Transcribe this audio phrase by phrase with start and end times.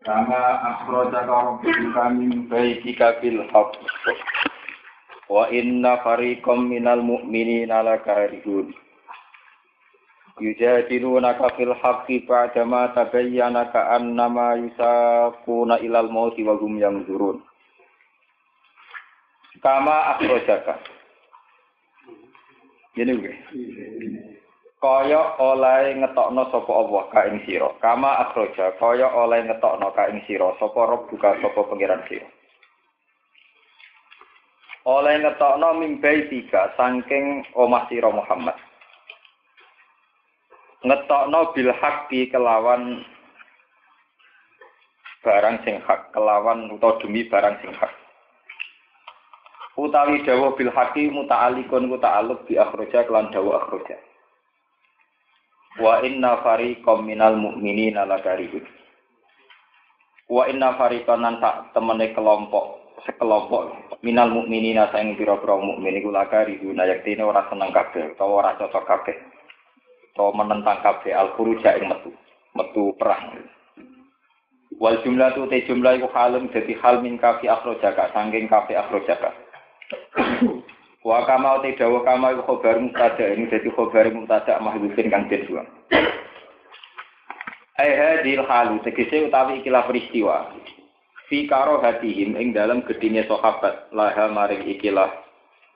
[0.00, 3.76] Kama akhrajaka rabbuka min baitika bil haqq.
[5.28, 8.72] Wa inna fariqam minal mu'minina lakarihun.
[10.40, 17.44] Yujadilunaka fil haqqi ba'dama tabayyana ka'annama yusaquna ilal mauti wa hum yanzurun.
[19.60, 20.80] Kama akhrajaka.
[22.96, 23.34] Ini gue
[24.80, 27.68] kaya oleh ngetokno sapa Allah ka ing sira.
[27.84, 30.56] Kama akhraja kaya oleh ngetokno ka ing sira.
[30.56, 32.24] Sapa rob buka sapa pangeran sira?
[34.88, 38.56] Oleh ngetokno mimbai tiga saking omah sira Muhammad.
[40.80, 43.04] Ngetokno bil haqqi kelawan
[45.20, 47.92] barang sing hak kelawan utawa demi barang sing hak.
[49.76, 54.00] Utawi dawuh bil haqqi muta'alliqun muta'alluq bi akhraja kelan dawuh akhraja
[55.78, 58.66] Wa inna fariqam minal mu'minina lakarihun.
[60.26, 66.80] Wa inna fariqan nan tak temene kelompok sekelompok minal mukminina saing pira-pira mukmin iku lakarihun
[66.80, 69.16] yaktine ora seneng kabeh utawa ora cocok kabeh.
[70.12, 72.10] Utawa menentang kabeh al khuruja ing metu,
[72.56, 73.40] metu perang.
[74.80, 78.74] Wal jumlah tu te jumlah iku halum dadi hal min kafi akhrojaka saking kafi.
[81.00, 85.48] Wa kama te dawa kama iku khobar mubtada ini dadi khobar mubtada mahdhufin kang den
[85.48, 85.68] buang.
[87.80, 90.52] Ai hadil halu tegese utawi ikilah peristiwa.
[91.32, 95.08] Fi karo hatihim ing dalam gedine sahabat laha maring ikilah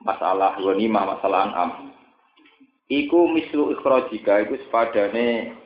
[0.05, 1.71] masalah ghanimah masalah am.
[2.93, 5.57] Iku mislu ikhrajika iku sepadane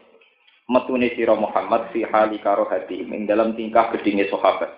[0.70, 4.70] metune sira Muhammad fi hali karo hatihim ing dalam tingkah gedine sahabat.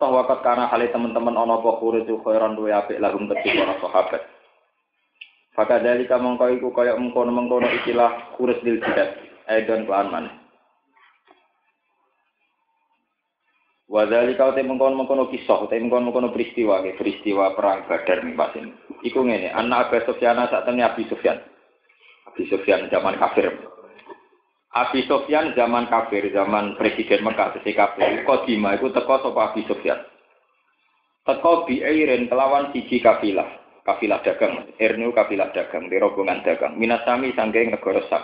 [0.00, 4.22] Toh wakat karena hal teman-teman ono apa khurizu khairan duwe apik lahum kedhi para sahabat.
[5.60, 9.20] Kamu kau iku kaya mengkono mengkono ikilah kuris dil jidat.
[9.44, 10.30] Aidon kelan mana.
[13.92, 18.38] Wadali kau te mengkono mengkono kisah, te mengkono mengkono peristiwa, ke peristiwa perang Badar nih
[18.56, 18.70] ini.
[19.04, 21.36] Iku ngene, anak Abu Sufyan ini Abi Sufyan.
[22.24, 23.52] Abi Sufyan zaman kafir.
[24.70, 29.98] Abi Sofyan zaman kafir, zaman presiden Mekah sesi kafir, kodima itu teko sapa Abi Sofyan.
[31.26, 33.50] Teko biairin kelawan siji kafilah,
[33.82, 36.78] kafilah dagang, ernu kafilah dagang, di rombongan dagang.
[36.78, 38.22] Minasami sangking negara sak.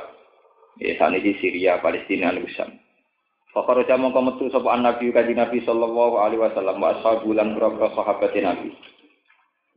[0.79, 2.69] Ya, sana di Syria, Palestina, Lusam.
[3.51, 8.77] Fakar jamu metu sapa Nabi kaji Nabi sallallahu alaihi wasallam wa ashabulan berapa sahabat Nabi.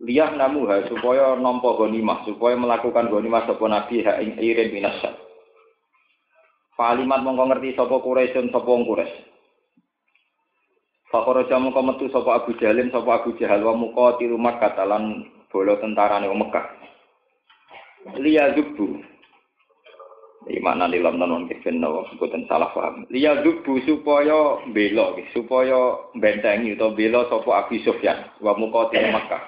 [0.04, 4.36] Liyah namuha supaya nampa gonimah, supaya melakukan gonimah sapa Nabi ha ing
[4.76, 5.29] minasak.
[6.80, 9.20] Palimat mongko ngerti sapa Quraisyun sapa wong Quraisy.
[11.12, 15.76] Fakoroja mongko metu sapa Abu Jalin sapa Abu Jahal wa muka tilu Makkah lan bola
[15.84, 16.66] tentarane wong Mekah.
[18.16, 18.96] Liya zubu.
[20.48, 23.04] Iki makna dalam non kifin nawa boten salah paham.
[23.12, 29.44] Liya zubu supaya bela supaya bentengi utawa bela sapa Abu Sufyan wa muka tilu Makkah.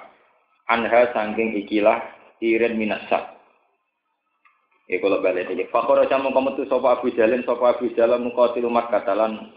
[0.68, 1.96] Anha saking ikilah
[2.44, 3.40] irin minasak.
[4.92, 5.64] Ya kalau balik ini.
[5.72, 9.48] Fakor aja mau kamu tuh sopo Abu Jalin, sopo Abu Jalin mukatil umat katalan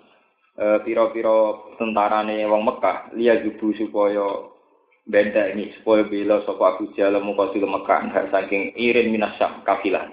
[0.87, 3.11] piro-piro tentara nih wong Mekah.
[3.19, 4.23] Lihat jubu supaya
[5.03, 8.31] benda ini supaya bila sopo Abu Jalin mukatil Mekah.
[8.31, 10.07] Saking irin minasam kafilah.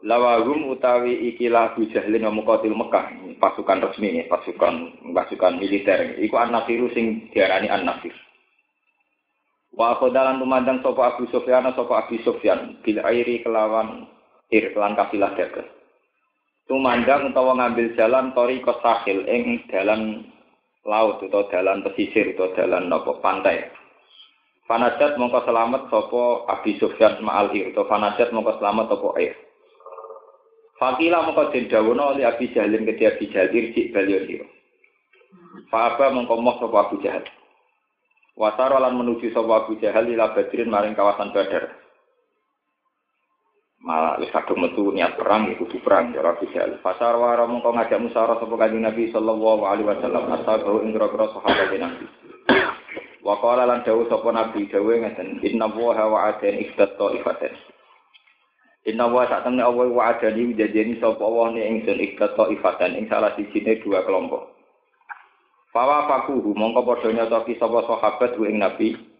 [0.00, 3.36] Lawagum utawi ikilah Abu Jalin mukatil Mekah.
[3.36, 6.16] Pasukan resmi nih, pasukan pasukan militer.
[6.16, 8.16] Iku an-nasiru sing diarani an-nasir.
[9.76, 14.08] Wa khodalan tumandang sapa Abu Sufyan sapa Abu Sufyan bil airi kelawan
[14.52, 15.68] ir kelan kafilah dagang.
[16.64, 20.24] Tumandang utawa ngambil jalan tori sahil ing dalan
[20.88, 23.68] laut atau dalan pesisir atau dalan nopo pantai.
[24.64, 29.36] Fanajat mongko selamat sapa Abu Sufyan ma'al ir atau fanajat mongko selamat sapa air.
[30.80, 34.48] Fakila mongko den dawono oleh Abi Jahalin ke Abi Jahal irji baliyo sira.
[35.68, 37.28] Fa'aba mongko moh sapa Abu Jahal.
[38.40, 41.83] Wasaro lan menuju sapa Abu Jahal ila Badrin maring kawasan Badar.
[43.84, 46.80] Malah wis kadung metu niat perang iku kudu perang ya Abu Jahal.
[46.80, 51.68] Fasar wara mongko ngajak musyawarah sapa Kanjeng Nabi sallallahu alaihi wasallam ashabu ing grogro sahabat
[51.76, 52.08] Nabi.
[53.20, 57.52] Wa qala lan dawuh sapa Nabi dawuh ngeten inna wa wa aten iftat ifaten.
[58.88, 63.04] Inna wa sak temne Allah wa adani janjeni sapa Allah ne ingsun ikta ifatan ing
[63.12, 64.48] salah sijine dua kelompok.
[65.76, 69.13] Fawa fakuhu mongko padha nyotoki sapa sahabat ing Nabi.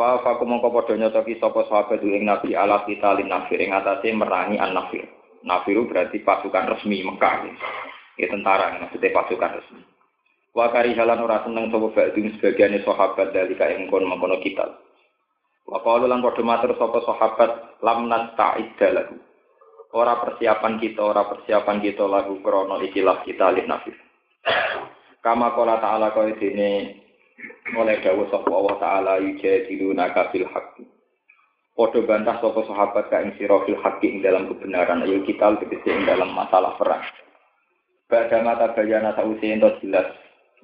[0.00, 4.08] Fawa faku mongko padha nyotoki sapa sahabat ing Nabi ala kita lin nafir ing atase
[4.16, 5.04] merangi an nafir.
[5.44, 7.44] Nafiru berarti pasukan resmi Mekah.
[8.16, 9.84] Ya tentara maksudnya pasukan resmi.
[10.56, 14.72] Wa karihalan ora seneng sapa ba'dun sebagiane sahabat dalika ing kon mengkono kita.
[15.68, 17.50] Wa qalu lan padha matur sapa sahabat
[17.84, 19.20] lam nasta'idda lahu.
[19.92, 24.00] Ora persiapan kita, ora persiapan kita lagu krono ikilah kita alif nafis.
[25.20, 26.70] Kama qala ta'ala kaya dene
[27.76, 30.82] oleh dawuh sapa Allah taala yujadiluna kafil haqq.
[31.76, 35.88] Padha bantah sapa sahabat ka ing sira fil haqqi ing dalam kebenaran ayo kita tegese
[35.88, 37.00] ing dalam masalah perang.
[38.10, 40.10] Bada mata bayana sausi ento jelas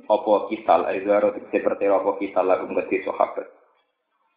[0.05, 3.49] apa kita aizaro tegese pertera apa kita lagu ngeti sahabat.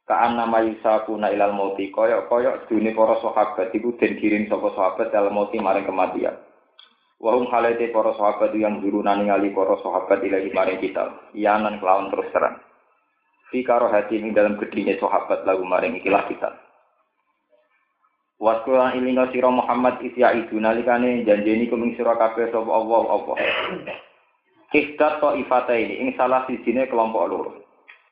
[0.09, 5.13] Kaan nama yusakuna ilal mauti koyok koyok dunia para sahabat iku den kirim sapa sahabat
[5.13, 6.33] dalam mauti maring kematian.
[7.19, 11.35] Wahum halete para sahabat yang guru ningali para sahabat ilahi maring kita.
[11.35, 12.63] Iyanan kelawan terus terang.
[13.51, 16.55] Fi karo hati ini dalam gedhinya sahabat lagu maring ikilah kita.
[18.39, 23.35] Waskulan ilinga sira Muhammad isya itu nalikane janjeni kuming sira kabeh sapa Allah Allah.
[24.71, 27.51] Kihdat to ifata ini ing salah sijine kelompok loro.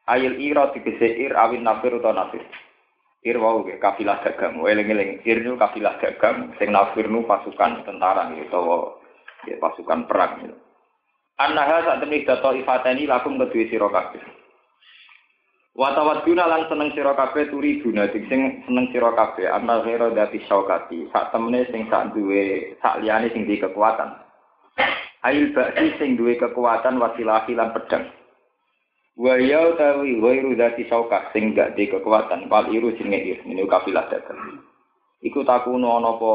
[0.03, 2.43] Ayil ira tegese ir awin nafir utawa nafir.
[3.25, 4.61] Ir wau ke kafilah dagang.
[4.61, 9.01] Eling-eling ir nu kafilah dagang, sing nafir nu pasukan tentara utawa
[9.49, 10.53] ya, pasukan perang.
[11.37, 14.21] Annaha saat temui data ifatani lakum kedua sira kabeh.
[15.77, 18.25] Wa tawadduna lan seneng sira kabeh turi guna sing
[18.65, 23.61] seneng sira kabeh ghairu dati syaukati sak temene sing sak duwe sak liyane sing duwe
[23.61, 24.17] kekuatan.
[25.21, 28.09] Ail ba'di sing duwe kekuatan wasilahi lan pedang.
[29.17, 33.65] Wa ya utawi ghairu dzati saukah sing gak di kekuatan pal iru jenenge ir ini
[33.65, 34.61] kafilah dagang.
[35.25, 36.33] Iku takuno ana apa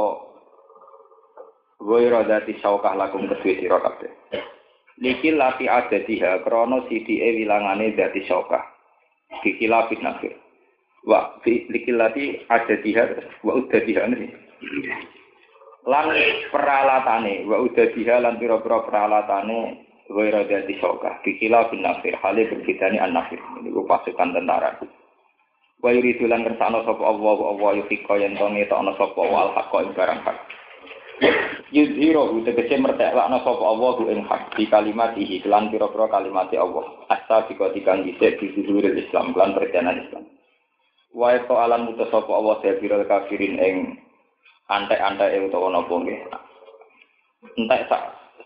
[1.79, 4.11] ghairu dzati saukah lakum kedue sira kabeh.
[4.99, 8.67] Likil lati adatiha krana sidike wilangane dzati saukah.
[9.47, 10.35] Dikilafit nafir.
[11.07, 13.03] Wa likil lati adatiha
[13.47, 14.27] wa udatiha ini.
[15.87, 16.11] Lan
[16.51, 23.17] peralatane wa udatiha lan pira-pira peralatane Waira dari soka, dikila bin nafir, halnya berbeda an
[23.17, 23.41] nafir.
[23.65, 24.77] Ini pasukan tentara.
[25.83, 29.79] Wa yuridu lan kersane sapa Allah wa Allah yuhika yen to ngetokno sapa wal haqqa
[29.83, 30.39] ing barang hak.
[31.75, 36.87] Yuzhiru tegese merteklakno sapa Allah ing hak di kalimat ihi lan pira-pira kalimat Allah.
[37.11, 40.25] Asa dika dikang dhisik di zuhuril Islam lan perjalanan Islam.
[41.11, 43.77] Wa itu alam mutus sapa Allah sabira kafirin ing
[44.71, 46.21] antek-antek utawa napa nggih.
[47.59, 48.03] Entek sak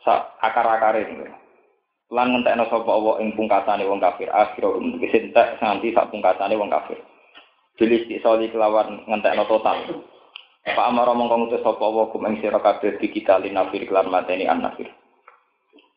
[0.08, 1.45] sak akar-akare nggih
[2.14, 4.31] lan ngentekno sapa Allah ing pungkasane wong kafir.
[4.31, 6.99] Akhira um kesentek nganti sak pungkasane wong kafir.
[7.76, 10.06] Jelis disoli kelawan ngentekno total.
[10.67, 14.47] Pak Amaro mongko ngutus sapa Allah kum ing sira kabeh di kita linafir kelan mateni
[14.47, 14.91] an nafir.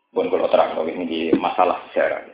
[0.10, 2.26] Pun kalau ini masalah sejarah.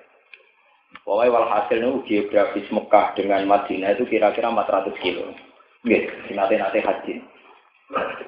[1.04, 5.28] Pokoknya walhasil ini geografis Mekah dengan Madinah itu kira-kira 400 kilo.
[5.86, 7.14] Gitu, nanti-nanti haji.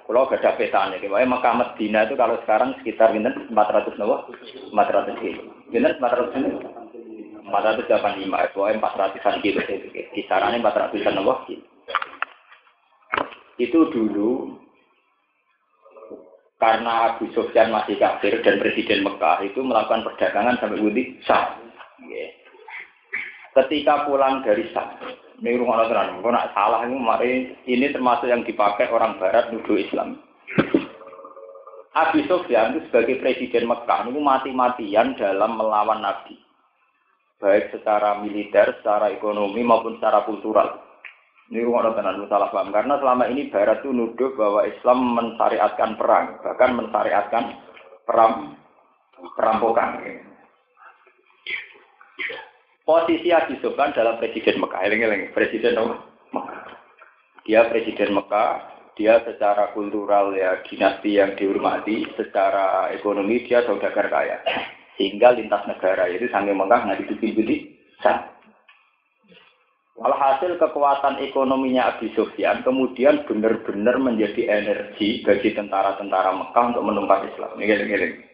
[0.07, 4.29] Kalau gak ada petanya, kayaknya Mekah Medina itu kalau sekarang sekitar ini 400 nawa,
[4.69, 5.43] 400 kilo.
[5.73, 6.59] Ini 400 kilo.
[7.47, 9.59] 485, pokoknya 400-an kilo.
[10.13, 11.43] Kisarannya 400-an nawa.
[13.57, 14.61] Itu dulu
[16.57, 21.57] karena Abu Sufyan masih kafir dan Presiden Mekah itu melakukan perdagangan sampai Wudi sah.
[23.57, 25.01] Ketika pulang dari Sam,
[25.37, 29.77] ini rumah tenan, kalau nak salah ini mari ini termasuk yang dipakai orang Barat nuduh
[29.77, 30.17] Islam.
[31.93, 36.41] Abi Sufyan itu sebagai presiden Mekah itu mati-matian dalam melawan Nabi,
[37.37, 40.81] baik secara militer, secara ekonomi maupun secara kultural.
[41.47, 46.25] Ini rumah tenan salah paham karena selama ini Barat itu nuduh bahwa Islam mensyariatkan perang,
[46.43, 47.43] bahkan mensyariatkan
[48.03, 48.57] perang
[49.37, 50.26] perampokan.
[52.87, 55.75] Posisi Abi Sufyan dalam presiden Mekah, eling presiden
[56.31, 56.71] Mekah.
[57.43, 58.63] Dia presiden Mekah,
[58.95, 64.39] dia secara kultural ya dinasti yang dihormati, secara ekonomi dia saudagar kaya.
[64.95, 67.03] Sehingga lintas negara itu sampai Mekah nggak
[67.99, 68.23] sah.
[69.99, 77.51] Walhasil kekuatan ekonominya Abi Sufyan kemudian benar-benar menjadi energi bagi tentara-tentara Mekah untuk menumpas Islam.
[77.59, 78.26] Ini -ini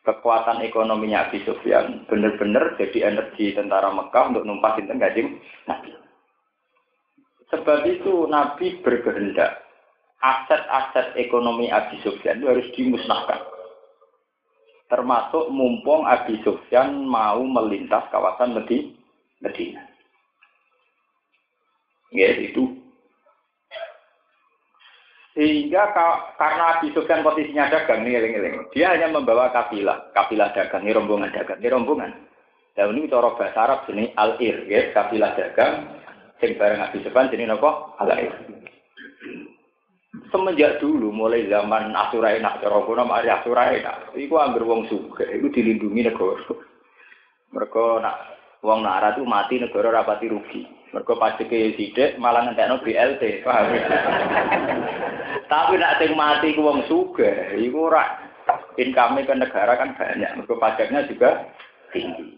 [0.00, 5.36] kekuatan ekonominya Abi Sufyan benar-benar jadi energi tentara Mekah untuk numpasin tenggajim
[5.68, 5.92] Nabi.
[7.52, 9.60] Sebab itu Nabi berkehendak
[10.20, 13.40] aset-aset ekonomi Abi Sufyan itu harus dimusnahkan.
[14.88, 19.82] Termasuk mumpung Abi Sufyan mau melintas kawasan Medina.
[22.10, 22.79] Ya, itu
[25.30, 25.94] Sehingga
[26.34, 31.30] karena Abi Sufyan posisinya dagang nih, eling dia hanya membawa kafilah, kafilah dagang, ini rombongan
[31.30, 32.10] dagang, ini rombongan.
[32.74, 35.86] Dan ini cara bahasa Arab sini al-ir, ya, kafilah dagang,
[36.42, 38.34] sing bareng Abi Sufyan nopo al-ir.
[40.34, 45.30] Semenjak dulu mulai zaman Asurai nak cara kono mari Asurai nak, iku anggar wong sugih,
[45.30, 46.42] iku dilindungi negara.
[47.54, 48.16] Mereka nak
[48.62, 50.62] wong nara itu mati negara rapati rugi.
[50.90, 53.78] Mereka pajake sidik malah ngentekno BLT, paham?
[55.46, 58.18] Tapi nak sing mati ku wong sugih, iku ora
[58.74, 60.30] income ke negara kan banyak.
[60.34, 61.46] Mereka pajaknya juga
[61.94, 62.34] tinggi.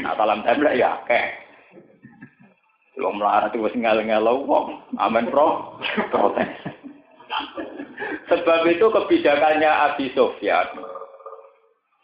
[0.00, 1.26] Nah, dalam template ya akeh.
[3.00, 5.78] Wong melarat itu wis ngel-ngelo wong, amen pro,
[6.10, 6.50] protes.
[8.26, 10.66] Sebab itu kebijakannya Abi Sofyan,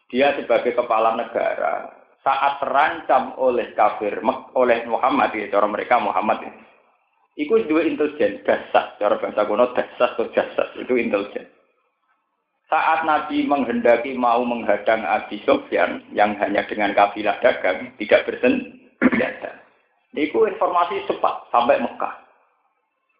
[0.08, 1.90] dia sebagai kepala negara,
[2.24, 4.16] saat terancam oleh kafir
[4.56, 6.52] oleh Muhammad ya cara mereka Muhammad ya.
[7.34, 11.44] Iku dua intelijen dasar cara bahasa kuno dasar atau dasar itu intelijen.
[12.72, 19.60] Saat Nabi menghendaki mau menghadang Abi Sofyan yang hanya dengan kafilah dagang tidak bersenjata.
[20.16, 22.24] Iku informasi cepat sampai Mekah.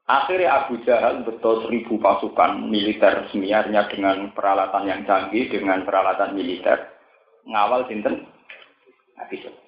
[0.05, 6.93] Akhirnya Abu Jahal betul seribu pasukan militer semiarnya dengan peralatan yang canggih, dengan peralatan militer.
[7.45, 8.25] Ngawal sinten
[9.21, 9.65] Abi Sufyan.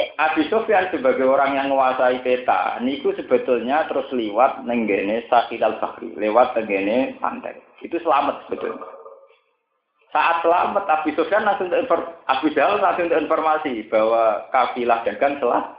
[0.00, 5.76] Eh, Abi Sufyan sebagai orang yang menguasai peta, niku sebetulnya terus lewat nenggene Sakil al
[5.76, 7.60] Bahri, lewat nenggene pantai.
[7.84, 8.88] Itu selamat sebetulnya.
[10.10, 11.68] Saat selamat Abi Sufyan langsung
[12.26, 15.78] Abu Jahal langsung informasi bahwa kafilah dagang telah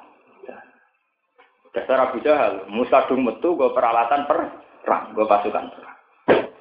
[1.75, 5.97] dasar Abu Jahal, Musadung metu gue peralatan perang, gue pasukan perang.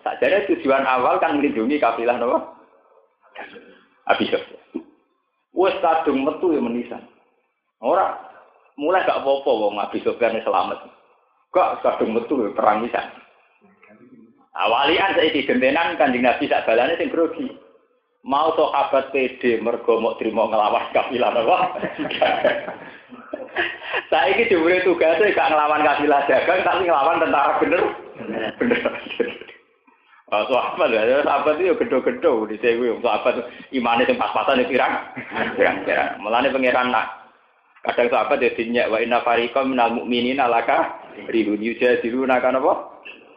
[0.01, 2.57] Saja tujuan awal kan melindungi kafilah nopo.
[4.11, 4.83] Abi Sufyan.
[5.55, 7.03] Wes kadung metu ya menisan.
[7.83, 8.19] Ora
[8.75, 10.79] mulai gak apa-apa wong Abi selamat.
[11.55, 13.07] Gak kadung metu ya perang nisan.
[14.51, 17.47] Awalian saya gentenan kanjeng Nabi sak balane sing grogi.
[18.21, 21.59] Mau sahabat PD mergo mau terima ngelawan kafilah apa?
[24.11, 27.83] Saya ini diberi tugasnya gak ngelawan kafilah dagang, tapi ngelawan tentara bener.
[28.59, 28.91] Bener.
[30.31, 32.95] Oh, sahabat ya, sahabat itu gedo-gedo di sini.
[33.03, 35.11] Sahabat imannya yang pas-pasan itu pirang,
[35.59, 36.23] pirang-pirang.
[36.23, 37.07] Mulanya pangeran nak.
[37.83, 41.03] Kadang sahabat ya dinyak wa inna fariqam minal mu'minin alaka
[41.35, 42.73] ribun yujadilu nakan apa?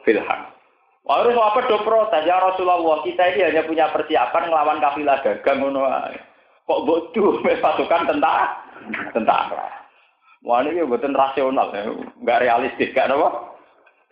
[0.06, 0.42] Filham.
[1.10, 5.90] Harus sahabat do protes ya Rasulullah kita ini hanya punya persiapan ngelawan kafilah dagang ngono
[6.64, 8.46] Kok bodoh pasukan tentara
[9.12, 9.66] tentara.
[10.44, 11.72] Wah ini buatan rasional,
[12.20, 13.53] nggak realistis, gak apa?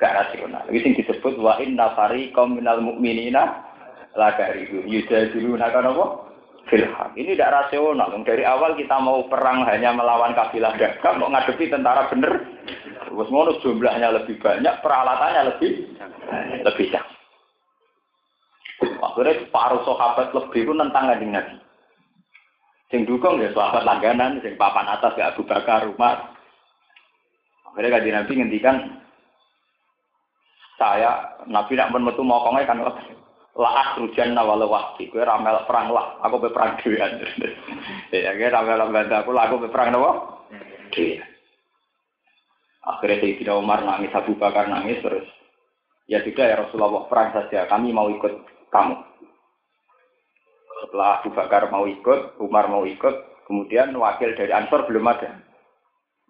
[0.01, 0.65] Gak rasional.
[0.65, 3.62] Ini sing disebut wa inna fariqam minal mu'minina
[4.17, 6.05] la karibu yujadiluna kan apa?
[6.74, 7.10] Filham.
[7.13, 8.10] Ini tidak rasional.
[8.25, 12.34] Dari awal kita mau perang hanya melawan kabilah dagang, mau ngadepi tentara bener.
[13.05, 15.72] Terus ngono jumlahnya lebih banyak, peralatannya lebih
[16.65, 17.13] lebih jauh.
[19.03, 21.55] Akhirnya paruh sahabat lebih pun tentang kanjeng Nabi.
[22.89, 26.34] Sing dukung ya sahabat langganan, sing papan atas ya Abu Bakar, Umar.
[27.67, 29.00] Akhirnya kanjeng Nabi ngendikan
[30.81, 35.13] saya Nabi nak pun metu mokonge kan lah rujan nawala wahdi.
[35.13, 37.21] Kowe ramel perang lah aku be perang dhewean
[38.09, 40.11] ya kowe ramel bantu aku lah aku be perang napa?
[40.89, 41.21] Dhewe.
[42.81, 45.29] Akhirnya Sayyidina Umar nangis Abu Bakar nangis terus
[46.09, 48.33] ya sudah ya Rasulullah perang saja kami mau ikut
[48.73, 48.97] kamu.
[50.81, 55.29] Setelah Abu Bakar mau ikut Umar mau ikut kemudian wakil dari Ansor belum ada.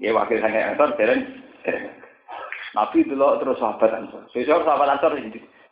[0.04, 1.24] Ya wakil dari Ansor dereng
[2.72, 4.24] Nabi dulu terus sahabat Ansor.
[4.32, 5.20] Besok sahabat Ansor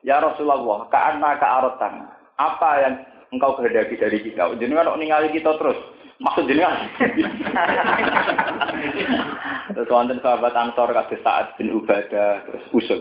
[0.03, 2.11] ya Rasulullah, karena kearotan.
[2.39, 2.95] Apa yang
[3.35, 4.55] engkau kehendaki dari kita?
[4.59, 5.79] Jenengan kok ningali kita terus.
[6.19, 6.75] Maksud jenengan.
[9.75, 12.99] terus wonten sahabat Ansor kata saat bin Ubadah terus usul.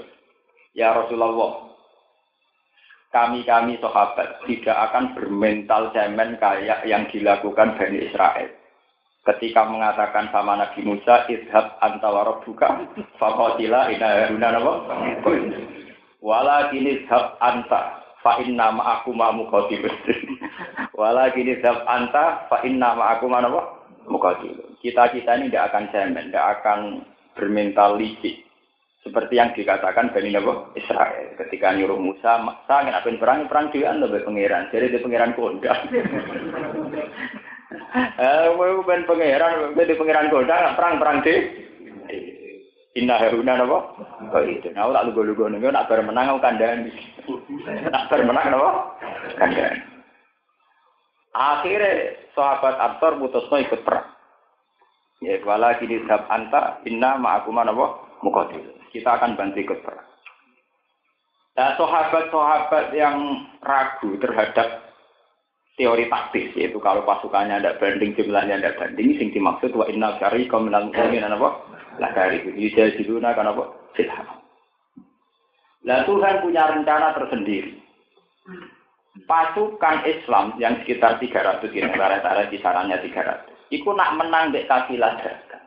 [0.78, 1.74] Ya Rasulullah,
[3.10, 8.57] kami-kami sahabat tidak akan bermental cemen kayak yang dilakukan Bani Israel
[9.34, 12.88] ketika mengatakan sama Nabi Musa idhab anta wa rabbuka
[13.20, 14.72] faqatila ina haruna napa?
[16.24, 19.94] Wala kini idhab anta fa inna ma'akum ma muqatilun
[20.98, 23.60] wala kini idhab anta fa inna ma'akum ma napa?
[24.08, 26.78] Muqatilun kita-kita ini tidak akan cemen tidak akan
[27.36, 28.48] bermental licik.
[28.98, 31.32] Seperti yang dikatakan Bani Nabi Israel.
[31.38, 35.80] Ketika nyuruh Musa, ingin apa perang, perang dia lebih pangeran, jadi dia pangeran kondang.
[37.68, 38.48] Eh,
[38.88, 41.34] ben pangeran, kowe di pangeran kota perang-perang di
[42.96, 43.78] Inna haruna napa?
[44.34, 44.72] Oh itu.
[44.74, 46.42] Nah, tak lugu-lugu ning nak bar menang aku.
[46.42, 48.70] Nak bar menang napa?
[49.38, 49.78] Kandhani.
[51.36, 54.08] Akhirnya sahabat Ansor putusno ikut perang.
[55.22, 58.08] Ya wala kini sab anta inna ma'akum napa?
[58.24, 58.66] mukotil.
[58.90, 60.08] Kita akan bantu ikut perang.
[61.54, 64.87] Nah, sahabat-sahabat yang ragu terhadap
[65.78, 70.50] teori taktis, yaitu kalau pasukannya tidak banding, jumlahnya tidak banding, sing dimaksud wa inna syari
[70.50, 71.48] minal mu'minin apa?
[72.02, 73.62] Lah dari itu, jadi kan apa?
[73.94, 74.26] Silham.
[75.86, 77.78] Nah Tuhan punya rencana tersendiri.
[79.24, 83.70] Pasukan Islam yang sekitar 300 ini, rata-rata kisarannya 300.
[83.70, 85.64] Iku nak menang dek kafilah dagang.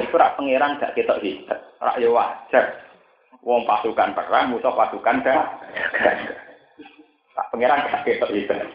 [0.00, 1.60] Iku rak pangeran gak ketok hebat.
[1.78, 2.64] Rak ya wajar.
[3.40, 5.48] Wong pasukan perang, musuh pasukan dagang.
[7.36, 8.68] Rak pangeran gak ketok hebat.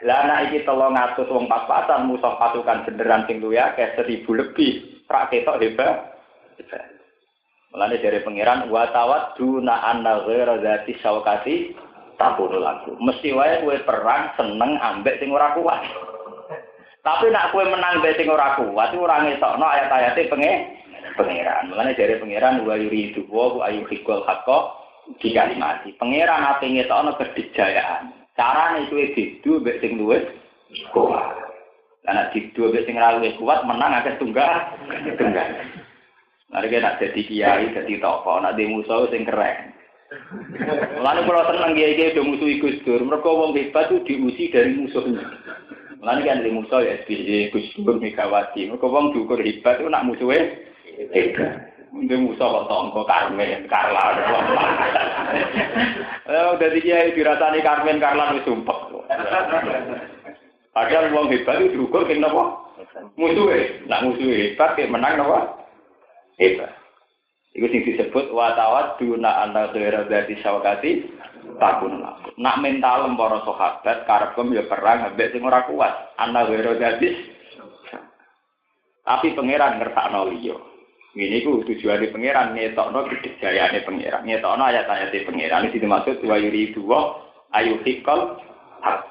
[0.00, 5.04] Lah anak iki tolong ngatus wong pas-pasan musuh pasukan beneran sing luya kayak seribu lebih.
[5.04, 6.16] Rak ketok hebat.
[7.70, 8.88] Mulane dari pangeran wa
[9.36, 11.76] duna anna ghaira dzati syaukati
[12.20, 12.96] takunu lagu.
[13.00, 15.80] Mesti wae kowe perang seneng ambek sing ora kuat.
[17.00, 20.52] Tapi nak kowe menang mbek sing ora kuat ora ngetokno ayat-ayate penge
[21.16, 21.72] pangeran.
[21.72, 24.58] Mulane dari pangeran wa yuridu wa ayu hikul hakka
[25.16, 25.96] di kalimati.
[25.96, 28.19] Pangeran ape ngetokno kedijayaan.
[28.40, 30.24] Carane kowe didu mbek sing luwes
[30.96, 31.36] kuat.
[32.08, 34.80] Karena didu mbek sing ora kuat menang akeh tunggal
[35.20, 35.48] tunggal.
[36.50, 39.76] Kita nak jadi kiai, jadi tokoh, nak di musuh sing keren.
[40.98, 44.74] Lalu kalau seneng kiai kiai udah musuh Gus Dur, mereka wong hebat tuh diusi dari
[44.74, 45.22] musuhnya.
[46.02, 48.66] Lalu kan di musuh ya SBY, Gus Dur, Megawati.
[48.66, 50.58] Mereka wong diukur hebat tuh nak musuhnya
[51.14, 51.70] hebat.
[51.90, 54.14] Untuk musuh kok tongko Karmen, Karla,
[56.30, 58.86] Eh, udah kiai dirasani Karmen, Karla wis sumpah.
[60.70, 62.70] Padahal wong hebat itu diukur kenapa?
[63.18, 65.60] Musuhnya, nak musuhnya hebat, kayak menang napa?
[66.40, 66.72] hebat.
[67.52, 71.10] Iku sing disebut watawat duna anta khaira dari sawakati
[71.58, 72.30] takun laku.
[72.38, 76.14] Nak mental para sahabat karepem ya perang ambek sing ora kuat.
[76.16, 77.10] Anta khaira dari
[79.02, 80.56] tapi pangeran ngertakno liya.
[81.10, 84.22] Ini ku tujuan di pangeran ngetokno kedijayane pangeran.
[84.22, 87.18] Ngetokno ayat-ayat pangeran ini dimaksud wa yuri dua
[87.58, 88.38] ayu hikal
[88.78, 89.10] hak.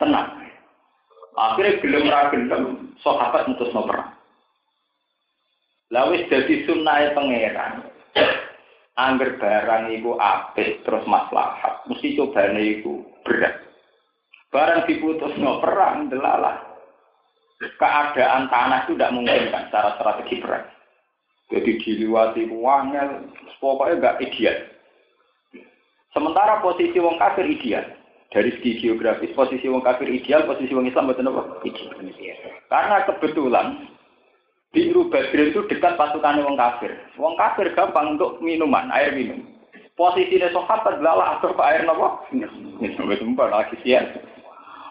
[0.00, 0.48] Tenang.
[1.36, 2.62] Akhirnya gelem ra gelem
[3.04, 4.16] sahabat mutus perang.
[5.92, 7.84] Lawis jadi sunnah pangeran.
[8.98, 13.62] Angger barang iku apik terus maslahat, mesti cobane iku berat.
[14.50, 16.58] Barang diputus no perang delalah.
[17.78, 20.77] Keadaan tanah itu tidak mungkin kan secara strategi perang.
[21.48, 24.56] Jadi diliwati wangel, pokoknya enggak ideal.
[26.12, 27.84] Sementara posisi wong kafir ideal.
[28.28, 31.64] Dari segi geografis, posisi wong kafir ideal, posisi wong Islam betul apa?
[31.64, 32.36] Ideal.
[32.68, 33.88] Karena kebetulan
[34.68, 36.92] Biru Badrin itu dekat pasukan wong kafir.
[37.16, 39.40] Wong kafir gampang untuk minuman, air minum.
[39.96, 42.22] Posisinya sahabat adalah atau air nopo?
[42.30, 44.20] Minum lagi sian.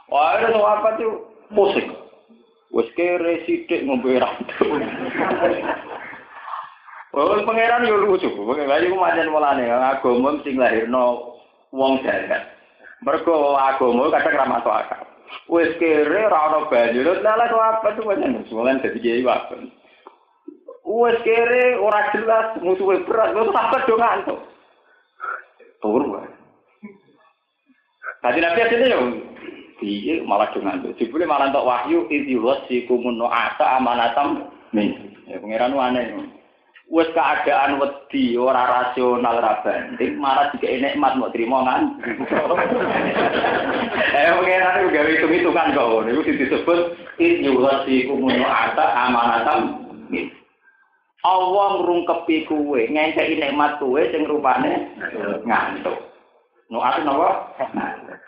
[0.10, 1.13] Wah, air sahabat itu
[1.54, 1.93] pusing.
[2.74, 4.20] Wes kere sidik ngombe.
[7.17, 8.30] Oh, pangeran yo lucu.
[8.30, 11.34] Lha iku manjen mulane agama sing lahirno
[11.73, 12.45] wong jagat.
[13.01, 15.01] Mergo agama kadang ra masuk akal.
[15.49, 17.01] Wes kere ora ono banyu.
[17.01, 19.65] Lha apa tuh pancen musuhan dadi kiai wae.
[20.86, 24.39] Wes kere ora jelas musuhe berat, kok sampe do ngantuk.
[25.82, 26.30] Turun wae.
[28.21, 28.99] Tadi nabi asline yo
[29.82, 30.93] piye malah do ngantuk.
[31.01, 35.17] Jebule malah entuk wahyu idhi wasikumun asa amanatam min.
[35.25, 36.37] Ya pangeran aneh.
[36.88, 41.82] Wis keadaan wedi ora rasional ra banding malah jika nikmat mau terima kan?
[44.17, 46.80] Eh pengen gawe itu itu kan kok niku disebut
[47.19, 49.84] in yuhasi kumuno ata amanatam
[51.28, 54.95] Allah ngrungkepi kuwe ngenteki nikmat kuwe sing rupane
[55.43, 55.97] ngantuk.
[56.71, 57.52] No ati napa?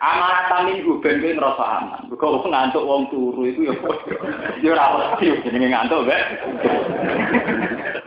[0.00, 2.12] Amanat tamin ku ben kowe ngrasa aman.
[2.12, 3.74] Kok ngantuk wong turu iku ya
[4.60, 6.04] ya ora jenenge ngantuk,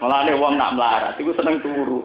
[0.04, 0.12] Mbak.
[0.12, 2.04] Mulane wong nak melarat iku seneng turu.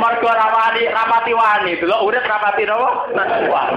[0.00, 2.88] Margo rawani rapati wani, delok urip rapati napa?
[3.52, 3.68] Wah.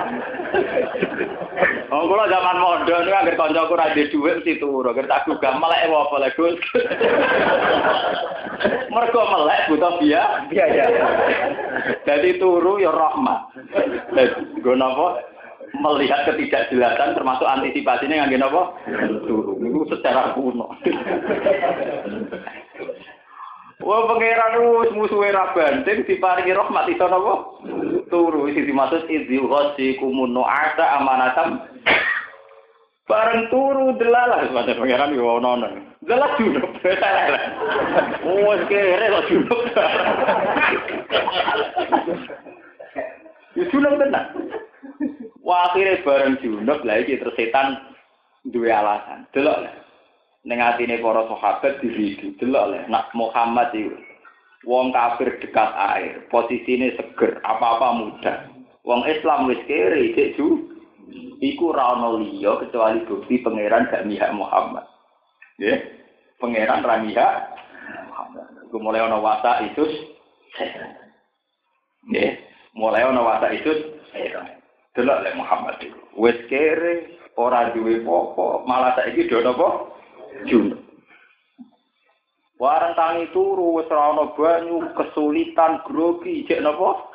[1.87, 5.55] Oh, kula zaman mondok niku anggere kancaku ra duwe dhuwit mesti turu, anggere tak gugah
[5.59, 6.59] melek apa lek Gus.
[8.91, 10.47] Mergo melek butuh biaya.
[10.47, 10.85] Biaya.
[12.07, 13.51] Jadi turu ya rahmat.
[14.63, 15.36] Nggo napa?
[15.75, 18.71] Melihat ketidakjelasan termasuk antisipasinya ngangge napa?
[19.27, 19.59] Turu.
[19.59, 20.71] Niku secara kuno.
[23.83, 27.33] Wah pangeran wis musuhe ra banting diparingi rahmat iso napa?
[28.07, 31.61] Turu isi dimaksud idzi ghasi kumunno ata amanatam.
[33.07, 35.67] Bareng turu delalah pada pangeran yo ono ono.
[36.07, 36.79] Delah junub.
[38.23, 39.61] Wes kere kok junub.
[43.55, 44.25] Ya junub tenan.
[45.47, 47.79] Wah akhirnya bareng junub lah iki terus setan
[48.51, 49.23] duwe alasan.
[49.31, 49.87] Delok lah.
[50.47, 53.91] ning atine para sahabat diridu delok le nak Muhammad itu
[54.63, 58.37] wong kafir dekat air posisine seger apa-apa mudah.
[58.87, 60.71] Wong Islam wis kere cek ju.
[61.37, 64.87] Iku ra ono kecuali bukti pangeran gak mihak Muhammad.
[65.59, 65.77] Ya
[66.39, 67.33] pangeran ra mihak
[68.09, 68.47] Muhammad.
[68.71, 69.83] Iku mulai ono wasa itu
[72.15, 72.39] ya
[72.71, 73.99] mulai ono wasa itu
[74.97, 79.93] delok le Muhammad iku wis kere ora duwe apa malah saiki do napa
[80.49, 80.81] junub
[82.57, 87.05] Warang tangi turu wis ora ana banyu, kesulitan grogi, cek napa?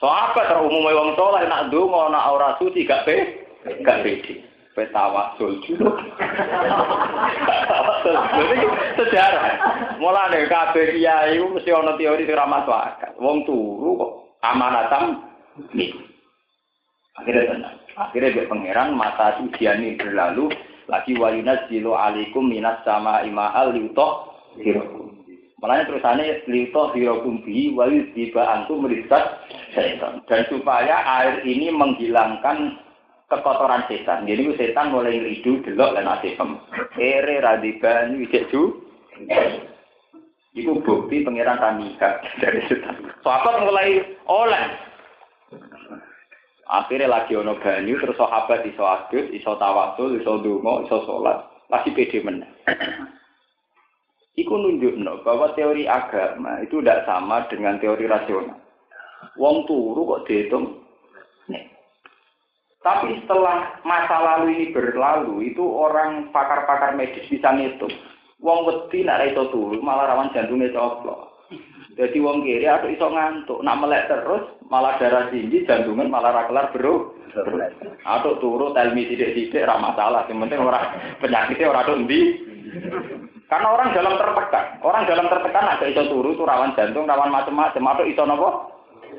[0.00, 3.44] So apa ter umume wong saleh nak ndonga nak ora suci gak pe
[3.84, 4.40] gak pede.
[4.72, 6.00] Petawasul junub.
[8.08, 8.64] Jadi
[8.96, 9.46] sejarah.
[10.00, 12.48] Mulane kabeh kiai mesti ana teori sing ra.
[13.20, 14.12] Wong turu kok
[14.44, 15.33] amanatan
[15.74, 16.00] niku.
[17.14, 17.76] Akhirnya tenang.
[17.94, 20.50] Akhirnya biar pangeran mata ujian berlalu
[20.90, 25.14] lagi wayunas jilo alikum minas sama ima'al liutoh hirokum.
[25.62, 30.26] Makanya terusannya liutoh hirokum bi wayu tiba antum merisat setan.
[30.26, 32.82] Dan supaya air ini menghilangkan
[33.30, 34.26] kekotoran setan.
[34.26, 36.58] Jadi setan mulai ngeridu delok dan asifem.
[36.98, 38.82] Ere radiban wijek ju.
[40.54, 43.10] Iku bukti pangeran Tamika dari setan.
[43.22, 44.93] Sahabat mulai oleh
[46.64, 51.92] Akhirnya lagi ono banyu terus sahabat iso adus, iso tawasul, iso donga, iso sholat, lagi
[51.92, 52.48] pede menang.
[54.40, 58.58] Iku nunjukno bahwa teori agama itu tidak sama dengan teori rasional.
[59.38, 60.84] Wong turu kok dihitung.
[62.84, 67.92] Tapi setelah masa lalu ini berlalu, itu orang pakar-pakar medis bisa ngitung.
[68.44, 71.33] Wong wedi nak iso turu malah rawan jantungnya coplok.
[71.94, 76.74] Jadi wong kiri atau iso ngantuk, nak melek terus malah darah tinggi, jantungan malah rakelar
[76.74, 77.14] bro.
[78.02, 80.86] Atau turu telmi tidak-tidak ra masalah, yang penting orang
[81.22, 81.98] penyakitnya orang tuh.
[83.46, 87.90] Karena orang dalam tertekan, orang dalam tertekan ada iso turu itu rawan jantung, rawan macam-macam,
[87.94, 88.48] atau iso nopo?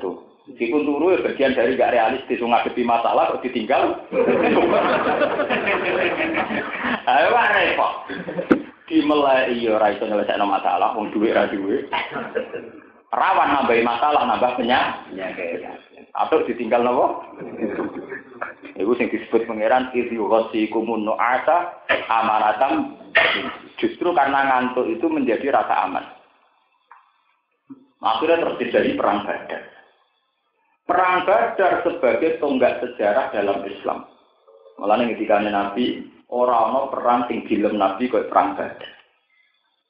[0.00, 0.16] Tuh.
[0.46, 3.96] Meskipun turu ya bagian dari gak realistis, ngadepi masalah terus ditinggal.
[7.06, 7.92] Ayo repot
[8.86, 11.86] dimelai iya ora iso nyelesaikno masalah wong dhuwit ra duwe.
[13.14, 15.62] Rawan nambahi masalah, nambah penyakit.
[16.12, 17.22] Atau ditinggal nopo?
[18.76, 22.98] Iku sing disebut pangeran idhu ghasikumun nu'asa amaratam
[23.80, 26.04] justru karena ngantuk itu menjadi rasa aman.
[28.04, 29.62] Akhirnya terjadi perang badar.
[30.84, 34.04] Perang badar sebagai tonggak sejarah dalam Islam.
[34.76, 38.90] Malah ketika Nabi Orang-orang perang sing dilem Nabi kok perang Badar.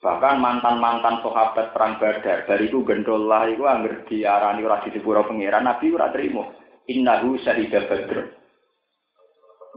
[0.05, 5.97] Bahkan mantan-mantan sahabat perang Badar dari itu gendollah itu angger diarani ora disepuro pangeran Nabi
[5.97, 6.53] ora trimo.
[6.93, 8.37] Innahu syahida Badr.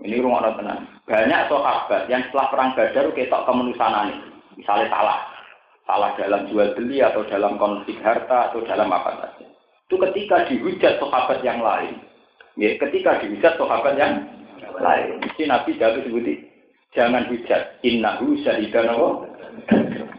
[0.03, 0.83] Ini rumah tenang.
[1.07, 4.15] Banyak sahabat yang setelah perang Badar ketok kemenusanane.
[4.59, 5.19] Misalnya salah.
[5.87, 9.47] Salah dalam jual beli atau dalam konflik harta atau dalam apa saja.
[9.87, 12.03] Itu ketika dihujat sahabat yang lain.
[12.59, 14.27] Ya, ketika dihujat sahabat yang
[14.77, 15.17] lain.
[15.23, 16.48] Mesti Nabi jatuh sebutin
[16.93, 17.81] jangan hujat.
[17.85, 19.09] Innahu syahidah nawa.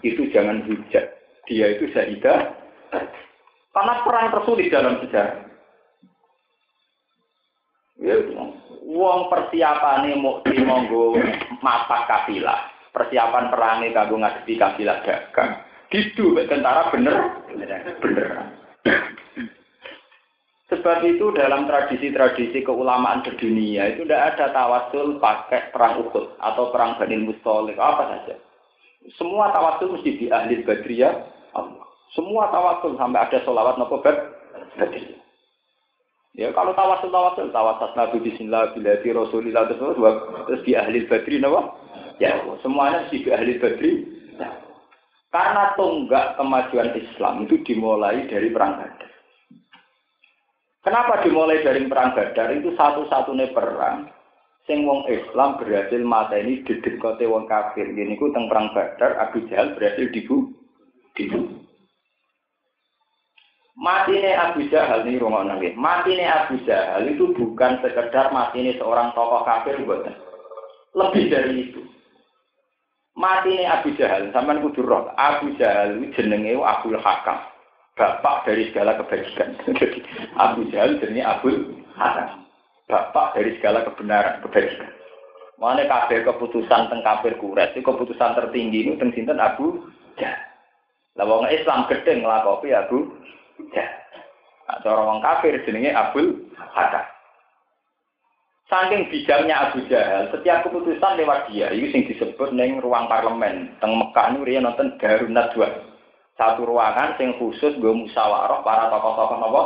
[0.01, 1.05] Itu jangan hujat.
[1.51, 2.55] Dia itu syahidah.
[3.71, 5.47] Karena perang tersulit dalam sejarah.
[8.01, 8.17] Ya,
[8.91, 11.21] wong mau di monggo
[11.61, 12.73] mapak kafilah.
[12.91, 15.63] Persiapan perangnya kanggo ngadepi kafilah dagang.
[15.93, 17.15] Gitu, tentara bener,
[17.47, 17.83] bener.
[20.71, 26.95] Sebab itu dalam tradisi-tradisi keulamaan sedunia itu tidak ada tawasul pakai perang Uhud atau perang
[26.95, 28.39] Bani Mustolik apa saja.
[29.19, 31.15] Semua tawasul mesti di ahli Badriyah
[31.59, 31.87] Allah.
[32.15, 35.19] Semua tawasul sampai ada sholawat nopo Badriyah.
[36.39, 39.99] Ya kalau tawasul tawasul tawasul Nabi di Rasulillah terus
[40.47, 41.83] terus di ahli Badri nopo
[42.23, 43.93] ya semuanya di ahli Badri.
[45.35, 49.10] Karena tonggak kemajuan Islam itu dimulai dari perang Badar.
[50.81, 54.09] Kenapa dimulai dari perang Badar itu satu-satunya perang
[54.65, 56.65] sing wong Islam berhasil mata ini
[57.03, 57.91] kote wong kafir.
[57.93, 60.49] Gini ku teng perang Badar Abu Jahal berhasil dibu
[61.19, 61.61] dibu.
[63.81, 65.73] Matine Abu Jahal ini rumah nabi.
[65.77, 70.17] Matine Abu Jahal itu bukan sekedar matine seorang tokoh kafir buatan.
[70.97, 71.81] Lebih dari itu.
[73.17, 75.13] Matine Abu Jahal, sampai kudu roh.
[75.17, 77.51] Abu Jahal jenenge Abdul Hakam
[78.01, 79.61] bapak dari segala kebajikan.
[80.41, 82.49] Abu Jahal jadi Abu Hasan.
[82.89, 84.91] Bapak dari segala kebenaran, kebajikan.
[85.61, 89.85] Mana kabeh keputusan tentang kafir kuret itu keputusan tertinggi itu tentang sinten Abu
[90.17, 90.41] Jahal.
[91.21, 93.13] Lah wong Islam gedhe nglakopi Abu
[93.77, 94.01] Jahal.
[94.71, 97.05] Nah, orang wong kafir jenenge Abu Hasan.
[98.71, 103.75] Saking bijaknya Abu Jahal, setiap keputusan lewat dia, itu yang disebut neng ruang parlemen.
[103.83, 105.69] Teng Mekah ini dia nonton Darun Nadwa.
[106.41, 109.63] Satu ruangan yang khusus gue musyawarah para tokoh-tokoh nopo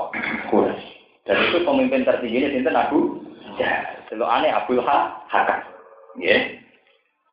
[1.22, 3.22] Dan itu pemimpin tertingginya sinten Abu
[3.54, 4.02] Jahal.
[4.10, 5.60] Selalu aneh Abdul Hakam.
[6.18, 6.58] Ya.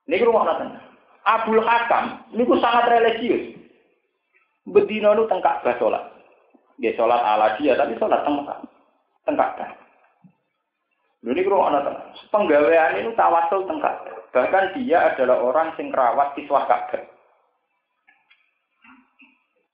[0.06, 0.77] Ini rumah nonton.
[1.25, 3.58] Abdul Hakam, ini sangat religius.
[4.69, 6.06] Bedino nu tengkak bah sholat.
[6.77, 8.62] Dia sholat ala dia, tapi sholat tengkak.
[9.25, 9.71] Tengkak bah.
[11.21, 13.93] Ini kurang anak Penggawaian itu tawasul tengkak.
[14.34, 17.20] Bahkan dia adalah orang sing rawat siswa Ka'bah.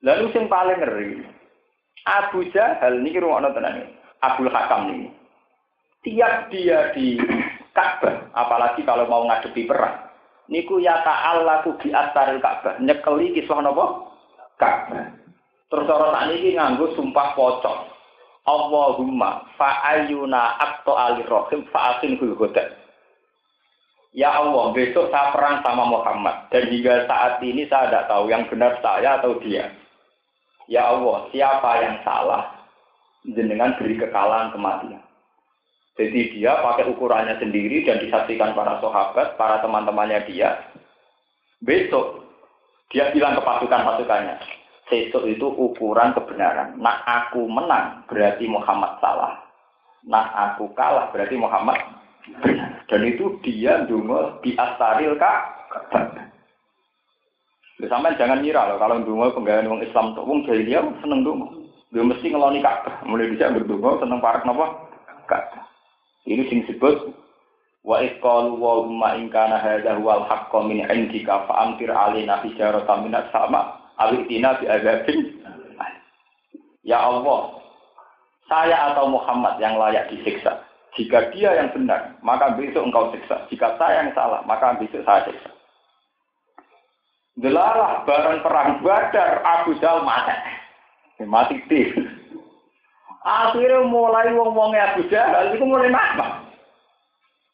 [0.05, 1.25] Lalu sing paling ngeri,
[2.05, 3.97] Abu Jahal kurang anak tenang.
[4.21, 5.07] Abdul Hakam ini.
[6.05, 7.17] Tiap dia di
[7.73, 10.10] Ka'bah, apalagi kalau mau ngadepi perang.
[10.47, 12.79] Niku ya ta'allaku di astaril Ka'bah.
[12.81, 14.15] Nyekeli kiswah nopo?
[14.57, 15.13] Ka'bah.
[15.67, 17.91] Terus orang ini nganggo sumpah pocong.
[18.47, 22.63] Allahumma fa'ayuna akto alirrohim fa'asin huda.
[24.15, 26.47] Ya Allah, besok saya perang sama Muhammad.
[26.49, 29.67] Dan hingga saat ini saya tidak tahu yang benar saya atau dia.
[30.67, 32.51] Ya Allah, siapa yang salah?
[33.27, 35.03] Jenengan beri kekalahan kematian.
[35.97, 40.53] Jadi dia pakai ukurannya sendiri dan disaksikan para sahabat, para teman-temannya dia.
[41.65, 42.21] Besok
[42.93, 44.38] dia bilang ke pasukan-pasukannya,
[44.88, 46.80] Sesuk itu ukuran kebenaran.
[46.80, 49.36] Nah aku menang berarti Muhammad salah.
[50.08, 51.75] Nah aku kalah berarti Muhammad
[52.39, 52.88] benar.
[52.88, 55.39] Dan itu dia dungo di astaril kak.
[57.77, 61.53] Sampai jangan ngira loh kalau dungo penggayaan wong Islam tuh wong dia seneng dungo.
[61.93, 63.05] Dia mesti ngeloni kak.
[63.05, 64.89] Mulai bisa berdungo seneng parak napa
[65.29, 65.45] kak.
[66.25, 67.13] Ini sing sebut
[67.85, 73.13] wa isqalu wa umma in kana hadha wal haqqo min indika fa amtir alaina hijaratan
[73.29, 75.37] sama awitina bi azabin
[76.87, 77.59] Ya Allah,
[78.47, 80.63] saya atau Muhammad yang layak disiksa.
[80.95, 83.43] Jika dia yang benar, maka besok engkau siksa.
[83.51, 85.51] Jika saya yang salah, maka besok saya siksa.
[87.38, 90.34] Delalah barang perang badar Abu Jal mati.
[91.21, 91.93] Mati di.
[93.21, 96.47] Akhirnya mulai wong-wongnya Abu Jahal itu mulai nama.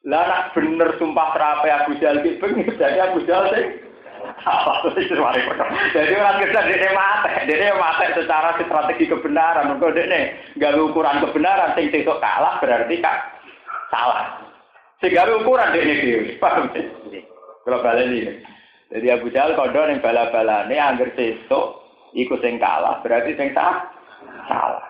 [0.04, 2.48] Lah nak bener sumpah terapi Abu Jahal itu
[2.80, 3.65] jadi Abu Jahal sih
[5.91, 9.76] Jadi orang kita dia mati, dia mati secara strategi kebenaran.
[9.76, 13.19] Mereka dia gak ukuran kebenaran, sing sesuk kalah berarti kak
[13.91, 14.39] salah.
[15.04, 16.72] Sehingga ukuran dia ini paham?
[17.63, 18.52] Kalau balik ini.
[18.93, 21.82] Jadi Abu Jahal kodo yang bala-bala ini anggar sesuk
[22.13, 23.89] ikut sing kalah berarti sing sah
[24.45, 24.86] salah.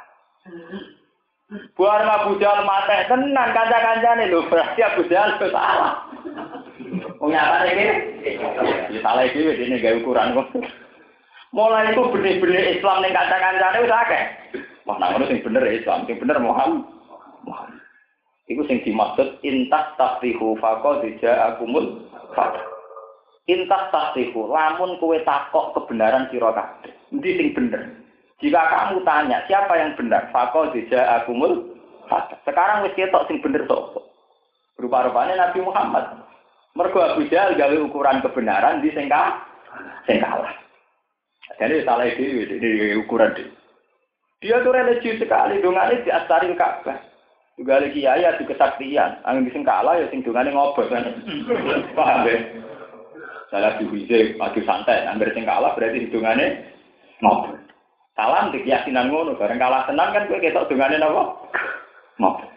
[1.79, 6.03] Buar Abu Jahal mati tenan kanca-kancane lho berarti Abu Jahal salah.
[7.23, 7.85] Wong nyata ini,
[8.91, 10.51] ya salah wis ini gawe ukuran kok.
[11.55, 14.23] Mulai itu benih-benih Islam ning kancah-kancane wis akeh.
[14.83, 16.83] Wah, nang ngono sing bener Islam, sing bener Muhammad.
[18.51, 22.03] Iku sing dimaksud intas tafrihu faqad ja'akumul
[22.35, 22.72] fath.
[23.43, 26.95] Intas tafrihu, lamun kowe takok kebenaran sira kabeh.
[27.11, 27.91] Sing bener?
[28.39, 31.75] Jika kamu tanya siapa yang benar, faqad ja'akumul
[32.07, 32.31] fath.
[32.47, 33.99] Sekarang wis ketok sing bener sapa?
[34.79, 36.23] Rupa-rupanya Nabi Muhammad.
[36.73, 39.11] Mergo Abu Jahal gawe ukuran kebenaran di sing
[40.07, 40.53] sing kalah.
[41.59, 43.51] Jadi salah itu di ukuran dia.
[44.43, 46.99] Dia tuh religius sekali, dongane di astarin Ka'bah.
[47.55, 51.05] Juga lagi kiai di kesaktian, angin sing kalah ya sing dongane ngobot kan.
[51.95, 52.35] Paham ya?
[53.53, 56.73] Salah diwise, maju santai, anggar sing kalah berarti hidungannya
[57.21, 57.61] ngobot.
[58.17, 61.37] Salam di keyakinan ngono, bareng kalah tenang kan kowe ketok dongane napa?
[62.17, 62.49] Ngobot.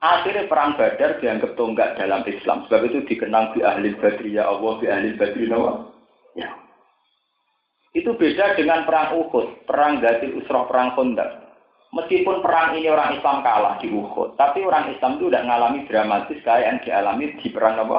[0.00, 2.64] Akhirnya perang Badar dianggap tonggak dalam Islam.
[2.64, 5.92] Sebab itu dikenang di ahli Badri ya Allah, di ahli Badri Nawa.
[6.32, 6.48] Ya.
[7.92, 11.52] Itu beda dengan perang Uhud, perang Gati Usroh, perang Khandaq.
[11.92, 16.40] Meskipun perang ini orang Islam kalah di Uhud, tapi orang Islam itu tidak mengalami dramatis
[16.46, 17.98] kayak yang dialami di perang apa?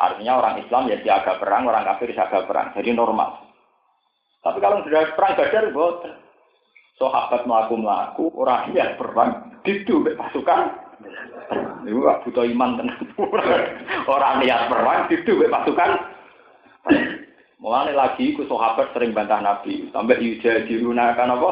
[0.00, 2.72] Artinya orang Islam ya siaga perang, orang kafir siaga perang.
[2.72, 3.52] Jadi normal.
[4.40, 6.14] Tapi kalau sudah perang Badar, boten.
[6.96, 10.72] Sahabat melaku melaku orang yang perang didu pasukan.
[11.84, 13.00] Itu gak butuh iman tenang.
[14.12, 15.90] Orang niat perang didu pasukan.
[17.56, 19.88] Mulai lagi ku sahabat sering bantah nabi.
[19.96, 21.50] Sampai yuja dirunakan apa?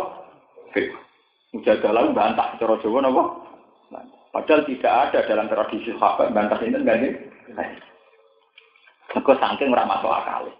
[1.57, 3.25] Mujadalah bantah cara Jawa apa?
[4.29, 7.13] Padahal tidak ada dalam tradisi sahabat bantah ini enggak nih
[9.16, 10.53] Kau saking ora masuk akal.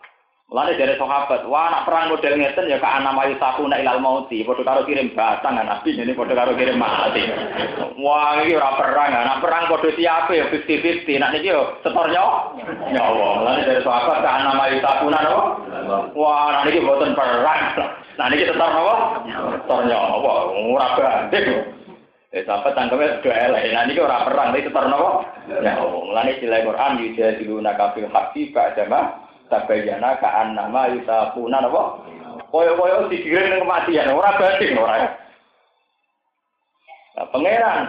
[0.49, 4.01] Mulane dari sahabat, wah anak perang model ngeten ya ke anak mayu saku nak ilal
[4.01, 7.21] mauti, padha karo kirim batang anak nabi ini padha karo kirim mati.
[8.01, 12.57] Wah iki ora perang, anak perang padha siap ya 50-50, nak niki yo setor nyawa.
[12.65, 13.29] Nyawa.
[13.45, 15.45] Mulane dari sahabat ke anak mayu saku nak apa?
[16.17, 17.63] Wah anak niki boten perang.
[18.17, 18.97] Nah niki setor napa?
[19.29, 20.33] Setor nyawa.
[20.49, 21.77] Ora banding.
[22.29, 23.73] Eh sampai tangkapnya sudah elek.
[23.73, 25.25] Nah ini orang perang, tapi tetap nopo.
[25.49, 32.05] Ya, mulane istilah Quran yujadiluna kafil haqqi ba'dama tabayyana ka'an nama yusafuna nopo.
[32.53, 34.97] Koyo-koyo dikirim ning kematian, ora banding ora.
[37.17, 37.81] Nah, pangeran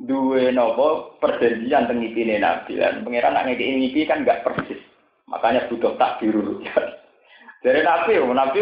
[0.00, 4.80] duwe nopo perjanjian teng ngipine Nabi lan pangeran nak ngeki ngipi kan enggak persis.
[5.28, 6.64] Makanya butuh tak biru.
[7.60, 8.58] Dari Nabi, Nabi,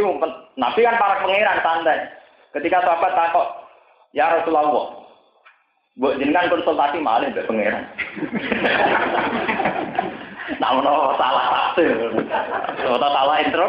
[0.59, 2.11] Nabi kan para pangeran santai.
[2.51, 3.47] Ketika sahabat takut,
[4.17, 5.05] Ya Rasulullah,
[6.01, 7.85] buat jenengan konsultasi malah mbak pangeran.
[10.63, 10.89] Namun
[11.21, 11.93] salah tafsir,
[12.81, 13.69] atau salah intro.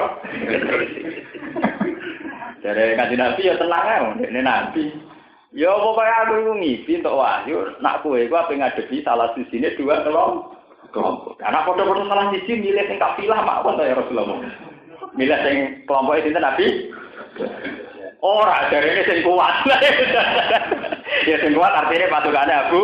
[2.63, 3.97] Jadi kaji Nabi ya tenang ya,
[4.31, 4.83] ini Nabi.
[5.49, 9.73] Ya pokoknya aku itu ngipi untuk wahyu, nak kue gua pengen ngadepi salah sisi ini
[9.75, 11.41] dua kelompok.
[11.41, 14.45] Karena foto-foto salah sisi milih yang kafilah mak ya Rasulullah.
[15.17, 15.57] Milih yang
[15.89, 16.67] kelompok itu Nabi.
[18.19, 19.63] Ora dari ini sing kuat.
[21.29, 22.81] ya sing kuat artinya patukane Abu.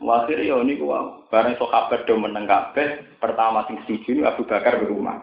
[0.00, 1.26] Wasir yo niku wae.
[1.34, 5.18] Bareng sahabat do meneng kabeh, pertama sing setuju ini Abu Bakar di rumah.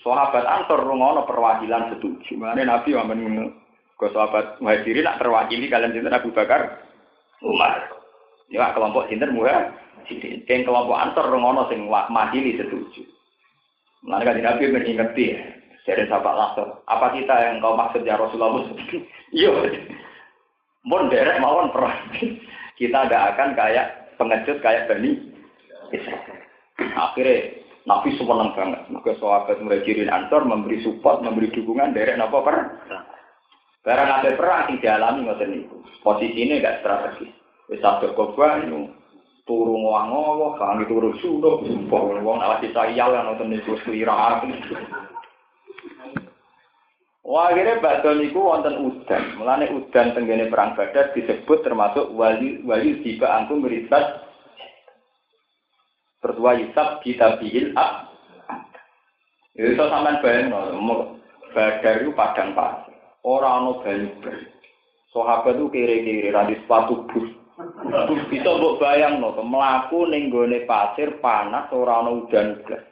[0.00, 2.40] Sahabat Ansor rungono perwakilan setuju.
[2.40, 3.54] Mane Nabi wamen.
[4.00, 6.80] Go sahabat Muhajirin nak terwakili kalian sinten Abu Bakar
[7.44, 7.92] Umar.
[8.48, 10.48] Ya kelompok sinten Muhajirin.
[10.48, 13.19] Kelompok Ansor rungono sing makili setuju.
[14.04, 15.40] Mulai kan Nabi mengingetin ya.
[15.84, 16.70] Dari sahabat langsung.
[16.86, 18.62] Apa kita yang kau maksud ya Rasulullah?
[19.30, 19.52] Iya.
[20.82, 21.94] Mun derek mawon perang.
[22.80, 25.12] Kita tidak akan kayak pengecut kayak Bani
[26.98, 28.82] Akhirnya Nabi senang banget.
[28.90, 32.56] Maka sahabat muhajirin ansor memberi support, memberi dukungan derek napa per.
[33.86, 35.78] Barang ada perang yang dialami ngoten niku.
[36.02, 37.32] Posisinya enggak strategis.
[37.70, 38.66] Wis sadar korban
[39.44, 44.50] turu ngowo kangen turu sudah sumpah wong ala disayal yang nonton itu seliraan
[47.20, 49.38] Wah, akhirnya bakal niku wonten udan.
[49.38, 54.26] Mulane udan tenggene perang Badar disebut termasuk wali wali tiba angkum beribat.
[56.18, 56.74] Terus wajib
[57.06, 58.10] kita bihil ab.
[59.54, 60.50] Itu sampean bayang
[61.54, 62.98] Badar itu padang pasir.
[63.22, 64.10] Orang no banyu
[65.10, 67.39] Sahabat itu kiri-kiri, radi sepatu bus.
[68.30, 72.86] Bisa mbok bayang no, melaku ning gone pasir panas ora ana udan blas.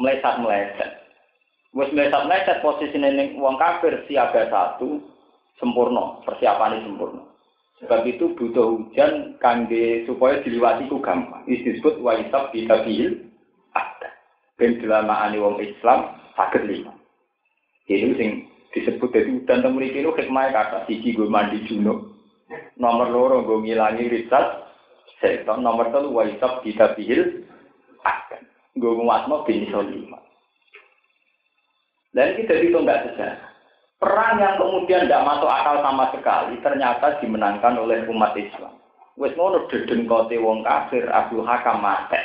[0.00, 0.90] Meleset-meleset.
[1.76, 5.04] Wis meleset-meleset posisine ning wong kafir siaga satu
[5.60, 7.22] sempurna, persiapannya sempurna.
[7.84, 11.44] Sebab itu butuh hujan kangge supaya diliwati ku gampang.
[11.48, 13.28] Disebut waisab bitabil
[13.72, 14.10] ada.
[14.56, 16.92] Ben dilamaane wong Islam saged lima.
[17.88, 18.30] Ini sing
[18.76, 22.09] disebut dari udan temuri kilo hikmah kata siji gue mandi junub
[22.80, 24.46] Nomor loro gue ngilangi riset
[25.22, 25.62] seton.
[25.62, 27.46] Nomor telu waisab kita bihil
[28.02, 28.42] akan.
[28.74, 30.18] Gue nguatno bin lima.
[32.10, 33.50] Dan kita itu nggak sejarah.
[34.00, 38.80] Perang yang kemudian tidak masuk akal sama sekali ternyata dimenangkan oleh umat Islam.
[39.20, 42.16] Wes ngono deden kote wong kafir Abu Hakam mate.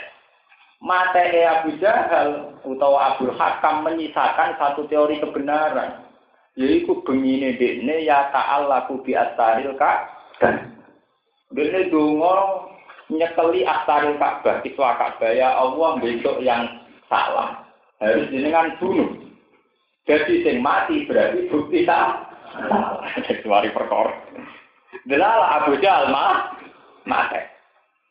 [0.79, 6.07] Mate Abu Jahal utawa Abu Hakam menyisakan satu teori kebenaran.
[6.55, 10.14] Yaitu begini dekne ya ta'allaku bi astaril kak
[11.55, 12.67] Dene donga
[13.07, 16.67] nyekeli astaril Ka'bah, itu Ka'bah ya Allah besok yang
[17.07, 17.63] salah.
[18.03, 19.07] Harus jenengan bunuh.
[20.05, 22.29] Jadi sing mati berarti bukti tak
[23.25, 24.07] Kecuali perkor.
[25.03, 26.55] Delala Abu Jahal mah
[27.03, 27.41] mati.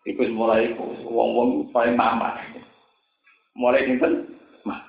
[0.05, 2.37] Iku mulai wong-wong paling mama.
[3.57, 4.37] Mulai sinten?
[4.69, 4.85] Mah.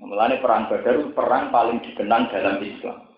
[0.00, 3.13] Mulane perang Badar perang paling dikenang dalam Islam.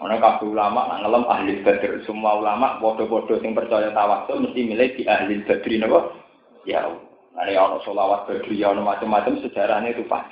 [0.00, 2.00] Ono kabeh ulama nak ngelem ahli badr.
[2.08, 6.16] Semua ulama bodoh-bodoh yang percaya tawasul mesti milih di ahli badri napa?
[6.64, 6.88] Ya.
[7.32, 10.24] Nanti ono solawat badri, ya ono macam-macam sejarahnya itu pas.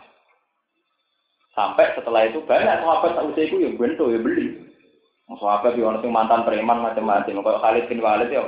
[1.56, 4.68] Sampai setelah itu banyak sahabat tak usah itu ya bento ya beli.
[5.28, 7.40] Sahabat ya ono mantan preman macam-macam.
[7.40, 8.44] Kalau Khalid bin Walid ya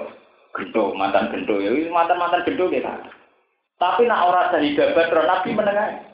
[0.52, 2.92] gendo, mantan gendo ya mantan-mantan gendo kita.
[3.80, 6.11] Tapi nak orang dari badr Nabi menengah.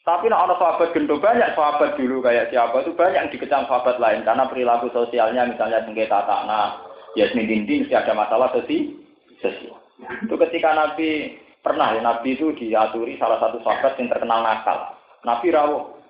[0.00, 4.00] Tapi nak orang sahabat gendo banyak sahabat dulu kayak siapa itu banyak yang dikecam sahabat
[4.00, 6.80] lain karena perilaku sosialnya misalnya sengketa tanah,
[7.20, 8.96] ya dinding mesti ada masalah sesi
[9.44, 9.76] sosial.
[10.24, 14.96] Itu ketika Nabi pernah ya Nabi itu diaturi salah satu sahabat yang terkenal nakal.
[15.28, 16.00] Nabi rawuh.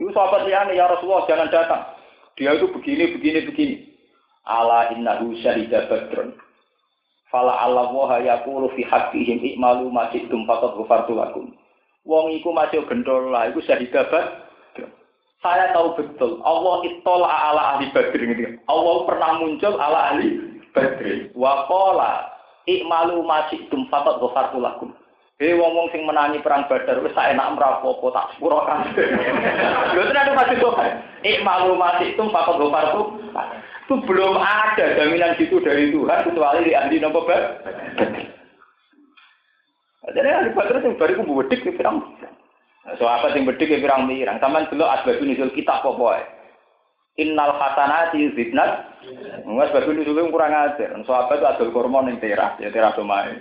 [0.00, 1.82] Itu sahabat liane ya Rasulullah jangan datang.
[2.40, 3.76] Dia itu begini begini begini.
[4.48, 6.32] Ala innahu syahida badrun.
[7.28, 11.52] Fala Allah wa yaqulu fi haqqihim i'malu ma syi'tum faqad ghafartu lakum.
[12.04, 12.84] Wong iku masih
[13.32, 14.44] lah, iku syahidabat.
[15.40, 18.56] Saya tahu betul, Allah itol ala ahli badri.
[18.64, 20.40] Allah pernah muncul ala ahli
[20.72, 21.28] badri.
[21.36, 22.28] Wa qala
[22.64, 24.92] i'malu ma syi'tum faqad ghafartu lakum.
[25.42, 29.02] Hei wong-wong sing menangi perang Badar wis sak enak mrapopo tak sepuro kabeh.
[29.98, 30.78] Lho tenan masih kok.
[31.26, 33.18] Eh malu masih itu fakot gofar tuh.
[33.84, 37.26] Itu belum ada jaminan gitu dari Tuhan kecuali di ahli nopo
[40.04, 42.04] Jadi ahli Badar sing bariku bedik di pirang.
[43.00, 44.36] So apa sing bedik di pirang mirang.
[44.36, 46.20] Taman dulu asbabun nuzul kita pokoke.
[47.16, 49.00] Innal hasanati yuzibnat.
[49.48, 50.92] Nggak sebab nuzul kurang ajar.
[51.08, 53.40] So apa itu adol kormon yang teras, ya teras omae.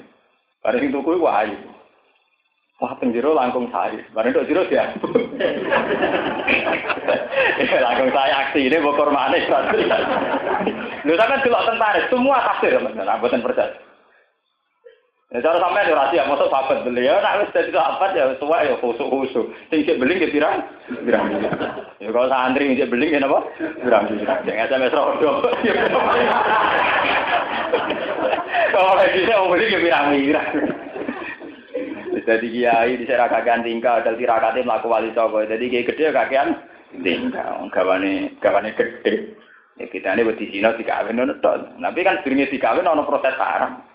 [0.63, 1.59] Bareng tuku ku ayu.
[2.81, 3.99] Wah, penjero langkung saya.
[4.15, 4.91] Barang itu jero ya.
[7.85, 9.39] langkung saya aksi ini bokor mana?
[11.03, 13.71] Lu sampai delok tentara, semua tafsir, nah, buatan percaya.
[15.33, 18.69] Ya cara sampai ada rahasia, masuk sahabat beli ya, nak wis dadi sahabat ya tua
[18.69, 19.49] ya khusuk khusuk.
[19.73, 20.61] Sing cek beli ke pirang,
[21.01, 21.25] pirang.
[21.97, 23.41] Ya kalau santri cek beli ya napa?
[23.57, 24.13] Pirang.
[24.45, 25.31] Jangan sampai serodo.
[28.77, 30.49] Kalau lagi saya mau beli ke pirang pirang.
[32.23, 35.41] Jadi kiai di sana kakean tinggal, dan tirakati melaku wali toko.
[35.49, 36.61] Jadi kiai gede kakean
[37.01, 39.33] tinggal, gawane gawane gede.
[39.81, 43.92] Ya kita ini buat di sini dikawin nono Tapi kan sebenarnya dikawin nono proses sarang.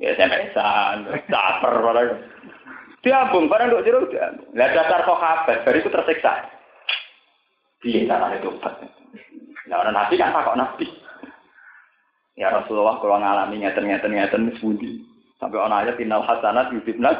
[0.00, 2.08] Ya SMS-an, caper barang.
[3.04, 4.32] Diambung barang dok jeruk dia.
[4.56, 6.48] Lihat dasar sahabat, baru itu tersiksa.
[7.84, 8.80] Dia caranya tobat.
[9.68, 10.86] Nah orang nabi kan takut nabi.
[12.36, 15.04] Ya Rasulullah kalau ngalami ngeten-ngeten ngeten sebuti.
[15.40, 17.16] Sampai orang ayat final hasanat yudibnat.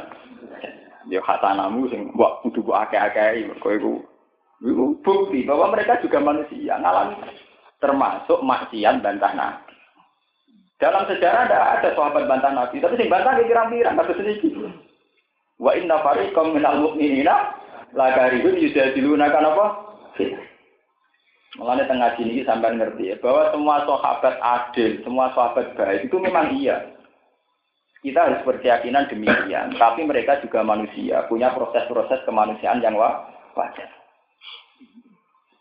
[1.08, 3.68] Ya hasanamu sing buat kudu buat akeh-akeh mergo
[4.60, 7.16] iku bukti bahwa mereka juga manusia ngalami
[7.80, 9.69] termasuk maksiat bantah nabi.
[10.80, 14.56] Dalam sejarah ada ada sahabat bantah nabi, tapi sing bantah kira-kira kata sedikit.
[15.60, 17.52] Wa inna fariqam minal mu'minina
[17.92, 19.66] la karibun yujadiluna kan apa?
[21.60, 26.56] Mengenai tengah sini sampai ngerti ya, bahwa semua sahabat adil, semua sahabat baik itu memang
[26.56, 26.96] iya.
[28.00, 29.76] Kita harus berkeyakinan demikian.
[29.76, 33.90] Tapi mereka juga manusia, punya proses-proses kemanusiaan yang wajar.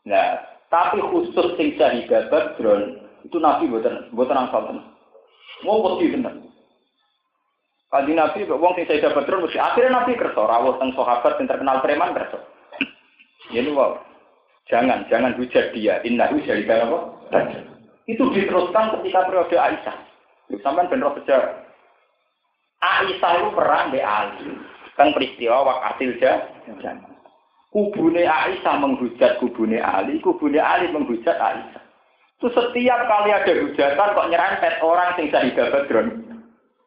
[0.07, 0.39] Nah,
[0.71, 4.63] tapi khusus sing syahidat Badron itu Nabi buatan buatan angsal.
[5.63, 6.49] Mau wedi tenan.
[7.89, 11.81] Kali Nabi wong sing syahidat Badron mesti akhirnya Nabi kerso rawuh teng sahabat yang terkenal
[11.81, 12.37] preman kerso.
[13.57, 13.97] Ini wow.
[14.69, 15.97] Jangan, jangan hujat dia.
[16.05, 16.99] Innahu syahidat apa?
[18.05, 19.97] Itu diteruskan ketika periode Aisyah.
[20.61, 21.65] Sampai benar sejarah.
[22.77, 24.53] Aisyah itu perang di Ali.
[24.93, 27.01] Kan peristiwa wakatil jangan.
[27.73, 31.88] Kubune Aisyah menghujat kubune Ali, kubune Ali menghujat Aisyah.
[32.39, 36.07] Itu setiap kali ada hujatan kok nyerempet orang sing badron.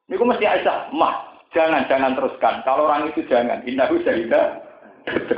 [0.09, 2.64] Ini mesti Aisyah, mah jangan jangan teruskan.
[2.64, 3.61] Kalau orang itu jangan.
[3.68, 4.64] Innahu syahidah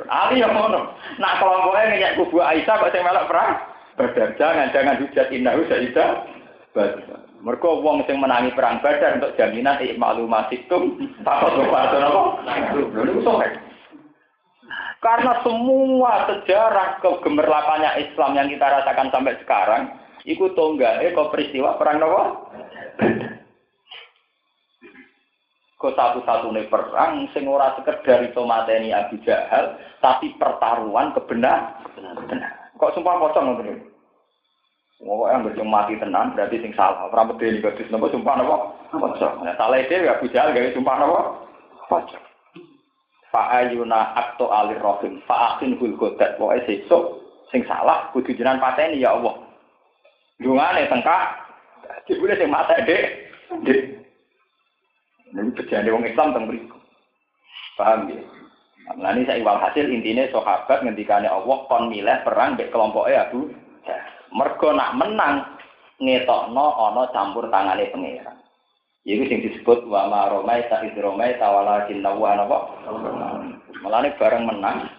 [0.06, 0.94] Ali yang ngono.
[1.18, 3.52] Nah kelompoknya ngeyak kubu Aisyah kok saya melok perang.
[3.94, 6.08] Badar jangan jangan hujat innahu syahidah
[6.70, 7.22] badron.
[7.44, 10.96] Mereka wong sing menangi perang Badar untuk jaminan ikmalu masikum
[11.26, 12.22] takut kepada apa?
[15.04, 19.92] Karena semua sejarah kegemerlapannya Islam yang kita rasakan sampai sekarang,
[20.56, 22.24] tonggak, eh kok peristiwa perang apa?
[25.76, 31.84] Kok satu-satunya perang sing ora sekedar itu mateni Abu Jahal, tapi pertaruhan kebenar.
[32.80, 33.94] Kok sumpah pocong ngoten
[35.04, 37.12] Wong yang berjung mati tenan berarti sing salah.
[37.12, 38.56] Ora medeni nopo sumpah nopo?
[38.94, 39.44] Pocong.
[39.44, 41.20] Nah, salah itu ya bujal gawe sumpah nopo?
[41.92, 42.24] Pocong.
[43.28, 47.04] Fa ayuna akto alir rohim fa akin hul godat pokoke sesuk
[47.50, 49.36] sing salah kudu jenengan pateni ya Allah.
[50.42, 51.24] Dungane tengkak
[52.10, 53.30] jebule sing mata Dek.
[53.62, 53.82] Dek.
[55.34, 56.78] Ini bejane wong Islam teng mriku.
[57.74, 58.22] Paham ya?
[58.94, 63.48] Nah, ini saya hasil intinya sahabat ngendikane Allah kon milih perang mbek kelompoknya Abu
[64.34, 65.34] Mergo nak menang
[66.02, 68.36] ngetokno ana campur tangane pangeran.
[69.06, 72.58] Iku sing disebut wa ma romai ta idromai tawalakin lawa napa?
[73.80, 74.90] Mulane bareng menang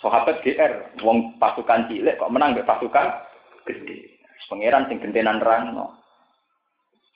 [0.00, 3.06] sahabat GR wong pasukan cilik kok menang mbek pasukan
[3.68, 4.11] gede.
[4.50, 6.02] Pangeran sing gentenan rangno.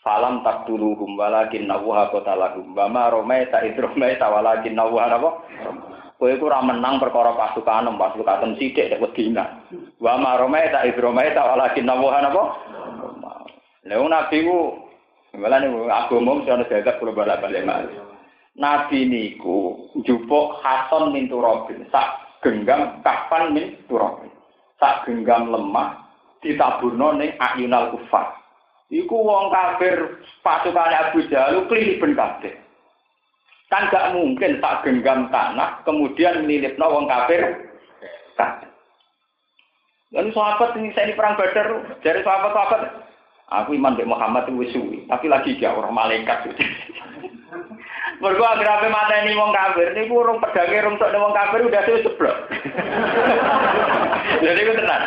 [0.07, 2.79] Salam tak dulu walakin nawha qatalahum.
[2.79, 5.31] Wa ma romai ta idromai tawalakin lawa napa?
[6.17, 9.67] Kowe iku ora menang perkara pasukan pasukan sithik nek wedina.
[9.99, 12.43] Wa marome ta idrome ta walakin nawahan apa?
[13.85, 14.81] Lha nabi ku
[15.37, 17.67] malah niku agama mesti ana gagak kula balik-balik.
[18.57, 24.33] Nabi niku njupuk Hasan min Turabin, sak genggam kapan min Turabin.
[24.81, 26.06] Sak genggam lemah
[26.47, 28.39] ditaburno ning ayunal kufar.
[28.87, 32.55] Iku wong kafir pasukan Abu Jahal kliben kabeh.
[33.67, 37.67] Kan gak mungkin tak genggam tanah, kemudian melilipno wong kafir.
[38.39, 38.63] Kan.
[40.15, 42.83] Lalu sahabat ini saya di perang Badar, dari sahabat-sahabat
[43.47, 46.51] Aku iman Mbak Muhammad itu suwi, tapi lagi dia orang malaikat.
[48.19, 52.37] Mergo agrape mateni wong kafir niku urung pedange rung tok wong kafir udah suwe jeblok.
[54.41, 55.03] Jadi ku tenan.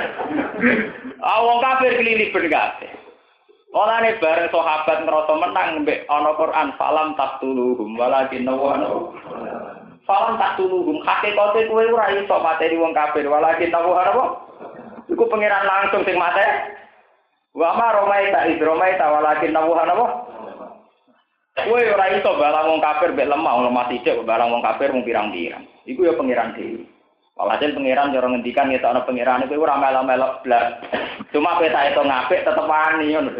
[1.19, 2.91] Ah wong kafir keliliben kabeh.
[3.69, 9.13] Olane bareng sahabat ngerasa menang mbek ana Quran falam taqtuluhum walakin nawana.
[10.05, 14.25] Falam taqtuluhum hakikate kowe ora iso mateni wong kafir walakin nawana apa?
[15.09, 16.45] Iku pangeran langsung sing mate.
[17.57, 20.05] Wa ma romaita idromaita walakin nawana apa?
[21.65, 25.65] Kowe ora iso balang wong kafir mbek lemah, lemah sithik balang wong kafir mung pirang-pirang.
[25.83, 26.87] Iku ya pangeran dhewe.
[27.35, 30.79] Walhasil pangeran cara ngendikan ngetokno pangeran iku ora melok-melok blas.
[31.35, 33.31] Cuma peta itu ngapik tetep wani ngono.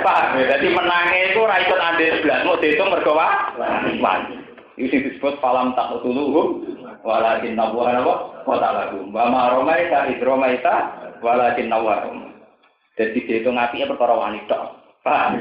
[0.00, 4.36] Pak, jadi menange iku ora iso andil blas, mau diitung mergo wani.
[4.80, 6.64] Sing disebut falam tak tuluhum
[7.04, 8.14] walakin nabuhan apa?
[8.48, 9.04] Kota lagu.
[9.12, 12.34] Wa ma romaita idromaita walakin nawarum.
[12.98, 14.82] Jadi dihitung ngapi perkara wani tok.
[15.00, 15.40] Paham?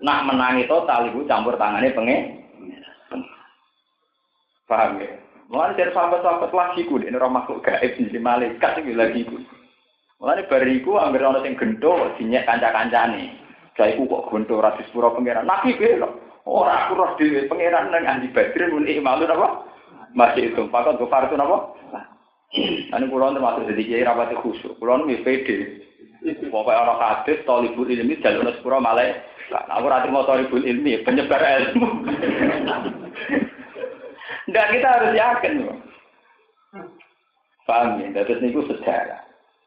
[0.00, 2.42] Nak menangi total ibu campur tangannya pengen.
[4.64, 5.12] Paham ya?
[5.52, 9.38] Mulai dari sahabat-sahabat lagi ku ini orang makhluk gaib di malaikat itu lagi ku.
[10.18, 13.36] Mulai bariku hampir orang yang gendo dinyak kanca-kancane.
[13.76, 15.44] Saya ku kok gendo ratus pura pangeran.
[15.44, 16.24] Nabi belok.
[16.44, 19.64] Orang aku roh di pangeran nang ahli badrin muni malu apa?
[20.16, 20.64] Masih itu.
[20.68, 21.56] Pakat gue farsu apa?
[22.54, 24.78] Ini pulau termasuk jadi kiai rapat khusyuk.
[24.78, 25.82] Pulau ini pede.
[26.24, 29.12] Pokoknya orang hadis, tolibul ilmi, jalur sepura malai.
[29.50, 31.84] Aku rati mau tolibul ilmi, penyebar ilmu.
[34.54, 35.52] Dan kita harus yakin.
[37.66, 38.24] Paham ya?
[38.24, 39.20] Terus niku sejarah.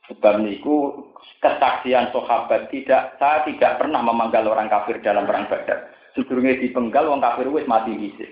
[0.08, 0.96] Sebab niku
[1.44, 5.92] kesaksian sahabat tidak, saya tidak pernah memanggal orang kafir dalam perang badar.
[6.16, 8.26] Sebelumnya dipenggal, orang kafir wis mati bisa.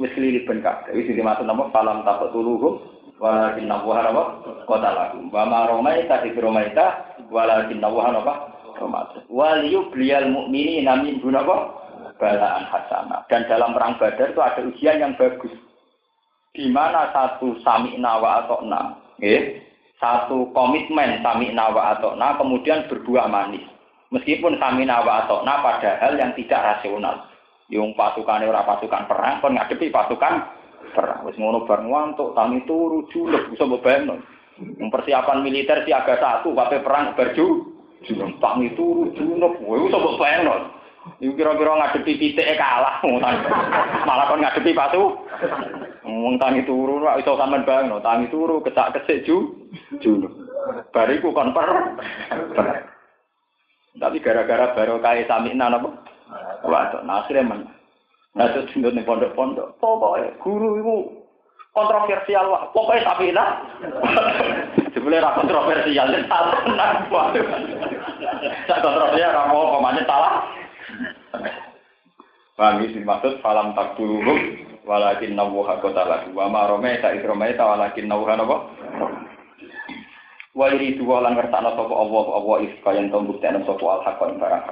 [0.00, 0.96] Wis kelilip ben kabeh.
[0.96, 4.24] Wis dimaksud nama falam takut tuluhum walakin nabuhan apa?
[4.68, 8.34] Kota lagu wa ma romaita di romaita walakin nabuhan apa?
[8.76, 9.24] Romaita.
[9.32, 11.56] Wal yubliyal mu'mini namin guna apa?
[12.16, 15.52] Balaan hasanah dan dalam perang badar itu ada ujian yang bagus.
[16.56, 19.60] Di mana satu sami nawa atau na eh?
[20.00, 23.64] satu komitmen sami nawa atau na kemudian berbuah manis.
[24.12, 27.28] Meskipun sami nawa atau na padahal yang tidak rasional.
[27.68, 30.46] Yung pasukan ora pasukan perang kon ngadepi pasukan
[30.96, 31.28] perang.
[31.28, 34.16] Wis ngono bareng ngantuk, tangi turu julek bisa bebayangno.
[34.88, 37.46] Persiapan militer siaga satu, kabeh perang berju,
[38.08, 40.54] julek tangi turu julek, wis bisa bebayangno.
[41.22, 42.98] Iku kira-kira ngadepi titike kalah,
[44.08, 45.14] malah kon ngadepi patu.
[46.02, 49.68] Wong tangi turu ora iso sampean bayangno, tangi turu kecak kesik ju
[50.02, 50.32] julek.
[50.90, 51.68] Bariku kon per.
[53.96, 55.88] Tapi gara-gara baru kaya samina napa?
[56.66, 57.60] Waduh, nah akhirnya men.
[58.36, 59.80] Nah, itu tinggal di pondok-pondok.
[59.80, 60.96] Pokoknya, guru itu
[61.72, 62.52] kontroversial.
[62.52, 62.68] Wah.
[62.70, 63.48] Pokoknya tapi lah.
[64.94, 66.06] Sebenarnya ra kontroversial.
[66.28, 66.56] Salah.
[68.68, 70.44] Saya kontroversial, ra mau pemanya salah.
[72.56, 74.32] Paham ini maksud falam tak dulu
[74.88, 78.56] walakin nawuha kota lagu wa ma romaita idromaita walakin nawuha napa
[80.56, 84.64] wa iri dua lan ngertakno sapa Allah Allah iskayan tombuk tenan sapa al hakon barang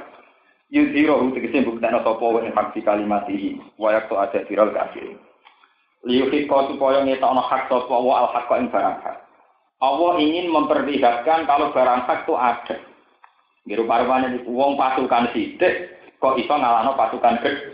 [0.75, 5.15] yudhiro tegese buktana sapa wa hak fi kalimatihi wa yaktu ada viral kafir
[6.03, 9.23] liyuhik kau supaya ngetokno hak sapa wa al hak ing barang hak
[9.79, 12.77] Allah ingin memperlihatkan kalau barang hak itu ada
[13.65, 17.73] Biru parwane wong pasukan sidik kok iso ngalahno pasukan gede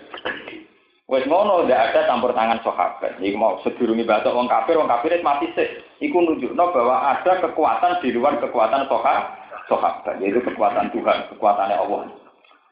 [1.10, 3.18] Wes ngono ndak ada campur tangan sahabat.
[3.18, 5.82] Iku mau sedurunge batok wong kafir, wong kafir mati sik.
[5.98, 12.14] Iku nunjukno bahwa ada kekuatan di luar kekuatan sahabat, sahabat, yaitu kekuatan Tuhan, kekuatannya Allah.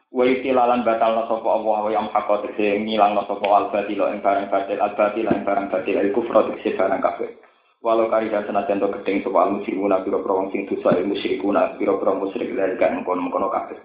[0.08, 4.48] Wa itilalan batal sapa Allah wa yang hakot tegese ngilang sapa al batil ing barang
[4.48, 7.36] batil al batil ing barang batil al kufra tegese barang kafir.
[7.84, 11.76] Walau kari dan senajan to gedeng sapa al musyrikuna pira-pira wong sing dosa il musyrikuna
[11.76, 13.84] pira-pira musyrik dari kan kono-kono kafir.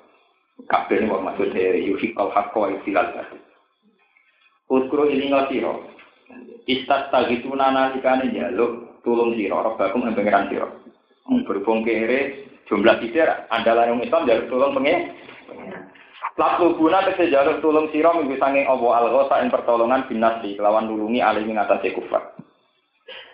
[0.63, 3.43] Kafir ini maksudnya yuhikal hakko wa itilal batil.
[4.71, 5.91] Uskuro ini ngasiro.
[6.71, 9.59] Istat tagitu nalikane jaluk tulung siro.
[9.59, 10.71] Rabbakum yang pengiran siro.
[11.27, 15.19] Berhubung kere jumlah tidak andalan yang Islam jaluk tulung pengen.
[16.33, 21.21] Lalu guna tegese jaluk tulung siro minggu sange obo al yang pertolongan binasi kelawan nulungi
[21.21, 22.33] alih mengatasi kufar.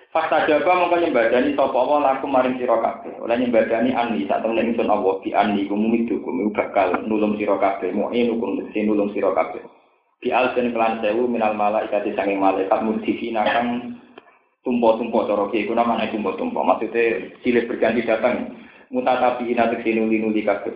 [0.10, 3.22] Fakta jaba mongko nyembadani sapa apa laku maring sira kabeh.
[3.22, 7.94] Oleh nyembadani ani sak temen ingsun Allah di ani kumumi dukum bakal nulung sira kabeh.
[7.94, 9.62] Mo hukum nulung sira kabeh
[10.20, 13.96] di alsen kelan sewu minal malaikat sanging malaikat mudhifina kang
[14.68, 18.52] tumpo-tumpo cara kiye kuna mana tumpo-tumpo maksudnya silih berganti datang
[18.92, 20.76] mutatapi ina teksi nuli-nuli kabeh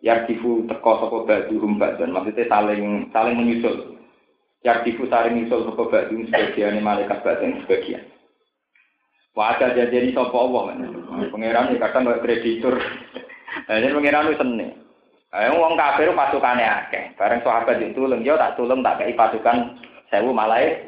[0.00, 1.60] yardifu teko sapa badu
[2.00, 4.00] dan maksudnya saling saling menyusul
[4.64, 8.04] yardifu saling menyusul sapa badu sebagian malaikat batin sebagian
[9.38, 10.90] Wah ada jadi sapa Allah kan.
[11.30, 12.82] Pangeran kadang kayak kreditur
[13.70, 14.70] ini pengiran itu seneng.
[15.30, 17.14] Ayo wong kafir pasukane akeh.
[17.14, 19.78] Bareng sahabat ditulung, yo tak tulung tak kei pasukan
[20.10, 20.82] sewu malai.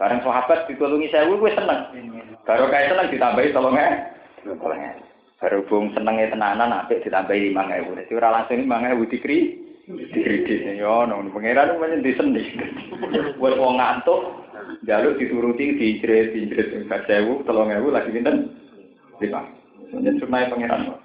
[0.00, 1.92] Bareng sahabat ditulungi sewu gue seneng.
[2.48, 4.16] Baru kayak seneng ditambahi tolongnya.
[4.40, 5.05] Tolongnya.
[5.36, 7.92] Berhubung senengnya tenanan, apik ditambahi lima ewu.
[7.92, 9.60] Jadi ora langsung lima ewu dikri.
[9.86, 10.48] Dikri
[10.80, 11.38] yo, nong itu
[11.78, 12.42] macam disendi.
[13.38, 14.42] Buat wong ngantuk,
[14.82, 18.50] jaluk dituruti dijret dijret sewu, tolong ewu lagi pinten
[19.20, 19.46] lima.
[19.92, 20.98] Jadi sunai pengiran.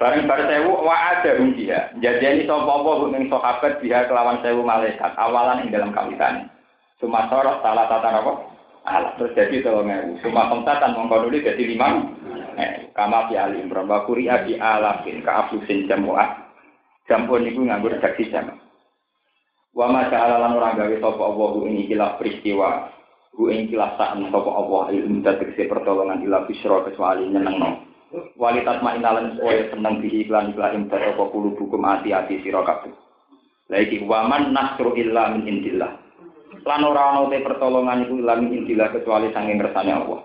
[0.00, 1.94] Bareng bar sewu wa ada dia.
[2.02, 6.50] Jadi ini sapa apa ning sahabat dia kelawan sewu malaikat awalan ing dalam kawitan.
[6.98, 8.32] Cuma sorot salah tata apa?
[8.82, 10.18] Alah terus jadi tolong ewu.
[10.26, 12.02] Cuma komtatan mongko nuli jadi lima.
[12.58, 16.52] Eh, kama fi ali imran wa quri'a bi alafin ka afusin jamu'ah.
[17.08, 18.56] Jampun niku nganggo redaksi jam.
[19.72, 22.92] Wa ma ta'ala lan ora gawe sapa Allah ini kilaf peristiwa.
[23.32, 27.92] Bu ing kilaf sak sapa Allah ilmu tegese pertolongan ila bisra kecuali nyenengno
[28.36, 32.92] walitat mainalan supaya seneng bihi iklan iklan imbat apa kulu bukum hati-hati sira kabeh.
[33.72, 35.92] Lagi waman nasru illa min indillah.
[36.62, 40.20] Lan ora ana pertolongan iku illa min indillah kecuali sanging kersane Allah.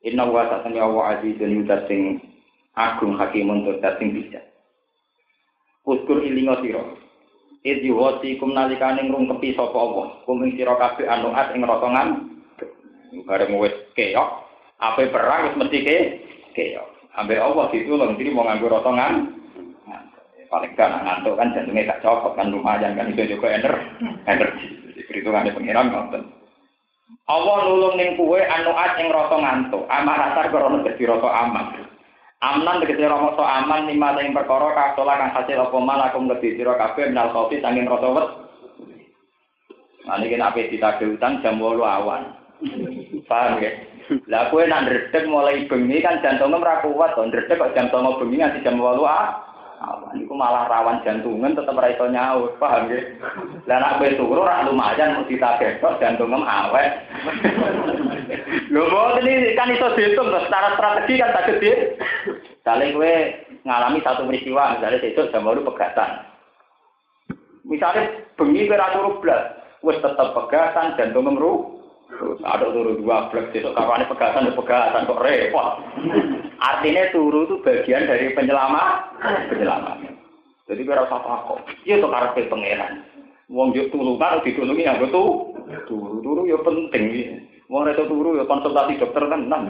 [0.00, 2.24] Inna wa ta'ala wa azizun yudat sing
[2.72, 4.40] agung hakimun tur sing bisa.
[5.84, 6.84] Uskur ilingo sira.
[7.60, 10.24] Idhi wasi kum nalikane ngrungkepi sapa Allah.
[10.24, 12.08] Kum ing sira kabeh anuat ing rotongan.
[13.28, 14.28] Bareng wis keok,
[14.80, 15.98] ape perang wis mesti ke
[16.56, 16.88] keok.
[17.20, 19.36] Ambil Allah ditulung, jadi mau nganggur rotongan.
[20.50, 23.74] Paling kan ngantuk kan jantungnya gak cocok kan lumayan kan itu juga ener
[24.32, 24.66] energi.
[24.90, 26.39] Jadi perhitungannya pengiran nonton.
[27.30, 29.86] Allah nulung ning kue anuat yang rasa ngantuk.
[29.86, 31.66] Aman asar krono dadi rasa aman.
[32.42, 37.14] Amnan tegese rasa aman lima yang perkara kasola kang hasil apa malakum lebih sira kabeh
[37.14, 38.26] menal kopi sanging rasa wet.
[40.10, 42.34] Nah niki nek ditagih utang jam 8 awan.
[43.30, 43.70] Paham ya?
[44.26, 48.74] Lah nak ndredeg mulai bengi kan jantungnya ora kuat ndredeg kok 09.00 bengi nganti jam
[48.74, 49.49] 8 ah.
[49.80, 53.16] Awan niku malah rawan jantungan tetep ora iso nyaur, paham nggih?
[53.64, 57.00] Lah nak kowe turu ora lumayan mesti tagetok jantungem awet.
[58.72, 61.96] Lho mboten ini kan iso dihitung secara strategi kan tak gede.
[62.60, 63.12] Saling kowe
[63.64, 66.10] ngalami satu peristiwa, misalnya besok jam 8 pegatan.
[67.64, 68.02] Misalnya
[68.36, 69.42] bengi kowe ora turu blas,
[69.80, 71.24] wis tetep pegatan jantung
[72.10, 75.70] ngemru ada turu dua blok, besok kapan pegatan pegatan kok repot.
[76.58, 79.16] Artinya turu itu bagian dari penyelamat,
[79.48, 79.96] penyelamat.
[80.68, 81.60] Jadi kira usah takut.
[81.86, 82.92] Iya tuh karena pangeran.
[83.50, 85.54] Wong juk tulungan ditulungi yang betul.
[85.90, 87.04] Turu turu ya penting.
[87.66, 89.62] Wong itu turu ya konsultasi dokter kan enam.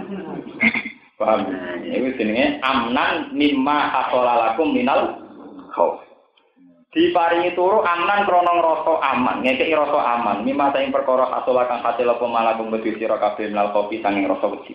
[1.17, 1.53] Paham?
[1.85, 5.21] Ini jenenge amnan mimma hasolalakum minal
[5.73, 6.10] khauf.
[6.91, 9.37] Diparingi turu aman krana ngrasa aman.
[9.47, 10.43] Ngekeki rasa aman.
[10.43, 14.47] Mimma sing perkara asala kang hasil apa malakum wedi sira kabeh mlal kopi sanging rasa
[14.51, 14.75] wedi.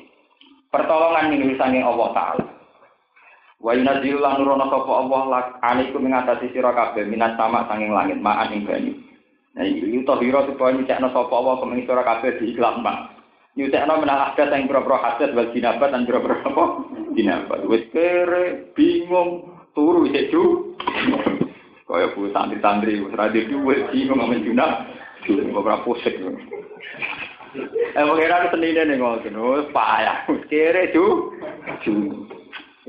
[0.72, 2.46] Pertolongan ning sanging Allah taala.
[3.60, 6.16] Wa yunazzilu lan nurono sapa Allah lak alaikum ing
[6.52, 6.72] sira
[7.04, 8.94] minat sama sanging langit ma'an ing banyu.
[9.56, 13.16] Nah iki tahira supaya nyekno sapa Allah kemeng sira kabeh di iklan mak
[13.56, 16.64] nyutekno menang ada sing pira-pira hadat wal jinabat lan pira-pira apa?
[17.16, 17.60] Jinabat.
[17.72, 20.28] Wis kere bingung turu isih
[21.86, 24.90] Kaya bu santri-santri, seradi duit, bingung junah,
[25.22, 26.34] junah beberapa pusing.
[27.96, 31.32] Eh, mengira ke senine nih ngotin, oh, payah, kere ju,
[31.86, 32.26] ju.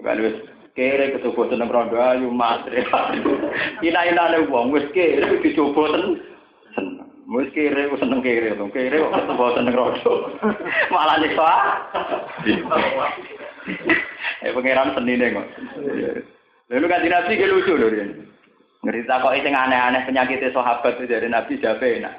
[0.03, 0.35] Kan wis
[0.75, 2.83] kere kecoba seneng rondo ayu matre.
[3.85, 6.19] Ina-ina ne wong wis kere dicoba seneng.
[7.31, 10.13] Wis kere wis seneng kere, dong kere kok kecoba seneng rondo.
[10.91, 11.51] Malah nyiksa.
[14.43, 15.47] Eh, pengiran senine kok.
[16.75, 18.35] Lalu kan dinasti ke lucu loh dia.
[18.85, 22.15] Ngerti kok sing aneh-aneh penyakit sahabat itu dari Nabi Jabe enak.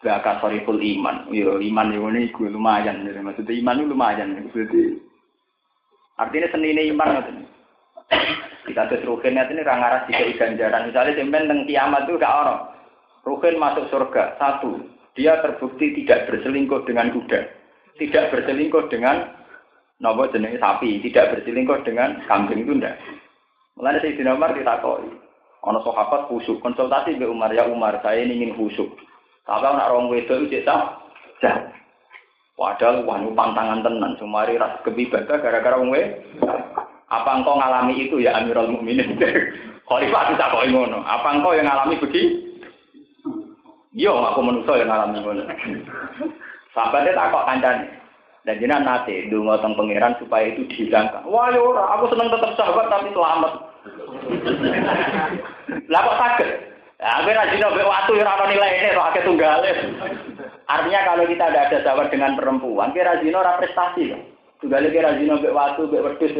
[0.00, 1.28] Gak soriful iman.
[1.28, 3.04] Yo iman yo ini gue lumayan.
[3.04, 4.28] Jadi maksudnya iman itu lumayan.
[4.48, 4.82] Jadi
[6.16, 7.36] artinya senine iman ngoten.
[8.64, 10.88] Kita terus ruhin ini rangaras jika ganjaran.
[10.88, 12.60] Misalnya sampean teng kiamat itu gak orang.
[13.28, 14.80] Ruhin masuk surga satu.
[15.12, 17.40] Dia terbukti tidak berselingkuh dengan kuda.
[18.00, 19.36] Tidak berselingkuh dengan
[20.00, 21.04] nopo jenis sapi.
[21.04, 22.96] Tidak berselingkuh dengan kambing itu ndak.
[23.76, 25.29] Dari Umar ditakoi.
[25.60, 28.88] Ono sahabat khusuk, konsultasi ke Umar, ya Umar, saya ingin khusuk.
[29.44, 30.96] Tapi anak orang wedok itu sah,
[31.44, 31.68] sah.
[32.56, 35.96] Padahal wanu pantangan tenan, sumari ras kebibaga gara-gara wong
[37.10, 39.16] Apa engkau ngalami itu ya Amirul Mukminin?
[39.88, 41.02] Khalifah kita kok ngono.
[41.02, 42.46] Apa engkau yang ngalami begitu?
[43.90, 45.42] Yo, aku manusia yang ngalami ngono.
[46.76, 47.86] Sahabatnya tak kok kancane.
[48.40, 51.28] Dan jinak nate dungo teng pangeran supaya itu dihilangkan.
[51.28, 53.52] Wah, yo aku seneng tetap sahabat tapi selamat.
[55.90, 56.48] Lah kok sakit?
[57.00, 59.78] Ya, aku rajin nabi waktu ya rano nilai ini, roh akeh tunggalin.
[60.68, 64.20] Artinya kalau kita tidak ada sahabat dengan perempuan, kira rajin ora prestasi loh.
[64.60, 66.36] Tunggalin kira rajin nabi waktu, be wedus,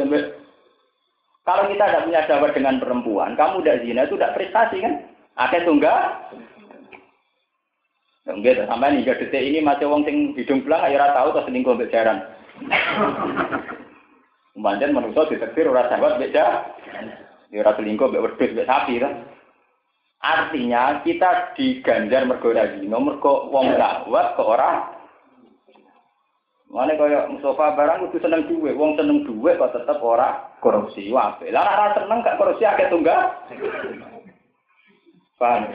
[1.41, 4.93] Kalau kita tidak punya sahabat dengan perempuan, kamu udah zina itu tidak prestasi kan?
[5.41, 6.29] Akeh tunggal.
[8.29, 11.89] Enggak, sampai nih detik ini masih wong sing hidung belang ayo tahu terus selingkuh mbek
[11.89, 12.21] jaran.
[14.53, 16.29] Kemudian manusia ditetir ora sahabat mbek
[17.51, 19.27] Ya ora selingkuh mbek wedhus mbek sapi kan.
[20.21, 24.71] Artinya kita diganjar mergo ora zina, mergo wong sahabat ke ora
[26.71, 31.51] Mana kaya Mustafa barang kudu seneng duwe, wong seneng duwe kok tetep ora korupsi wae.
[31.51, 33.27] Lah ora seneng gak korupsi akeh tunggal.
[35.35, 35.67] Paham?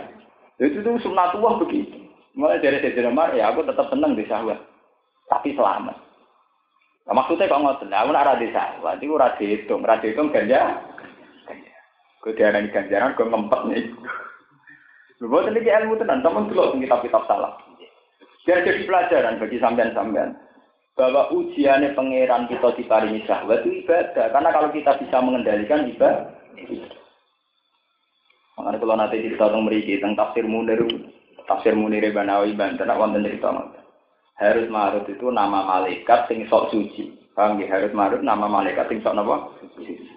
[0.56, 2.00] Itu tuh sunatullah begitu.
[2.32, 4.56] Mulai dari Sayyidina Umar, ya aku tetap seneng di sahwat.
[5.28, 5.96] Tapi selamat.
[7.04, 10.80] Nah, maksudnya kok ngoten, aku ora di sahwat, itu ora dihitung, ora dihitung ganja.
[12.26, 13.86] Gue diarani ganjaran, gue ngempet nih.
[15.22, 17.54] Gue ini ilmu tenan, teman dulu kitab-kitab salah.
[18.42, 20.34] Biar jadi pelajaran bagi sampean-sampean
[20.98, 24.26] bahwa ujiannya pangeran kita diparingi syahwat itu ibadah.
[24.34, 26.34] Karena kalau kita bisa mengendalikan ibadah.
[28.58, 30.82] Makanya kalau nanti kita tentang meriki tentang tafsir munir,
[31.46, 33.54] tafsir munir Banawi Banten, wonten cerita
[34.36, 37.14] Harus Marut itu nama malaikat sing sok suci.
[37.38, 37.62] Paham?
[37.70, 39.36] Harus Marut nama malaikat sing sok apa?
[39.78, 40.15] Suci.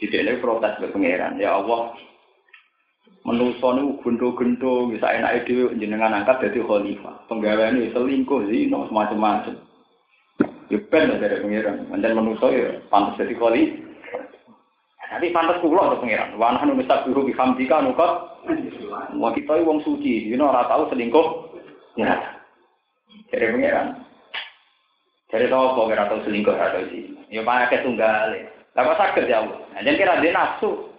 [0.00, 1.38] Jadi ini protes ke pangeran.
[1.38, 1.94] Ya Allah,
[3.24, 4.10] menuso niku
[4.90, 7.24] bisa enake dhewe jenengan angkat dadi khalifah.
[7.30, 9.54] Penggaweane selingkuh zina macam-macam.
[10.68, 11.88] Ya ben dari pengiran.
[11.88, 13.84] Manjan menuso ya pantas dadi khalifah.
[15.14, 16.34] Tapi pantas kula to pengiran.
[16.34, 18.12] Wa nahnu nustaghfiru bi hamdika nukot.
[19.14, 21.54] Wah kita wong suci, you know ora tau selingkuh.
[21.94, 22.18] Ya.
[23.30, 24.04] Dari pengiran.
[25.30, 27.14] Dari tahu kok ora tau selingkuh atau sih.
[27.30, 28.34] Ya pakai tunggal.
[28.74, 29.58] Kok sakit ya Allah.
[29.70, 30.90] Nah, jadi kira dia nafsu.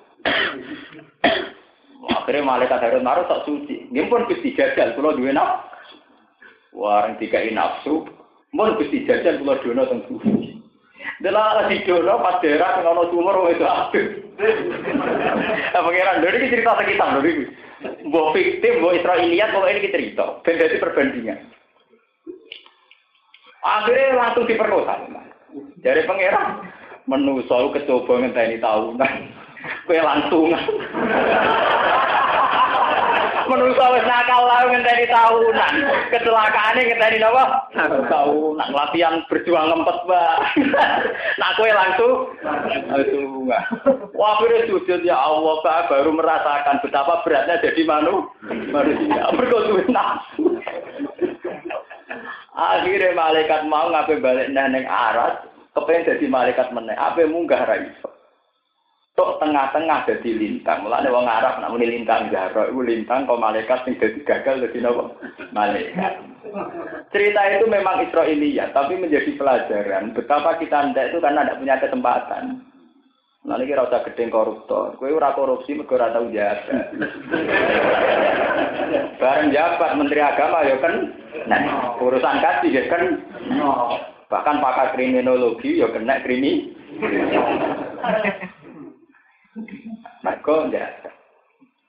[2.06, 3.92] Akhirnya malaikat Harun Marut tak suci.
[3.92, 5.96] Dia pun gusti jajal, kalau dua nafsu.
[6.72, 8.08] Warang tiga nafsu,
[8.56, 10.16] pun gusti jajal kalau dua nafsu.
[11.20, 14.06] Dalam di dono pas daerah ngono sumur itu aktif.
[15.72, 17.48] Pangeran dari cerita sekitar dari
[17.86, 20.42] Mbok fiktif, mbok Israiliyat, kalau ini cerita.
[20.42, 21.38] Ben jadi perbandingan.
[23.62, 25.06] Akhirnya langsung diperkosa.
[25.84, 26.66] Dari pangeran,
[27.06, 29.14] menusau kecoba ngenteni tahunan.
[29.90, 30.54] Kue langsung.
[33.46, 35.74] Menurut wis nakal lah ngenteni tahunan.
[36.10, 37.70] Kecelakaane ngenteni napa?
[38.10, 40.38] Tahunan latihan berjuang ngempet, Mbak.
[41.38, 42.14] Nak kowe langsung
[42.90, 43.50] langsung.
[44.16, 48.26] Wah, akhirnya sujud ya Allah, Pak, baru merasakan betapa beratnya jadi manu
[48.74, 49.30] manusia.
[49.36, 49.60] Mergo
[49.92, 50.58] nafsu.
[52.56, 55.44] Akhirnya malaikat mau ngapain balik neneng aras,
[55.76, 57.78] kepengen jadi malaikat meneng, apa munggah ra
[59.16, 60.84] Tok tengah-tengah jadi lintang.
[60.84, 64.84] Mulane wong Arab nak muni lintang jaro iku lintang kok malaikat sing dadi gagal dadi
[64.84, 65.08] napa?
[65.56, 66.20] Malaikat.
[67.16, 72.44] Cerita itu memang Israiliyat, tapi menjadi pelajaran betapa kita ndak itu karena tidak punya kesempatan.
[73.48, 75.00] Nah ini kira usah gedeng koruptor.
[75.00, 76.92] Kue ora korupsi mergo ora tau jabat.
[79.16, 81.14] Bareng jabat Menteri Agama ya kan.
[81.48, 81.62] Nah,
[82.04, 83.04] urusan kasih ya kan.
[84.26, 86.74] Bahkan pakar kriminologi ya kena krimi.
[90.26, 90.90] Mereka enggak.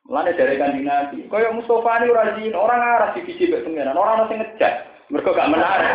[0.06, 3.98] Mulane dari kanjeng Nabi, kaya Mustafa ini ora zin, orang arah di biji mbek pengiran,
[3.98, 4.86] orang masih ngejat.
[5.10, 5.90] Mereka gak menarik.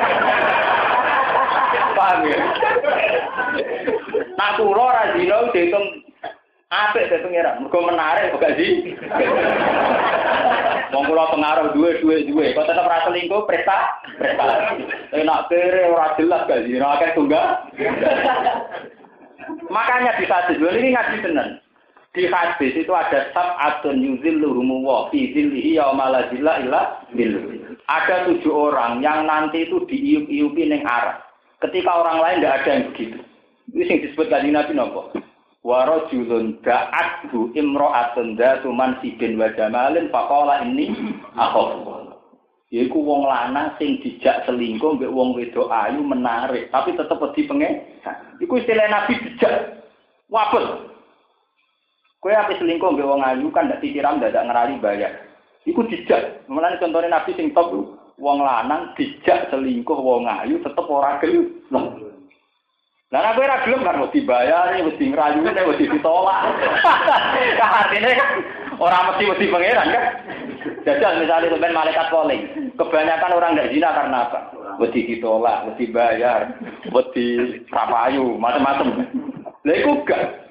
[1.95, 2.39] Paham ya?
[4.35, 6.10] Nah, kula ora zina dihitung
[6.71, 8.95] apik dari pengiran, mereka menarik kok sih?
[10.91, 14.87] Wong kula pengaruh duwe-duwe duwe, kok tetep ora selingkuh presta prestasi.
[15.11, 17.47] Enak kere ora jelas gak sih, ora akeh tunggal.
[19.67, 21.49] Makanya di hadis, ini ngaji tenan.
[22.11, 26.81] Di hadis itu ada sab'atun yuzilluhumu wa fi zillihi yauma la zilla illa
[27.87, 31.23] Ada tujuh orang yang nanti itu diiup-iupi ning arah.
[31.63, 33.19] Ketika orang lain tidak ada yang begitu.
[33.71, 34.75] Ini yang disebut tadi Nabi
[35.61, 35.69] nopo.
[35.69, 40.89] Wa rajulun da'athu imra'atun datu mansibin wa jamalin faqala inni
[41.37, 42.17] akhafu.
[42.71, 47.83] Yaiku wong lanang sing dijak selingkuh mbek wong wedok ayu menarik, tapi tetep wedi pengen.
[48.39, 49.83] Iku istilah Nabi dijak.
[50.31, 50.87] Wabel.
[52.23, 55.19] Kue apa selingkuh mbek wong ayu kan ndak disiram ndak ngerali bayar.
[55.67, 56.47] Iku dijak.
[56.47, 57.75] Mulane contone Nabi sing top
[58.15, 62.10] wong lanang dijak selingkuh wong ayu tetep ora gelem.
[63.11, 66.47] Nek kowe ora gelem kan mesti bayar, mesti ngrayu, mesti ditolak.
[67.83, 68.29] Artinya kan
[68.79, 70.05] ora mesti mesti pangeran kan.
[70.87, 72.41] Jajal misalnya sampean malaikat polling,
[72.79, 74.39] kebanyakan orang nggak zina karena apa?
[74.79, 76.55] Mesti ditolak, mesti bayar,
[76.87, 77.25] mesti
[77.67, 79.03] rapayu, macam-macam.
[79.67, 80.47] Lah iku gak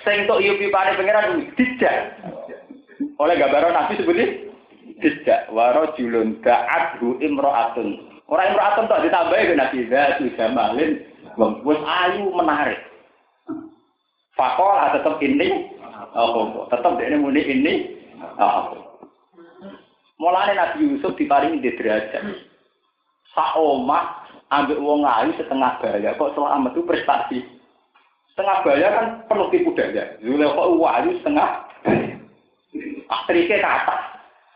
[0.00, 2.16] Sing tok yupi pare pangeran dijak.
[3.20, 4.48] Oleh gambaran Nabi seperti
[5.04, 8.00] dijak waro julun da'athu imra'atun.
[8.32, 11.04] Ora imra'atun tok ditambahi ke Nabi sudah malin
[11.38, 12.80] wis ayu menarik.
[14.36, 15.72] Fakola tetap ini,
[16.12, 17.74] oh, tetap dia muni ini,
[18.36, 18.86] oh.
[20.16, 22.24] Mulane Nabi Yusuf diparingi di derajat.
[23.36, 27.38] Sak omah ambek wong ayu setengah baya kok selamat itu prestasi.
[28.32, 30.16] Setengah baya kan penuh tipu daya.
[30.24, 31.68] Zulekha wayu setengah
[33.12, 34.00] aktrisnya ke atas.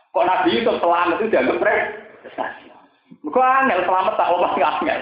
[0.09, 2.65] Kok Nabi Yusuf selamat itu dianggap prestasi.
[3.21, 5.01] Kok angel selamat tak omah angel.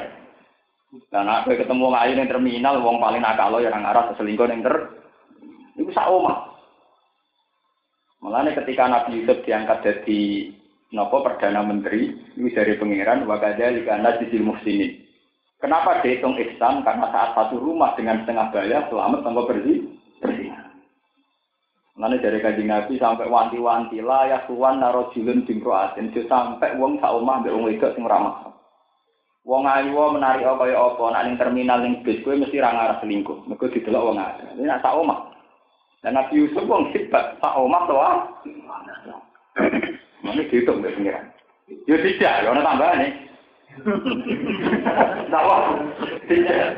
[0.89, 4.73] Dan aku ketemu ngayu yang terminal, wong paling nakal lo yang arah selingkuh yang ter,
[5.77, 6.49] itu sak omah.
[8.25, 10.49] Mulanya ketika Nabi Yusuf diangkat jadi
[10.89, 15.05] nopo perdana menteri, itu dari pangeran wakada likana sisil muhsinin.
[15.61, 16.81] Kenapa dihitung ihsan?
[16.81, 19.85] Karena saat satu rumah dengan setengah bayar selamat tanpa bersih,
[20.23, 20.49] bersih.
[21.99, 27.43] Dari kaji Nabi sampai wanti-wanti lah ya tuan narojulun bingkro asin, sampai wong sak omah
[27.43, 28.55] ambek wong itu sing ramah.
[29.49, 33.01] Wong ayu menarik apa ya apa, nak ning terminal ning bis kowe mesti ra ngarep
[33.01, 33.49] selingkuh.
[33.49, 34.45] Mergo didelok wong ayu.
[34.53, 35.33] Ini nak sak omah.
[36.05, 38.17] Dan Nabi Yusuf wong sifat sak omah to ah.
[40.21, 41.25] Ini dihitung mbek pengiran.
[41.89, 43.11] Ya tidak, ya ono tambahan nih.
[45.33, 45.55] Napa?
[46.29, 46.69] Tidak.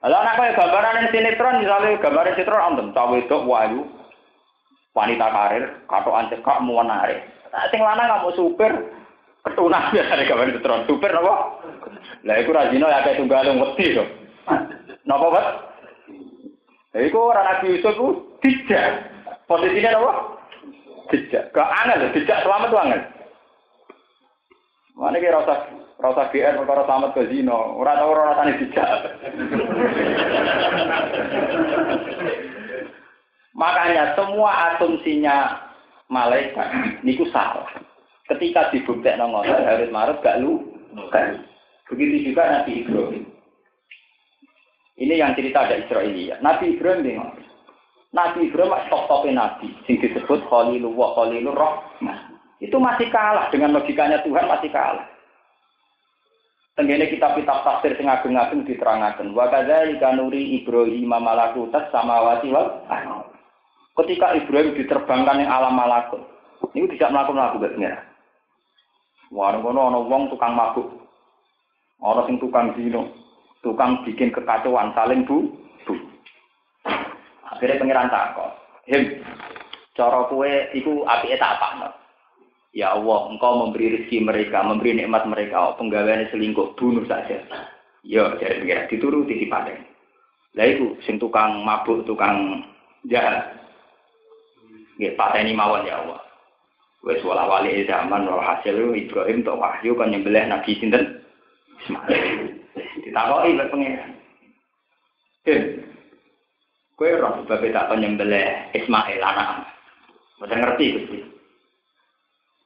[0.00, 3.80] Kalau anak kaya gambaran yang sinetron, misalnya gambaran sinetron, antem, cawe itu wayu,
[4.96, 7.26] wanita karir, katoan cekak, mau narik.
[7.50, 8.72] Nah, sing lanang nggak mau supir,
[9.46, 10.82] ketunas biasa ada kabar terus.
[10.90, 11.34] Super nopo?
[12.26, 14.08] Lah itu rajino ya kayak tunggal yang wedi tuh
[15.06, 15.46] nopo bet
[16.96, 18.08] itu orang nabi Yusuf itu
[18.42, 18.86] tidak
[19.46, 20.10] posisinya nopo?
[21.06, 23.02] Tidak ke angel tidak selamat tuh angel.
[24.96, 25.54] Mana kira rasa
[26.02, 27.78] rasa GR perkara selamat ke zino?
[27.78, 28.90] Orang tahu orang tani tidak
[33.56, 35.64] makanya semua asumsinya
[36.12, 37.64] malaikat niku salah
[38.26, 40.66] Ketika dibuktikan ngotot harus marut gak lu.
[41.14, 41.46] Kan.
[41.86, 43.24] Begitu juga Nabi Ibrahim.
[44.96, 46.40] Ini yang cerita ada Israel ya.
[46.40, 47.32] Nabi Ibrahim bingung.
[48.16, 49.68] Nabi Ibrahim top-topnya Nabi.
[49.84, 52.40] Sing disebut Khalilullah, Khalilur Rahman.
[52.64, 55.04] Itu masih kalah dengan logikanya Tuhan masih kalah.
[56.76, 59.36] Tenggene kitab-kitab tafsir sing ageng-ageng diterangaken.
[59.36, 62.84] Wa kadzalika nuri Ibrahim malakutas samawati wal
[63.96, 66.20] Ketika Ibrahim diterbangkan yang alam malakut,
[66.76, 68.04] ini tidak melakukan laku sebenarnya.
[69.36, 70.88] Warung kono ana wong tukang mabuk.
[72.00, 73.12] Ana sing tukang dino,
[73.60, 75.52] tukang bikin kekacauan saling bu.
[75.84, 75.92] bu.
[77.52, 78.50] Akhirnya pangeran takok,
[78.88, 79.20] "Him,
[79.92, 81.92] cara kue iku apike tak apakno?"
[82.72, 87.40] Ya Allah, engkau memberi rezeki mereka, memberi nikmat mereka, penggawaian selingkuh, bunuh saja.
[88.04, 89.80] Ya, jadi pengiran dituruti di padang.
[90.52, 92.64] Lah itu, sing tukang mabuk, tukang
[93.08, 93.56] jahat.
[95.00, 96.25] Nggih, pateni mawon ya Allah.
[97.06, 101.22] Wes wala wali zaman wal hasil Ibrahim tok wahyu kan nyembelih Nabi sinten
[101.86, 102.50] Ismail.
[103.06, 104.10] Ditakoki lek pengen.
[105.46, 105.62] Eh.
[106.98, 109.70] Kowe ora sebab tak nyembelih Ismail anak.
[110.42, 111.18] Mboten ngerti Gusti.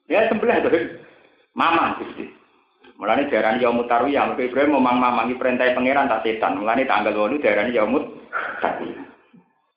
[0.09, 0.73] Ya sembelih to,
[1.53, 2.25] Mama Gusti.
[2.97, 6.57] Mulane diarani yaumut tarwiyah, mergo Ibrahim memang mamangi perintah pangeran tak setan.
[6.57, 8.09] Mulane tanggal 8 diarani yaumut
[8.65, 9.05] tarwiyah.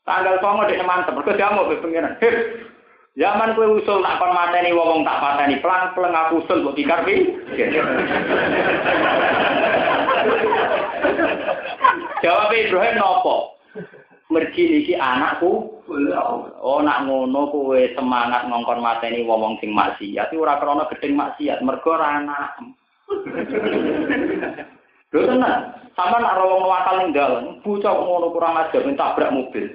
[0.07, 2.15] Tanggal 9 dekne mantep, mergo diamuk pangeran.
[3.13, 7.05] Zaman kue usul tak kon mateni wong tak pateni pelan pelan aku usul buat tikar
[7.05, 7.29] pi.
[12.25, 13.53] Jawab Ibrahim nopo.
[14.33, 15.77] Mergi iki anakku.
[16.57, 21.93] Oh nak ngono kowe semangat ngongkon mateni wong sing maksiat ora krana gedeng maksiat mergo
[21.93, 22.57] ora anak.
[25.13, 28.81] Lho tenan, sama nak wong nakal ning dalan, bocah ngono kurang ajar
[29.29, 29.69] mobil.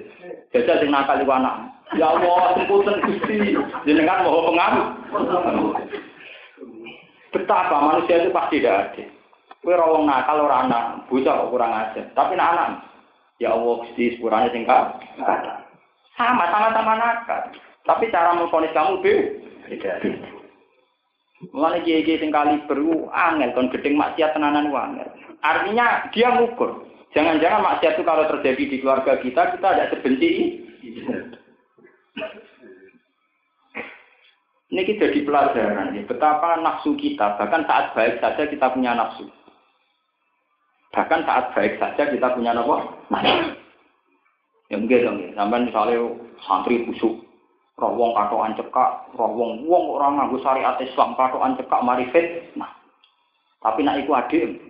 [0.51, 1.78] Jajal sing nakal iku.
[1.97, 4.87] Ya Allah, semputan Gusti, jenengan mau pengaruh.
[7.33, 9.03] Betapa manusia itu pasti tidak ada.
[9.59, 12.01] Kue rawong nakal orang anak, bocah kurang aja.
[12.13, 12.69] Tapi nak anak,
[13.41, 15.01] ya Allah Gusti sepurane tingkat.
[16.13, 17.41] Sama, sama-sama nakal.
[17.89, 19.93] Tapi cara memfonis kamu beda.
[21.55, 25.09] Mulane kiai-kiai sing kali beru angel kon gedeng maksiat tenanan angel.
[25.39, 26.83] Artinya dia ngukur.
[27.15, 30.61] Jangan-jangan maksiat itu kalau terjadi di keluarga kita, kita tidak terbenci.
[34.69, 39.25] Ini kita di pelajaran, ya, betapa nafsu kita, bahkan saat baik saja kita punya nafsu.
[40.93, 42.77] Bahkan saat baik saja kita punya nafsu.
[44.69, 45.29] Ya mungkin dong, ya.
[45.33, 45.97] sampai misalnya
[46.45, 47.17] santri busuk,
[47.81, 52.53] roh wong katoan cekak, roh wong wong orang nganggu syariat Islam katoan cekak marifet.
[52.53, 52.69] Nah,
[53.65, 54.61] tapi nak iku adik,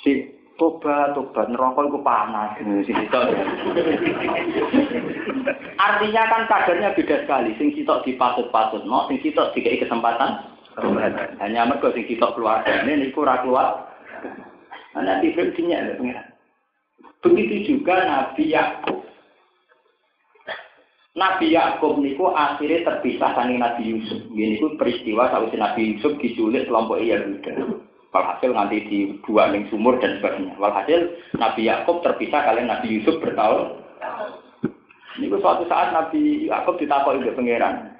[0.00, 2.50] si tobat tobat neraka itu panas
[5.76, 10.40] artinya kan kadarnya beda sekali sing sitok dipasut-pasut no sing sitok dikai kesempatan
[11.40, 13.86] hanya mergo sing sitok keluar ini niku ora keluar
[14.96, 16.26] Nah, dinyak pengiran.
[17.20, 19.04] Begitu juga Nabi Yakub.
[21.16, 24.24] Nabi Yakub niku akhirnya terpisah dari Nabi Yusuf.
[24.32, 27.52] Ini peristiwa saat Nabi Yusuf diculik kelompok Yahuda.
[28.16, 28.98] Walhasil nanti di
[29.28, 30.56] dua ning sumur dan sebagainya.
[30.56, 33.84] Walhasil Nabi Yakub terpisah kalian Nabi Yusuf bertahun.
[35.20, 37.92] Ini suatu saat Nabi Yakub ditakut ibu pangeran.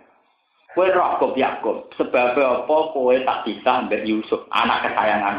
[0.73, 5.37] Kue Yakub Yakub, sebabnya apa kue tak bisa ambil Yusuf, anak kesayangan.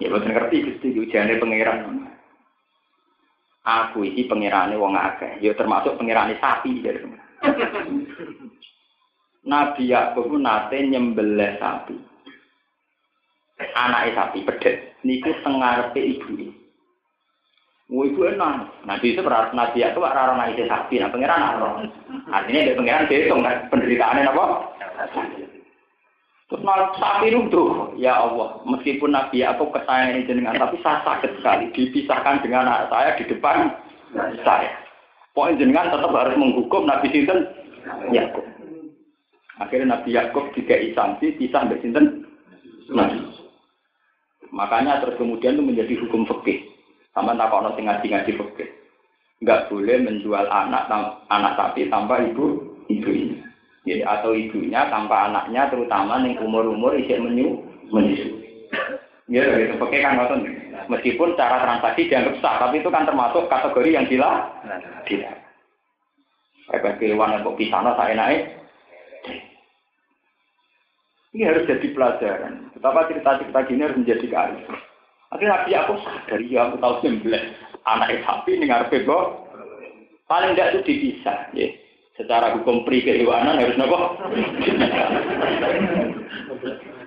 [0.00, 1.78] Ya betul ngerti gusti ujiannya pangeran.
[3.64, 7.00] Aku ini pangerane wong akeh, ya termasuk pangerane sapi dari
[9.52, 12.15] Nabi Yakub nate nyembelih sapi.
[13.56, 16.52] Anake sapi pedet niku tengarepe ibu.
[17.88, 18.84] Wo ibu enak.
[18.84, 21.86] Nabi itu berat Nabi Yakub ora ora naik sapi, nah pangeran ora.
[22.34, 24.44] Artinya dia pangeran dihitung kan penderitaannya apa?
[26.46, 27.64] Terus malah sapi itu,
[27.98, 33.18] ya Allah, meskipun Nabi aku kesayangan jenengan, tapi saya sakit sekali dipisahkan dengan anak saya
[33.18, 33.74] di depan
[34.46, 34.70] saya.
[35.34, 37.50] Pokoknya jenengan tetap harus menghukum Nabi Sinten
[38.14, 38.46] Yakub.
[39.58, 42.24] Akhirnya Nabi Yakub juga sanksi pisah dari Sinten
[42.94, 43.15] Nabi.
[44.56, 46.64] Makanya terus kemudian itu menjadi hukum fikih.
[47.12, 48.68] Sama tak kono sing ngaji-ngaji fikih.
[49.44, 50.88] Enggak boleh menjual anak
[51.28, 53.44] anak sapi tanpa ibu ibunya.
[53.84, 57.60] Jadi atau ibunya tanpa anaknya terutama yang umur-umur isih menyu
[57.92, 58.32] menyusu.
[59.28, 60.40] Ya, itu pakai kan ngoten.
[60.86, 64.46] Meskipun cara transaksi dianggap sah, tapi itu kan termasuk kategori yang gila.
[65.02, 65.30] Gila.
[66.66, 68.42] Kayak kewan kok pisana saya naik.
[71.36, 72.72] Ini harus jadi pelajaran.
[72.72, 74.80] Betapa cerita-cerita gini harus menjadi kearifan.
[75.28, 77.44] Akhirnya Nabi aku sadar, ya aku tahu sembelah.
[77.84, 79.04] Anak sapi ini ngarepe
[80.26, 81.52] Paling tidak itu dipisah.
[81.52, 81.68] Ya
[82.16, 84.16] secara hukum pri kehewanan harus nopo.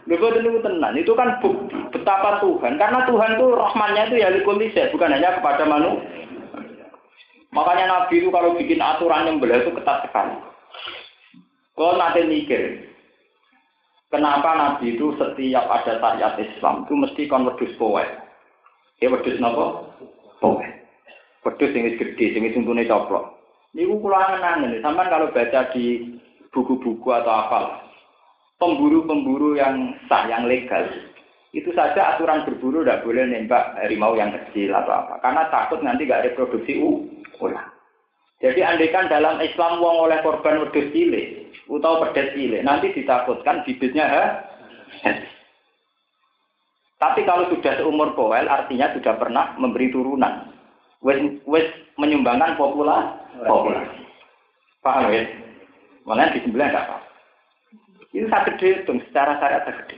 [0.10, 2.82] Lho itu tenan, itu kan bukti betapa Tuhan.
[2.82, 6.26] Karena Tuhan itu rahmannya itu ya likulise, bukan hanya kepada manusia.
[7.54, 10.38] Makanya Nabi itu kalau bikin aturan yang belah itu ketat sekali.
[11.78, 12.89] Kalau nanti mikir,
[14.10, 18.04] kenapa Nabi itu setiap ada syariat Islam itu mesti kon wedus poe.
[19.00, 19.96] Ya wedus nopo?
[20.44, 20.66] Poe.
[21.46, 23.40] Wedus yang gede, yang tuntune coplok.
[23.72, 26.18] Niku kula angen sampean kalau baca di
[26.50, 27.86] buku-buku atau apa,
[28.58, 30.90] pemburu-pemburu yang sah, yang legal,
[31.54, 36.10] itu saja aturan berburu tidak boleh nembak harimau yang kecil atau apa, karena takut nanti
[36.10, 36.82] gak reproduksi
[37.38, 37.70] ulang.
[38.42, 41.39] Jadi andekan dalam Islam wong oleh korban wedhus cilik
[41.70, 44.24] atau pedet cilik, nanti ditakutkan bibitnya ha?
[47.00, 50.52] Tapi kalau sudah seumur poel, artinya sudah pernah memberi turunan.
[51.00, 51.16] Wes,
[51.48, 51.64] wes
[51.96, 54.04] menyumbangkan populasi populasi.
[54.84, 55.24] Paham ya?
[56.04, 56.98] Mana di sebelah enggak apa.
[58.12, 59.98] Itu gede itu, secara syariat gede.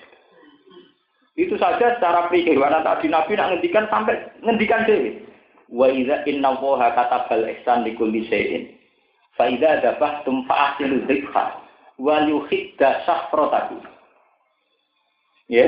[1.39, 5.26] Itu saja secara kehidupan tadi Nabi nak ngendikan sampai ngendikan dewi.
[5.72, 8.28] Wa idza inna woha katabal ihsan li kulli
[9.42, 9.58] shay'in.
[9.60, 11.46] Fa idza dabahtum fa ahsinu dzikha
[11.98, 13.82] wa yuhidda safrataku.
[15.50, 15.68] Ya.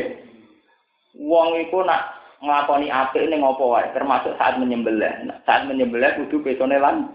[1.14, 5.30] Wong iku nak nglakoni apik ning apa wae, termasuk saat menyembelih.
[5.46, 7.10] Saat menyembelih kudu besone lan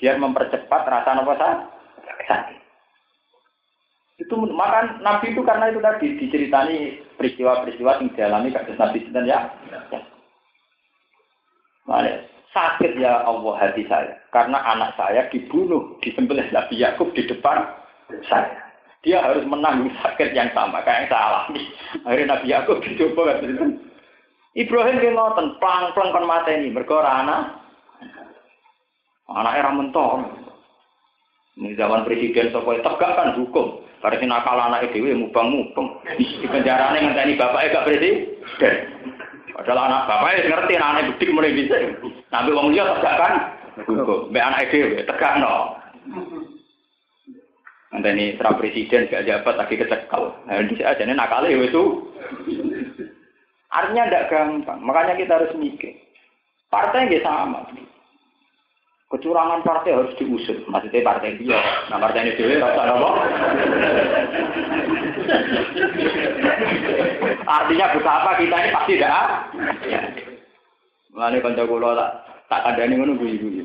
[0.00, 1.32] biar mempercepat rasa apa
[2.26, 2.58] sakit.
[4.16, 9.40] Itu maka Nabi itu karena itu tadi diceritani peristiwa-peristiwa yang dialami kasus Nabi dan ya.
[9.68, 10.00] ya.
[12.56, 17.68] Sakit ya Allah hati saya karena anak saya dibunuh disembelih Nabi Yakub di depan
[18.32, 18.64] saya.
[19.04, 21.62] Dia harus menanggung sakit yang sama kayak yang saya alami.
[22.08, 23.38] Akhirnya Nabi Yakub dicoba
[24.56, 27.60] Ibrahim ki ngoten, plang-plang kon mateni mergo anak
[29.26, 30.32] Anak era mentok.
[31.60, 33.84] Ini zaman presiden Sokoy tegak kan hukum.
[33.98, 35.98] Karena nakal anak itu mubang mubang.
[36.14, 38.72] Di penjara ini ngenteni bapaknya gak presiden.
[39.56, 41.76] Padahal anak bapaknya ngerti anak bedik mulai bisa.
[42.28, 43.34] Nabi wong liya tegak kan.
[44.28, 45.80] Be anak itu tegak no.
[47.88, 50.36] Nanti ini serah presiden gak jabat lagi kecekal.
[50.44, 52.12] Nah, di aja ini nakal itu.
[53.72, 54.84] Artinya tidak gampang.
[54.84, 55.96] Makanya kita harus mikir.
[56.68, 57.64] Partai nggak sama.
[59.08, 60.68] Kecurangan partai harus diusut.
[60.68, 61.56] Maksudnya partai dia.
[61.88, 63.10] Nah partai ini dewe rasa apa?
[67.46, 69.28] Artinya betapa kita ini pasti tidak.
[69.86, 70.00] Ya.
[71.14, 72.10] Mulane kanca kula tak
[72.50, 73.64] tak kandhani ngono guyu-guyu.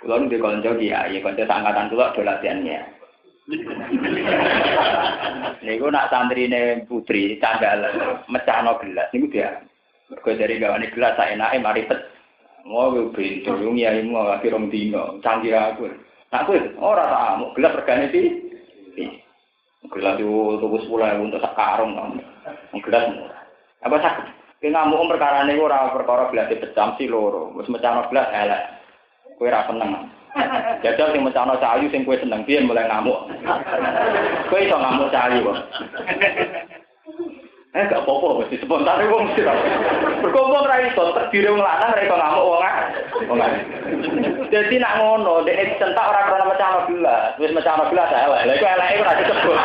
[0.00, 2.80] Kula nu kanca kiai, kanca angkatan kula do latihannya.
[5.62, 7.90] Niku nak santrine putri candal
[8.30, 9.58] mecahno gelas niku dia.
[10.12, 12.00] Mergo dari gawane gelas sak enake mari pet
[12.62, 15.90] gue pintu, ya mau lagi rom dino, canggih aku.
[16.30, 18.26] Nah gue orang tak mau gelas regane sih.
[19.92, 21.92] Gelas itu tuku sepuluh ribu untuk sekarang,
[22.80, 23.42] gelas murah.
[23.84, 24.26] Apa sakit?
[24.62, 27.52] Ki ngamuk perkara niku ora perkara gelas pecam si loro.
[27.58, 28.62] Wis mecano gelas elek.
[29.36, 30.08] Kowe ora seneng.
[30.80, 33.26] Jajal sing mecano cahayu sing kowe seneng piye mulai ngamuk.
[34.48, 35.58] Kowe iso ngamuk cahayu kok.
[37.72, 39.48] Eh gak apa-apa mesti spontan wong mesti.
[40.20, 42.60] Berkumpul ra iso terdiri wong lanang ra iso ngamuk wong
[43.32, 43.40] wong
[44.52, 47.32] Dadi nak ngono, dek dicentak ora krana mecano gelas.
[47.40, 48.44] Wis mecano gelas elek.
[48.44, 49.58] Lha iku elek iku ora disebut.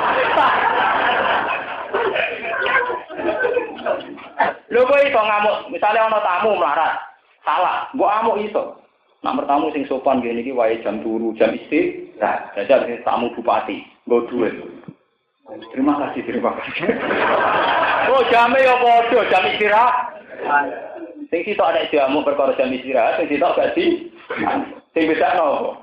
[4.72, 6.96] Lho kowe iso ngamuk, misale ana tamu melarat.
[7.44, 8.80] Salah, mbok amuk iso.
[9.20, 12.56] Nak bertamu sing sopan ngene iki wae jam turu, jam istirahat.
[12.56, 14.56] Jajal tamu bupati, nggo duit.
[15.48, 16.92] Terima kasih, terima kasih.
[18.12, 19.96] oh, jamnya ya bodoh, jam istirahat.
[21.32, 24.12] Sing sitok ada jamu perkara jam istirahat, sing sitok gak di.
[24.92, 25.80] Sing beda no.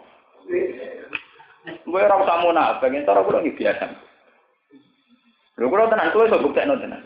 [1.65, 3.89] Gue ora usah munafik, entar aku lagi biasa.
[5.57, 7.01] Lho kula tenan kowe iso buktekno tenan.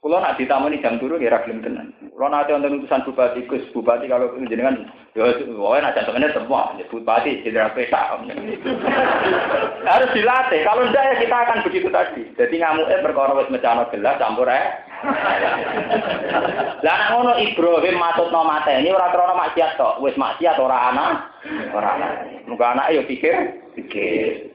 [0.00, 1.92] Kulo nak ditamani jam turu ya gelem tenan.
[2.20, 5.24] Kulo nanti wonten utusan bupati Gus, bupati kalau jenengan ya
[5.56, 8.12] wae nak jantungannya semua, ya bupati jenderal peta.
[9.88, 10.60] Harus dilatih.
[10.60, 12.28] Kalau ndak ya kita akan begitu tadi.
[12.36, 14.68] Jadi ngamuknya perkara wis mecano gelas campur ae.
[16.84, 21.24] Lah nek ngono Ibrahim matutno mateni ora krana maksiat tok, wis maksiat ora ana.
[21.72, 22.08] Ora ana.
[22.44, 23.34] Muga anake yo pikir,
[23.80, 24.52] pikir.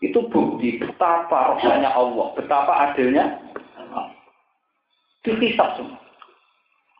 [0.00, 3.36] Itu bukti betapa rohnya Allah, betapa adilnya
[5.24, 6.03] Dihisap semua.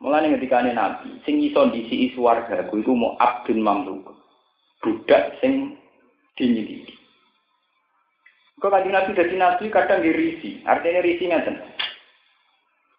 [0.03, 4.11] Mulane ketika Nabi, sing iso disi warga, itu mau abdun mamluk.
[4.83, 5.79] Budak sing
[6.35, 6.99] dinyidiki.
[8.59, 11.55] Kok kanjeng Nabi dadi nabi kadang dirisi, artinya risi ngeten.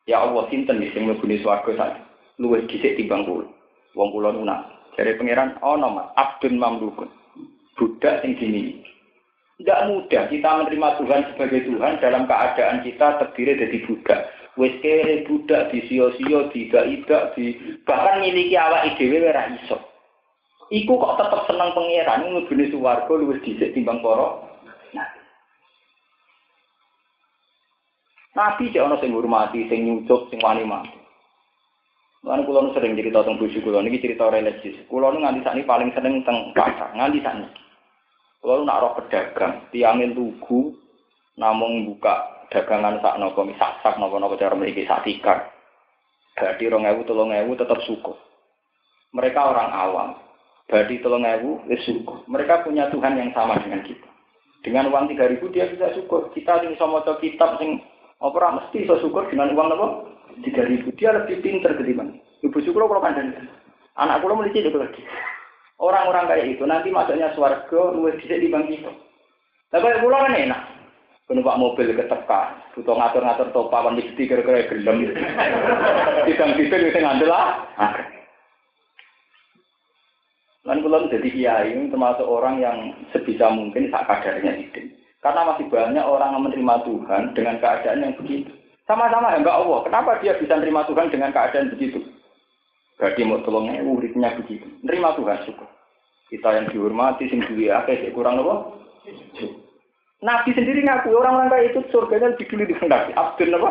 [0.08, 1.90] Ya Allah, sinten sing mlebu swarga sak
[2.40, 3.44] luwih dhisik timbang kula.
[3.92, 4.64] Wong kula nunak.
[4.96, 7.12] Jare pangeran ana Mas, abdun mamlukun.
[7.76, 8.80] Budak sing dini.
[9.60, 15.24] Tidak mudah kita menerima Tuhan sebagai Tuhan dalam keadaan kita terdiri dari budak wis kere
[15.28, 19.76] budak di sio-sio tidak-tidak di bahkan miliki awak dhewe ora iso.
[20.72, 24.42] Iku kok tetep seneng pangeran mlebune swarga luwih dhisik timbang para
[28.36, 30.92] Nabi cek ana sing ngurmati, sing nyucuk, sing wani mati.
[32.20, 34.76] Lan kula sering cerita tentang bojo kula niki cerita religius.
[34.92, 37.64] Kula nu nganti sakniki paling seneng teng pasar, nganti sakniki.
[38.44, 40.76] Kula nak roh pedagang, tiangin tugu
[41.40, 45.50] namung buka dagangan sak nopo misak sak nopo nopo cara memiliki sak tikar.
[46.36, 48.12] Berarti rong ewu tolong ewu tetap suku.
[49.16, 50.08] Mereka orang awam.
[50.68, 52.28] Berarti tolong ewu es suku.
[52.28, 54.08] Mereka punya Tuhan yang sama dengan kita.
[54.60, 56.28] Dengan uang tiga ribu dia bisa syukur.
[56.34, 57.80] Kita sing sama kitab sing
[58.20, 59.86] apa mesti bisa syukur dengan uang nopo
[60.44, 60.92] tiga ribu.
[60.94, 62.20] Dia lebih pinter ketimbang.
[62.44, 63.32] Ibu syukur kalau kandang.
[63.96, 65.00] Anak kulo mulai cilik lagi.
[65.80, 68.92] Orang-orang kayak itu nanti masuknya swarga luwih dhisik di kita.
[69.72, 70.75] Tapi pulau kan enak
[71.26, 75.10] numpak mobil ketekan, butuh ngatur-ngatur topa kan mesti kira-kira gelem.
[76.30, 77.66] Tidak bisa bisa ngandel lah.
[80.66, 82.78] Lan kula jadi kiai termasuk orang yang
[83.10, 84.86] sebisa mungkin sak kadarnya hidup.
[85.22, 88.50] Karena masih banyak orang yang menerima Tuhan dengan keadaan yang begitu.
[88.86, 89.82] Sama-sama enggak Allah.
[89.82, 91.98] Kenapa dia bisa menerima Tuhan dengan keadaan begitu?
[93.02, 94.66] Berarti mau tolongnya uripnya begitu.
[94.86, 95.66] Nerima Tuhan syukur.
[96.30, 98.78] Kita yang dihormati, sing duwe akeh kurang apa?
[100.26, 103.14] Nabi sendiri ngaku orang-orang kayak itu surganya lebih dulu dikehendaki.
[103.14, 103.70] Abdul apa?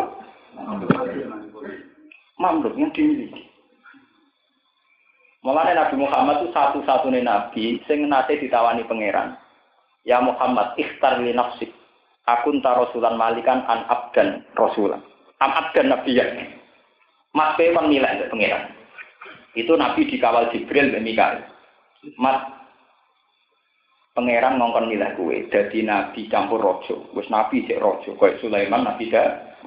[2.40, 3.52] Mamluk yang dimiliki.
[5.44, 9.36] Mulanya Nabi Muhammad itu satu-satunya Nabi sing nate ditawani pangeran.
[10.08, 11.70] Ya Muhammad, ikhtar li nafsik.
[12.26, 15.04] Aku entah rasulan malikan an abdan rasulan.
[15.44, 16.26] Am abdan ya.
[17.36, 18.72] Mas Pepan nilai pangeran.
[19.60, 21.44] Itu Nabi dikawal Jibril dan Mikael.
[22.16, 22.42] Mas
[24.16, 29.12] pangeran ngongkon milah kue jadi nabi campur rojo wis nabi cek rojo kue Sulaiman nabi
[29.12, 29.60] dah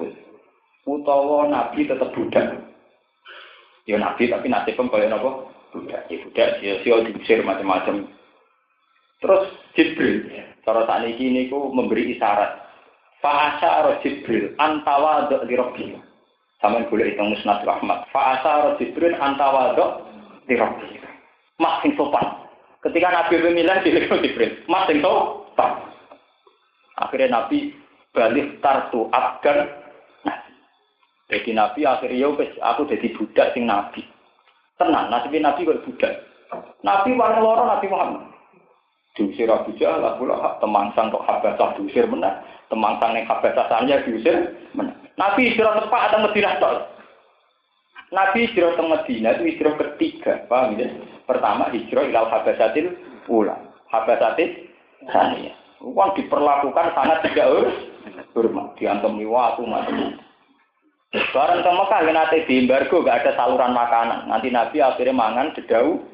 [0.89, 2.59] utawa nabi tetap budak
[3.85, 8.09] ya nabi tapi nasib pun kaya nopo budak ya budak ya sio diusir macam-macam
[9.21, 9.45] terus
[9.77, 10.25] Jibril
[10.65, 12.69] cara saat ini ku memberi isyarat
[13.19, 15.91] Fa'asa roh Jibril antawa dok di robi.
[16.59, 18.07] Sama boleh hitung musnad rahmat.
[18.15, 20.07] Fa'asa roh Jibril antawa dok
[20.47, 20.87] di robi.
[21.59, 22.47] Mak sing sopan.
[22.79, 25.83] Ketika Nabi pemilihan di Jibril, mas tahu, tak.
[26.95, 27.75] Akhirnya Nabi
[28.15, 29.67] balik tartu abdan.
[30.23, 30.37] Nah,
[31.27, 32.31] jadi Nabi akhirnya
[32.63, 34.07] aku jadi budak sing Nabi.
[34.79, 36.13] Tenang, nasib Nabi kok budak.
[36.79, 38.31] Nabi warna loro Nabi Muhammad.
[39.19, 42.39] Diusir Abu Jahal, Abu Lahab, temangsang kok habasah diusir menang.
[42.71, 44.95] Temangsang yang habasah sahnya diusir menang.
[45.19, 46.55] Nabi istirahat tepat atau Medina
[48.09, 50.89] Nabi istirahat ke Medina itu istirahat ketiga, paham ya?
[51.29, 52.97] Pertama hijrah ilal habasatil
[53.29, 53.53] ula.
[53.93, 54.69] Habasatil
[55.13, 55.53] saniyah.
[55.85, 57.69] Uang diperlakukan sangat tidak
[58.33, 58.75] hormat.
[58.81, 60.17] Diantemi waktu macam
[61.09, 64.29] Barang ke Mekah ya nanti di embargo gak ada saluran makanan.
[64.29, 66.05] Nanti Nabi akhirnya mangan dedau.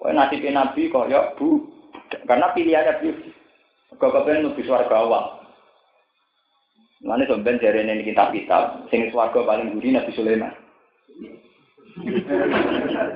[0.00, 1.60] Kok nanti Nabi ya bu,
[2.24, 3.08] karena pilihannya bu.
[4.00, 5.24] Kau kepengen lebih suarga awal.
[7.04, 10.65] Mana sampean jari ini kitab-kitab, sing suarga paling gurih Nabi Sulaiman.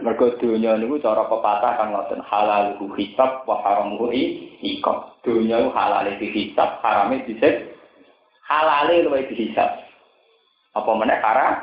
[0.01, 3.61] Mergo dunya niku cara pepatah kan ngoten halal hisab wa
[4.01, 5.21] ku iqab.
[5.21, 7.77] Halal dihisab, harame disik.
[8.49, 9.85] Halale luwih dihisab.
[10.73, 11.61] Apa meneh haram?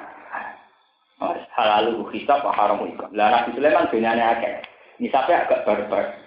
[1.57, 3.09] Halal hisab wa haram ku iqab.
[3.18, 4.53] Lah Nabi Sulaiman dunyane akeh.
[5.01, 6.22] Nisabe agak barbar.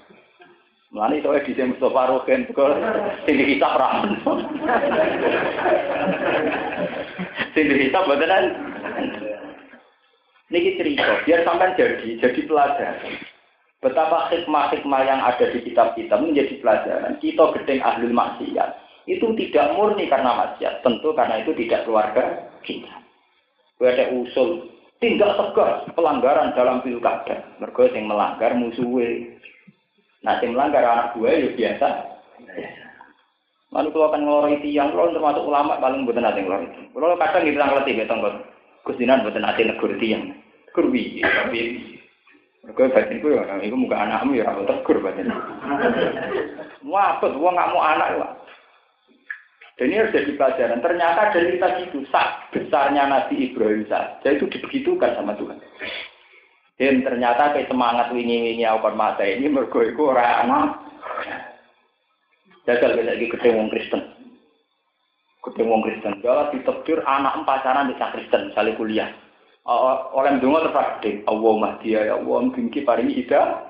[0.91, 2.75] Mulane itu di Mustafa Rogen kok
[3.23, 4.03] sing dihisab ra.
[7.55, 8.70] Sing dihisab beneran
[10.51, 13.15] Niki cerita, biar sampai jadi, jadi pelajaran.
[13.81, 17.17] Betapa hikmah-hikmah yang ada di kitab-kitab menjadi pelajaran.
[17.23, 18.71] Kita gedeng ahli maksiat.
[19.09, 20.85] Itu tidak murni karena maksiat.
[20.85, 22.93] Tentu karena itu tidak keluarga kita.
[23.81, 24.69] Ada usul.
[25.01, 27.41] Tidak tegas pelanggaran dalam pilkada.
[27.57, 29.41] Mereka yang melanggar musuhnya.
[30.21, 31.89] Nah, yang melanggar anak gue ya biasa.
[33.73, 36.81] Lalu kalau akan ngelorong yang kalau termasuk ulama paling bukan nanti ngelorong itu.
[36.93, 38.35] Kalau kadang kita ngelatih betul
[38.81, 40.30] Gustinan buatan ati negur tiang.
[40.71, 41.91] Kurwi, tapi
[42.61, 45.33] Kau batin ku ya, itu muka anakmu ya, aku tegur batin.
[46.85, 48.31] Wapet, gua nggak mau anak lah.
[49.81, 50.85] Dan ini harus jadi pelajaran.
[50.85, 55.57] Ternyata dari kita itu sak besarnya Nabi Ibrahim saja itu dibegitukan sama Tuhan.
[56.77, 60.85] Dan ternyata kayak semangat wingi-wingi aku mata ini mergo iku ora anak.
[62.69, 64.05] Jajal lagi gede wong Kristen.
[65.49, 66.21] Gede wong Kristen.
[66.21, 69.11] Jala ditekdir anak pacaran di Kristen, misalnya kuliah.
[69.69, 71.21] Oleh tetap gede.
[71.29, 73.69] Allah mahdia ya Allah mungkin paringi ida.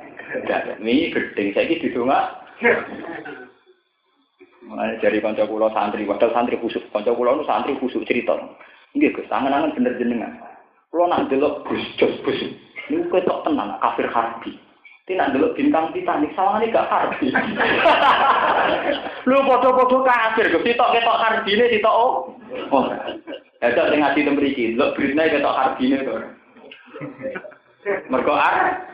[0.78, 1.44] Ini gede.
[1.54, 2.20] Saya ini didonga.
[4.70, 6.84] Mulai dari kanca kula santri, padahal santri khusuk.
[6.94, 8.38] Kanca kula nu santri khusuk cerita.
[8.94, 10.38] Nggih Gus, angen-angen bener jenengan.
[10.94, 12.38] Kula nak delok Gus Jos Gus.
[12.86, 14.54] Niku ketok tenan kafir harbi.
[15.10, 17.34] Tidak dulu bintang Titanic ini gak harbi.
[19.30, 22.30] Lu podo-podo kafir, ketok ketok harbi ini oh.
[23.60, 26.16] Ya sing ngaji teng mriki, lho beritane ketok harbine to.
[28.08, 28.88] Mergo ar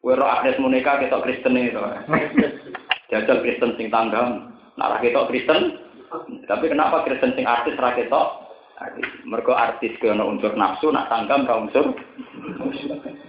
[0.00, 1.82] Kowe ro Agnes Monica Kristen itu.
[3.10, 5.82] Jajal Kristen sing tanggam, nak ketok Kristen.
[6.46, 8.46] Tapi kenapa Kristen sing artis ra ketok?
[9.26, 11.92] Mergo artis ke unsur nafsu, nak tanggam ra unsur.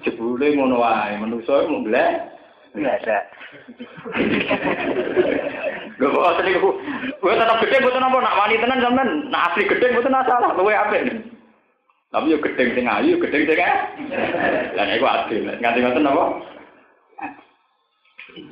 [0.05, 2.29] Jebule ngono wae, manusa mau blek.
[2.77, 3.17] Biasa.
[5.97, 6.69] Gak apa asli ku.
[7.25, 10.53] Gue tetap gede, gue tenang, nak wani tenan sampean, Nak asli gedhe gue tenang, salah.
[10.53, 11.13] Gue apa ini?
[12.13, 16.25] Tapi yuk gede, sing ayu, gede, sing Lah Lain aku asli, nganti ngasih napa?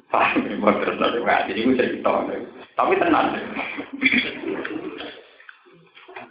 [0.10, 2.12] Paham, gue terus nanti wani, ini gue cerita.
[2.74, 3.38] Tapi tenang.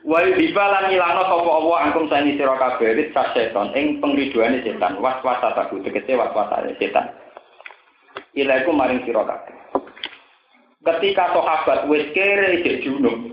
[0.04, 5.00] Wali tiba lan ilano sapa owo angkung sani sira kabeh wis seton ing pengriduani setan
[5.00, 7.08] was was tataku tekece was was setan
[8.36, 9.63] ilaiku maring sira kabeh.
[10.84, 13.32] Ketika sahabat wis kere cek junub,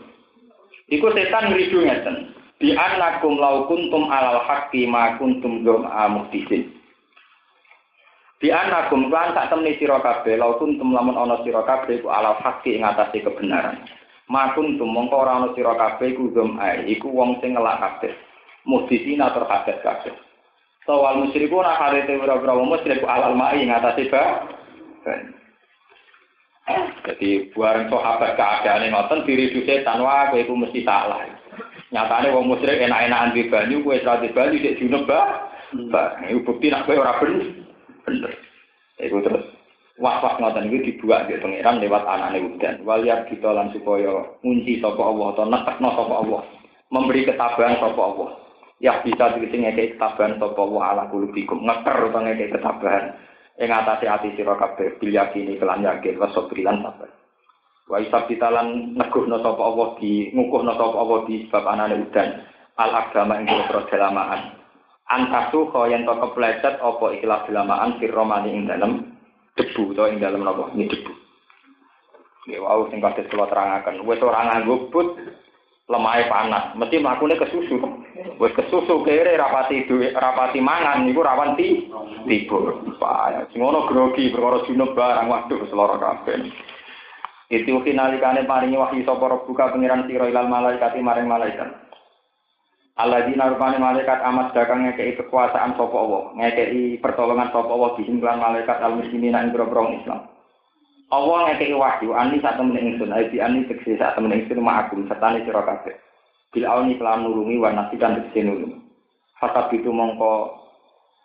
[0.87, 2.31] iku setan ngridu ngeten.
[2.61, 6.69] Di anakum lau kuntum alal haqqi ma kuntum dum amuktisin.
[8.37, 12.37] Di anakum lan tak temni sira kabeh lau kuntum lamun ana sira kabeh iku alal
[12.39, 13.81] haqqi ing atase kebenaran.
[14.31, 18.13] Makun tum mongko ora ana sira kabeh iku ae iku wong sing ngelak kabeh.
[18.63, 20.13] Muhdisina terhadap kabeh.
[20.85, 24.47] Sawal musyriku ora karete ora-ora musyrik alal mai ngatasi ba.
[27.01, 31.25] Jadi buaran sahabat keadaan yang ngoten diri di setan wah kowe iku mesti salah.
[31.89, 35.49] Nyatane wong musyrik enak-enakan di banyu ora di banyu sik junub ba.
[35.89, 37.49] Ba, iku bukti nek kowe ora bener.
[38.05, 38.31] Bener.
[39.01, 39.43] Iku terus
[39.97, 42.85] wah-wah ngoten iki dibuat di pangeran lewat anane udan.
[42.85, 46.41] Waliyar kita lan supaya ngunci sapa Allah atau nekekno sapa Allah.
[46.93, 48.29] Memberi ketabahan sapa Allah.
[48.81, 51.65] Ya bisa dikisi ngekei ketabahan sapa Allah ala kulubikum.
[51.65, 53.05] Ngeker utawa ngekei ketabahan.
[53.61, 57.09] Ing atase ati sira kabeh bil yakini kelan yakin wa sabrilan sabar.
[57.85, 62.29] Wa isab ditalan neguhno sapa Allah di ngukuhno sapa Allah di sebab anane udan.
[62.81, 64.57] Al agama ing kira dalamaan.
[65.05, 69.11] Antasu kaya ento kepleset apa ikhlas dalamaan firromani ing dalem
[69.59, 71.11] debu to ing dalam napa ini debu
[72.49, 75.13] ya wau sing kados kula terangaken wis ora nganggo but
[75.91, 77.77] lemahe panas mesti mlakune kesusu
[78.39, 81.87] wis kesusu kere rapati duwe rapati mangan niku rawan ti
[82.99, 86.51] paya sing ono grogi perkara junub barang waduh seloro kabeh
[87.51, 91.69] itu kinalikane paringi wahyu sapa buka pengiran sira ilal malaikat maring malaikat
[92.99, 98.03] Allah di narupane malaikat amat dagang ngekei kekuasaan sopo Allah, ngekei pertolongan sopo Allah di
[98.13, 99.55] malaikat al muslimin ing
[100.03, 100.27] Islam.
[101.09, 105.33] Allah ngekei wahyu ani saat temen ingsun, di ani tegese saat temen ingsun ma'akum serta
[105.33, 105.63] ni sira.
[106.51, 108.81] Bil auni kelan nulungi wa nasikan tegese nulungi
[109.41, 110.61] Fatab itu mongko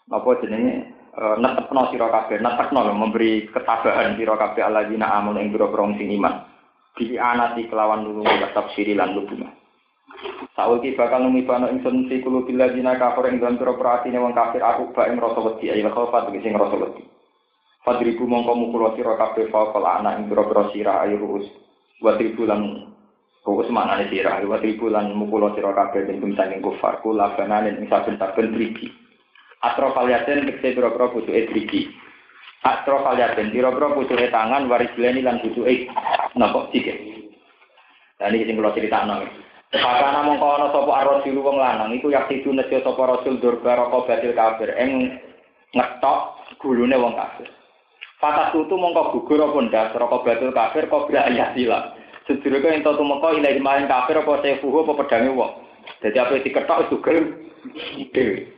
[0.09, 5.69] apa jenenge e, netepno sira kabeh netepno memberi ketabahan sira kabeh alladzina amanu ing boro
[6.01, 6.48] sing iman.
[6.97, 9.53] Di anati kelawan nulungi wa tafsiri lan lubungan.
[10.57, 14.97] Saiki bakal numibano ingsun fi kulo bila dina kafir ing dalam pira wong kafir aku
[14.97, 17.05] ba ing rasa wedi ayo khofa tegese ngrasa wedi.
[17.85, 21.44] Fadriku mongko mukul sira kabeh fa kala ana ing pira sira ayo ruus
[22.01, 22.48] wa tribu
[23.47, 27.78] lan ruus manane sira wa tribu lan mukul sira kabeh ing saking kufar kula banane
[27.78, 28.90] ing saben-saben triki
[29.62, 31.90] kaliaten tegese pira-pira pucuke drigi.
[32.62, 35.90] Atro kaliaten pira-pira pucuke tangan waris leni lan pucuke
[36.35, 36.98] napa sikit.
[38.18, 39.27] Dan ini sing kula critakno.
[39.74, 44.06] Pakana mongko ana sapa ar-rasul wong lanang iku yak sidu nejo sapa rasul durba roko
[44.06, 45.18] batil kafir ing
[45.74, 46.18] ngetok
[46.62, 47.51] gulune wong kafir.
[48.23, 51.27] Patah tutu mongko gugur apa ndas roko batil kafir kok bla
[52.27, 55.62] Sedurunge ento tumeka ilahi maring kafir apa sefuhu apa pedange wong.
[56.03, 57.15] Jadi apa diketok juga
[58.11, 58.51] dhewe.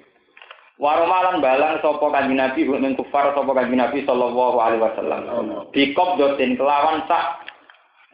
[0.79, 5.69] Waromalan balang sapa kanjeng Nabi ing kufar sapa kanjeng Nabi sallallahu alaihi wasallam.
[5.75, 7.45] Bikop doten kelawan sak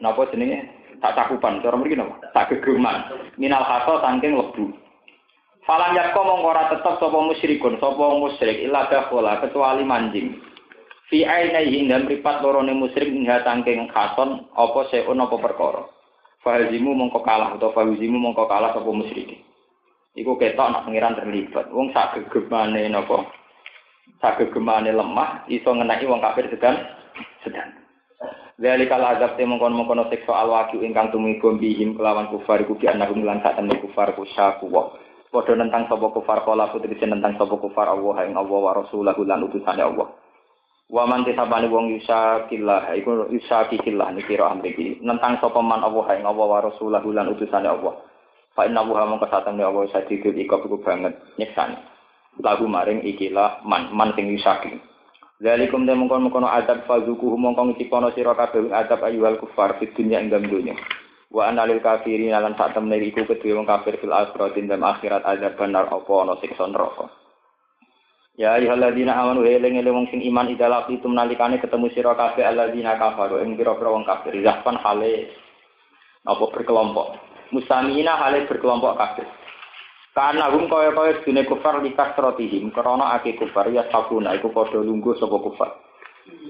[0.01, 0.65] napa jenenge?
[0.97, 2.17] Tak cakupan, cara mriki napa?
[2.33, 3.05] Tak gegeman.
[3.37, 4.73] Minal haso saking lebu.
[5.65, 10.41] Falam yakko mongko ora tetep sapa musyrikun, sapa musyrik illa dakhala kecuali manjing.
[11.15, 15.87] Fi ainihi dan mripat lorone musyrik ingha saking khason apa seun apa perkara.
[16.43, 19.39] Fahazimu mongko kalah utawa fahazimu mongko kalah sapa musyrik.
[20.11, 21.71] Iku ketok nak pengiran terlibat.
[21.71, 23.31] Wong sak gegemane napa?
[24.19, 26.83] Sak gegemane lemah iso ngenaki wong kafir sedang
[27.47, 27.71] sedang.
[28.59, 32.91] Dari kala azab te mongkon mongkon siksa alwaki ingkang tumiba bihim kelawan kufar iku bi
[32.91, 34.91] anakum lan sak temne kufar ku syaku wa.
[35.31, 39.47] Padha nentang sapa kufar kala putri nentang sapa kufar Allah ing Allah wa rasulahu lan
[39.79, 40.24] Allah.
[40.85, 45.01] Wa man tisabani wong yusakillah iku yusakillah niki ra amriki.
[45.01, 48.05] Nentang sapa man Allah ing Allah wa rasulahu lan utusane Allah.
[48.53, 51.81] Fa inna wa mongko satane Allah sadidul ikop iku banget nyeksani.
[52.37, 54.77] Lagu maring ikilah man man sing yusaki.
[55.41, 60.21] Zalikum de mongkon mongkon adab fazuku mongkon ngicipono sira kabeh adab ayyuhal kufar fid dunya
[60.21, 60.77] ing dalem dunya.
[61.33, 65.57] Wa analil kafirin lan sak temne iku kedue wong kafir fil akhirat ing akhirat adab
[65.57, 67.09] benar apa ana siksa neraka.
[68.35, 72.99] Ya ayyuhalladzina amanu eling eling wong sing iman idalak itu nalikane ketemu sira kabeh alladzina
[72.99, 75.31] kafaru ing pira-pira wong kafir zahpan hale
[76.27, 77.15] apa berkelompok.
[77.55, 79.27] mustamina hale berkelompok kafir.
[80.15, 84.79] Karena hum kaya kaya dunia kufar likas rotihim, karena ake kufar ya sabuna, iku podo
[84.79, 85.75] lunggu sopo kufar.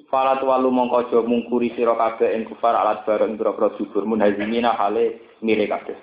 [0.06, 5.38] Fala tuwalu mongko jo mungkuri sira kabeh ing kufar alat bareng boro-boro jubur munhazimina hale
[5.42, 5.98] mire kabeh.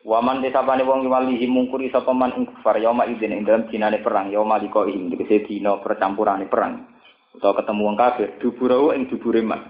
[0.00, 4.32] Waman desapane wong walihi mungkuri sapa man ing kufar yauma idzin ing dalam dinane perang
[4.32, 6.88] yauma ing dikese dina percampurane perang.
[7.36, 9.60] Utawa ketemu wong kafir duburo ing dubure man.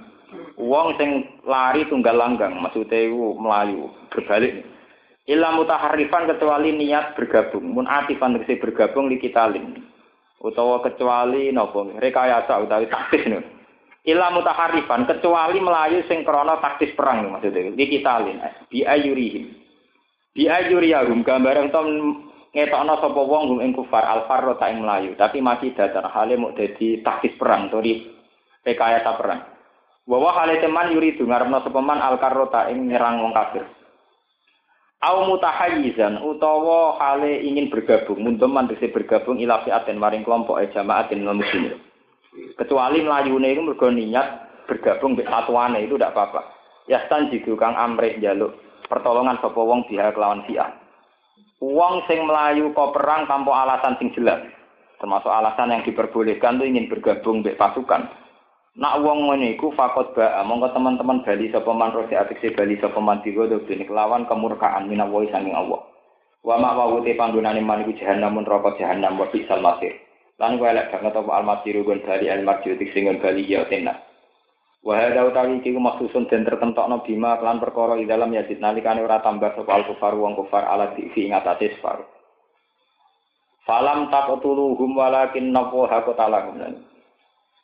[0.55, 4.63] Wong sing lari tunggal langgang, maksudnya itu melayu, berbalik.
[5.27, 9.83] Ila mutaharifan kecuali niat bergabung, mun atifan tegese bergabung li kitalin.
[10.41, 13.43] Utawa kecuali nopo rekayasa utawi taktis nih.
[14.15, 18.41] Ila mutaharifan kecuali melayu sing krana taktis perang maksudnya li kitalin.
[18.73, 19.60] Bi ayurihim.
[20.31, 21.87] Bi ayuriyahum gambaran tom
[22.55, 26.55] ngetokno sapa wong hum ing kufar alfarro ta ing melayu, tapi masih datar hale mau
[26.55, 28.07] dadi taktis perang, tori
[28.63, 29.41] rekayasa perang.
[30.07, 33.63] Bahwa hal teman yuri itu ngarepno sepeman al karota ing nyerang wong kafir.
[35.01, 41.25] Au mutahayyizan utawa hale ingin bergabung, munteman bisa bergabung ila fi'atin maring kelompok e jamaatin
[41.25, 41.79] muslimin.
[42.55, 44.27] Kecuali melayune itu mergo niat
[44.69, 46.43] bergabung mbek satuane itu tidak apa-apa.
[46.87, 48.55] Ya stan kang amrih jaluk
[48.91, 50.75] pertolongan sapa wong biha kelawan fi'ah.
[51.63, 54.43] Wong sing melayu kok perang tanpa alasan sing jelas.
[54.99, 58.11] Termasuk alasan yang diperbolehkan tuh ingin bergabung mbek pasukan
[58.79, 63.03] Nak wong ngene iku fakot ba, monggo teman-teman bali sapa man rosi atik bali sapa
[63.03, 65.83] man digo dene kelawan kemurkaan minawi sanging Allah.
[66.47, 69.99] Wa ma wa uti panggonane man iku jahanam neraka jahanam wa bisal masir.
[70.39, 73.99] Lan kuwi elek banget apa al-masiru gon bali al-marju tik sing bali ya tenan.
[74.81, 79.21] Wa hadza utawi iki maksusun den tertentokno bima kelan perkara ing dalam yazid nalikane ora
[79.21, 82.01] tambah sapa al-kufar wong kufar ala di ing atase sfar.
[83.69, 86.81] Falam taqtuluhum walakin nawaha qatalahum.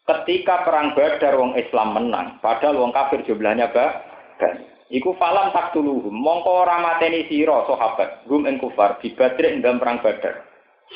[0.06, 4.76] Ketika perang Badar wong Islam menang, padahal wong kafir jumlahnya banyak.
[4.86, 9.58] Iku falam tak dulu, mongko ora mateni sira sahabat, gum ing kufar di Badr ing
[9.58, 10.46] dalam perang Badar.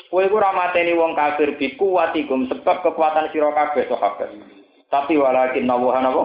[0.07, 4.31] Kowe ora mateni wong kafir bi kuwatikum sebab kekuatan sira kabeh sahabat.
[4.91, 6.23] Tapi walakin nawaha napa?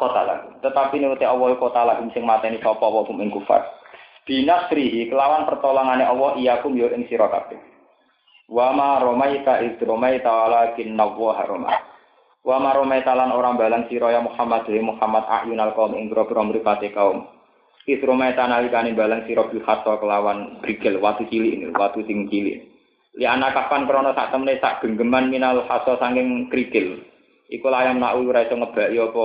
[0.00, 0.24] Kota.
[0.64, 3.60] Tetapi nek Allah kota lagu sing mateni sapa wa gum ing kufar.
[4.24, 7.60] Binasrihi kelawan pertolongane Allah iyakum yo ing sira kabeh.
[8.48, 11.88] Wa ma romaita iz romaita walakin nawaha romaita.
[12.48, 16.94] Wa maromai talan orang balang sira ya Muhammad wa Muhammad ahyunal kaum ing grobro mripate
[16.96, 17.28] kaum.
[17.84, 22.64] Isrometa nalikane balang sira bil kelawan brigel watu cilik ini, watu sing cilik.
[23.20, 27.04] Li anak kapan krana sak temene sak genggeman minal hatta saking krikil.
[27.48, 29.24] Iku layam nak ora iso ngebaki apa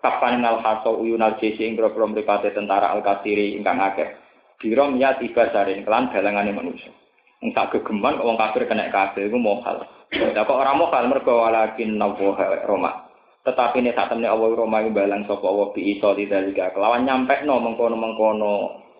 [0.00, 4.08] kapan minal hatta uyunal jesi ing grobro mripate tentara al-kasiri ingkang akeh.
[4.56, 6.90] Birom ya tiba saring kelan balangane manusia.
[7.38, 9.84] Wong sak gegeman wong kafir kena kabeh iku mohal.
[9.84, 13.06] Lah kok ora mohal mergo walakin nawaha Roma.
[13.44, 17.06] Tetapi ini saat temen Allah Roma yang balang sopo Allah bi iso di dalika kelawan
[17.06, 18.52] nyampe no mengkono mengkono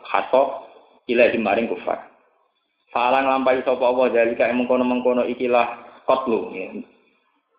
[0.05, 0.69] hato
[1.09, 2.05] ilahi maring kufar.
[2.93, 5.67] Falang lampai sopo Allah dalika yang mengkono mengkono ikilah
[6.05, 6.55] kotlu.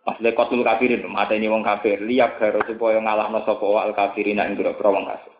[0.07, 1.99] Maksudnya kotlu kafirin, mata ini wong kafir.
[1.99, 5.33] Liak garo supaya ngalah no sopo al kafirin yang gerok wong kafir.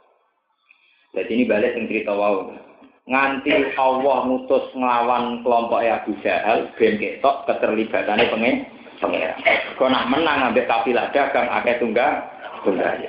[1.15, 2.53] Jadi ini balik yang cerita wow.
[3.10, 8.56] Nganti Allah mutus ngelawan kelompok Abu Jahal, ben ketok keterlibatannya pengen.
[9.80, 12.19] Kau nak menang ambek kafilah dagang akeh tunggal
[12.61, 12.99] tunggal.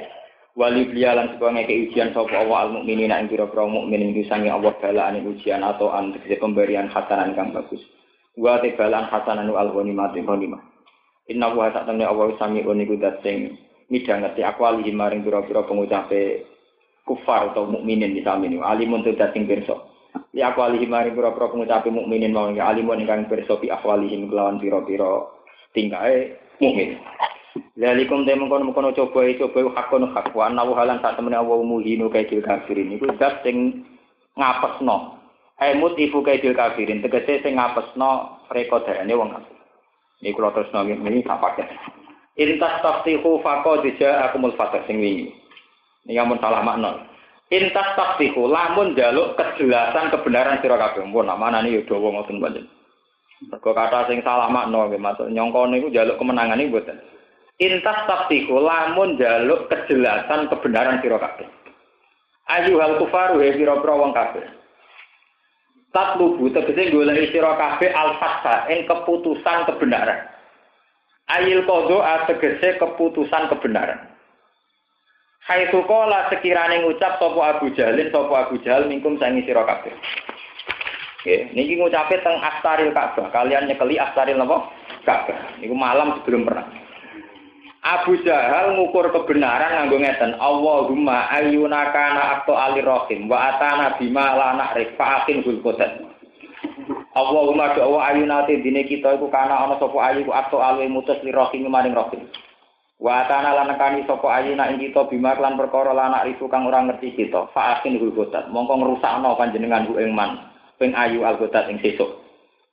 [0.57, 4.73] Wali blialan sebagai keujian sopo Allah al mukminin ing pira pira mukmin ing sangi Allah
[4.81, 7.85] balaan ujian atau an pemberian hasanan kang bagus.
[8.39, 10.70] Wa te balaan hasanan al ghanimah ghanimah.
[11.31, 13.55] Inna wa sak temne Allah sami niku dat sing
[13.87, 16.43] midhangeti akwali maring pira-pira pengucape
[17.07, 19.79] kufar atau mukminin di sami niku alimun tu dat sing pirsa.
[20.35, 25.31] Li akwali maring pira-pira pengucape mukminin mau alimun ingkang pirsa bi akwalihim kelawan pira-pira
[25.71, 26.99] tingkae mukmin.
[27.79, 32.11] Lalikum te mengkono mengkono coba coba hakon hak wa ana halan sak temene Allah muhinu
[32.11, 33.87] kaidil kafirin iku zat sing
[34.35, 35.15] ngapesno.
[35.63, 39.60] Emut ibu kaidil kafirin tegese sing ngapesno rekodane wong kafir.
[40.21, 41.65] Ini kalau terus nongin ini tak pakai.
[42.37, 45.33] Intas taftihu fako dija akumul fatah sing wingi.
[46.05, 47.09] Ini yang salah makna.
[47.49, 51.09] Intas taftihu lamun jaluk kejelasan kebenaran sira kabeh.
[51.09, 52.69] Mun namane yo dawa ngoten panjenengan.
[53.49, 56.97] Mergo kata sing salah makna nggih maksud nyangka niku njaluk kemenangan niku mboten.
[57.57, 61.49] Intas taktiku lamun njaluk kejelasan kebenaran sira kabeh.
[62.53, 64.60] Ayu hal kufaru he pira-pira wong kabeh.
[65.91, 70.23] Tatlubu tegese golek sira kabeh al-fatha ing keputusan kebenaran.
[71.27, 71.99] Ayil kodo
[72.31, 74.11] tegese keputusan kebenaran.
[75.51, 79.91] Hai sukola sekirane ngucap sapa Abu Jalin sapa Abu Jahal mingkum sangi sira kabeh.
[81.21, 83.29] Nggih, niki ngucape teng Astaril Ka'bah.
[83.29, 84.73] Kalian nyekeli Astaril napa?
[85.05, 85.59] Ka'bah.
[85.61, 86.80] Niku malam sebelum perang.
[87.81, 94.37] Abu Jahal ngukur kebenaran nganggo ngeten, Allahumma ayyuna kana akto alir rahim wa atana bima
[94.37, 95.97] la na'rif fa'atin hul qadat.
[97.17, 100.93] Allahumma do Allah ayuna te dine kita iku kana ana sapa ayu ku akto alwe
[100.93, 102.29] mutus li maring rahim.
[103.01, 106.85] Wa atana lan nekani sapa ayuna ing kita bima lan perkara la na'rif kang ora
[106.85, 108.53] ngerti kita fa'atin hul qadat.
[108.53, 112.13] Mongko ngrusakno panjenengan ku ing man ping ayu al-qadat ing sesuk.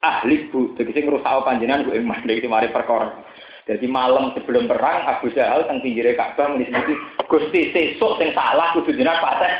[0.03, 3.23] Ahli bu, tegese ngrusak panjenengan ku ing mandhe iki mari perkara.
[3.67, 6.95] Jadi malam sebelum perang Abu Jahal teng pinggire Ka'bah menisbuti
[7.27, 9.53] Gusti sesuk sing salah kudu jenengan pateh.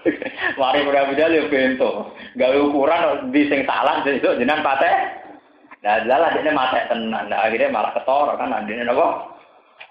[0.60, 2.16] Mari ora Abu Jahal yo bento.
[2.40, 5.20] Gawe ukuran di sing salah sesuk jenengan pateh.
[5.80, 7.28] Nah, lalah dene mate tenan.
[7.28, 9.32] Nah, akhirnya malah ketara kan andine napa?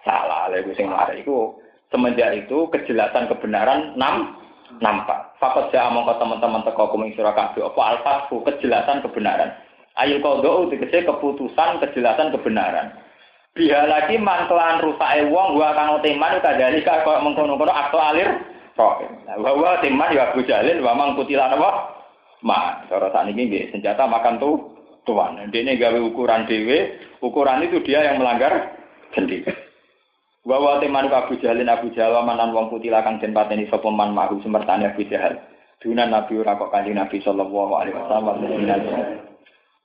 [0.05, 1.57] Salah lha sing mari iku
[1.93, 4.37] semenjak itu kejelasan kebenaran enam
[4.81, 5.33] nampak.
[5.41, 9.49] Fakat ja mongko teman-teman teko kuming sira kabeh apa alfathu kejelasan kebenaran.
[9.99, 12.95] Ayul qadha tegese keputusan kejelasan kebenaran.
[13.51, 18.29] Biha lagi mangkelan rusake wong gua kang teman kadali kok mengkono-kono akto alir
[18.79, 19.03] kok.
[19.27, 21.99] Bahwa teman ya Abu Jalil wa mang kutilan apa?
[22.39, 24.71] Ma, cara sakniki nggih senjata makan tuh
[25.03, 25.43] tuan.
[25.51, 28.79] Dene gawe ukuran dhewe, ukuran itu dia yang melanggar
[29.11, 29.51] sendiri.
[30.47, 34.87] Wa teman Abu Jahalin Abu Jahal manan wong putih lakang den pateni sapa mahu semertane
[34.87, 35.35] Abu Jahal.
[35.83, 39.28] Dunan Nabi ora kok Nabi sallallahu alaihi wasallam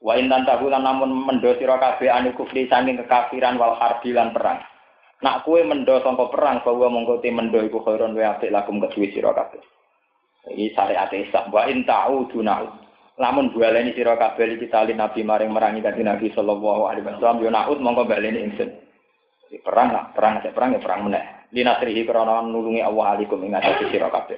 [0.03, 4.59] Wa intan tahulan namun mendo sira kabeh anu kufri saking kekafiran wal harbi lan perang.
[5.23, 9.31] Nak kue mendo sangka perang bahwa mongko mendo iku khairon wa apik lakum kedue sira
[9.31, 9.63] kabeh.
[10.45, 12.55] Iki syariat Islam wa in ta'uduna.
[13.15, 17.49] Lamun baleni sira kabeh iki tali Nabi maring merangi kanjeng Nabi sallallahu alaihi wasallam yo
[17.49, 18.69] naud mongko baleni ingsun.
[19.45, 21.23] Di perang lah, perang aja perang ya perang meneh.
[21.55, 24.35] Linasrihi krana nulungi Allah alikum ing atase sira kabeh.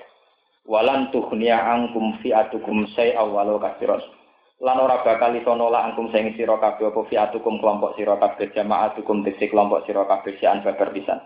[0.68, 4.04] Walan tughniya angkum fi'atukum say'a walau katsiran.
[4.58, 9.22] Lan ora bakal iso nolak angkum sing sira kabeh apa fi'atukum kelompok sira kabeh jama'atukum
[9.22, 11.22] dise kelompok sira kabeh sian babar pisan.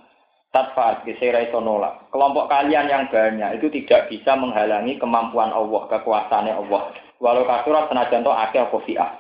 [0.52, 2.12] Tatfa kisira iso nolak.
[2.12, 6.92] Kelompok kalian yang banyak itu tidak bisa menghalangi kemampuan Allah, kekuasaannya Allah.
[7.24, 9.12] Walau kasurat senajan to akeh apa fi'ah.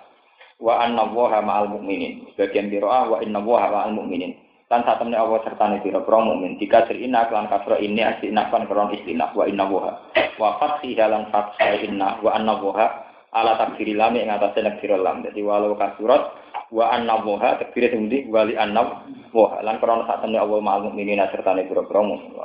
[0.60, 2.36] Wa anna waha ma'al mu'minin.
[2.36, 4.36] Sebagian biro'ah wa inna waha ma'al mu'minin
[4.72, 8.48] lan saat temen Allah serta nih biro pro mukmin jika serina kelan kasro ini asina
[8.48, 10.00] kan keron istinah wa inna woha
[10.40, 15.24] wa fathi halan fathah inna wa anna woha ala takdiri lami ing atas nakdiro lam.
[15.24, 16.36] Jadi walau kasurat
[16.72, 19.64] wa anna woha takdiri semundi wali anna woha.
[19.64, 22.42] Lan keron saat temen Allah ma'al mukminin serta nih biro pro mukmin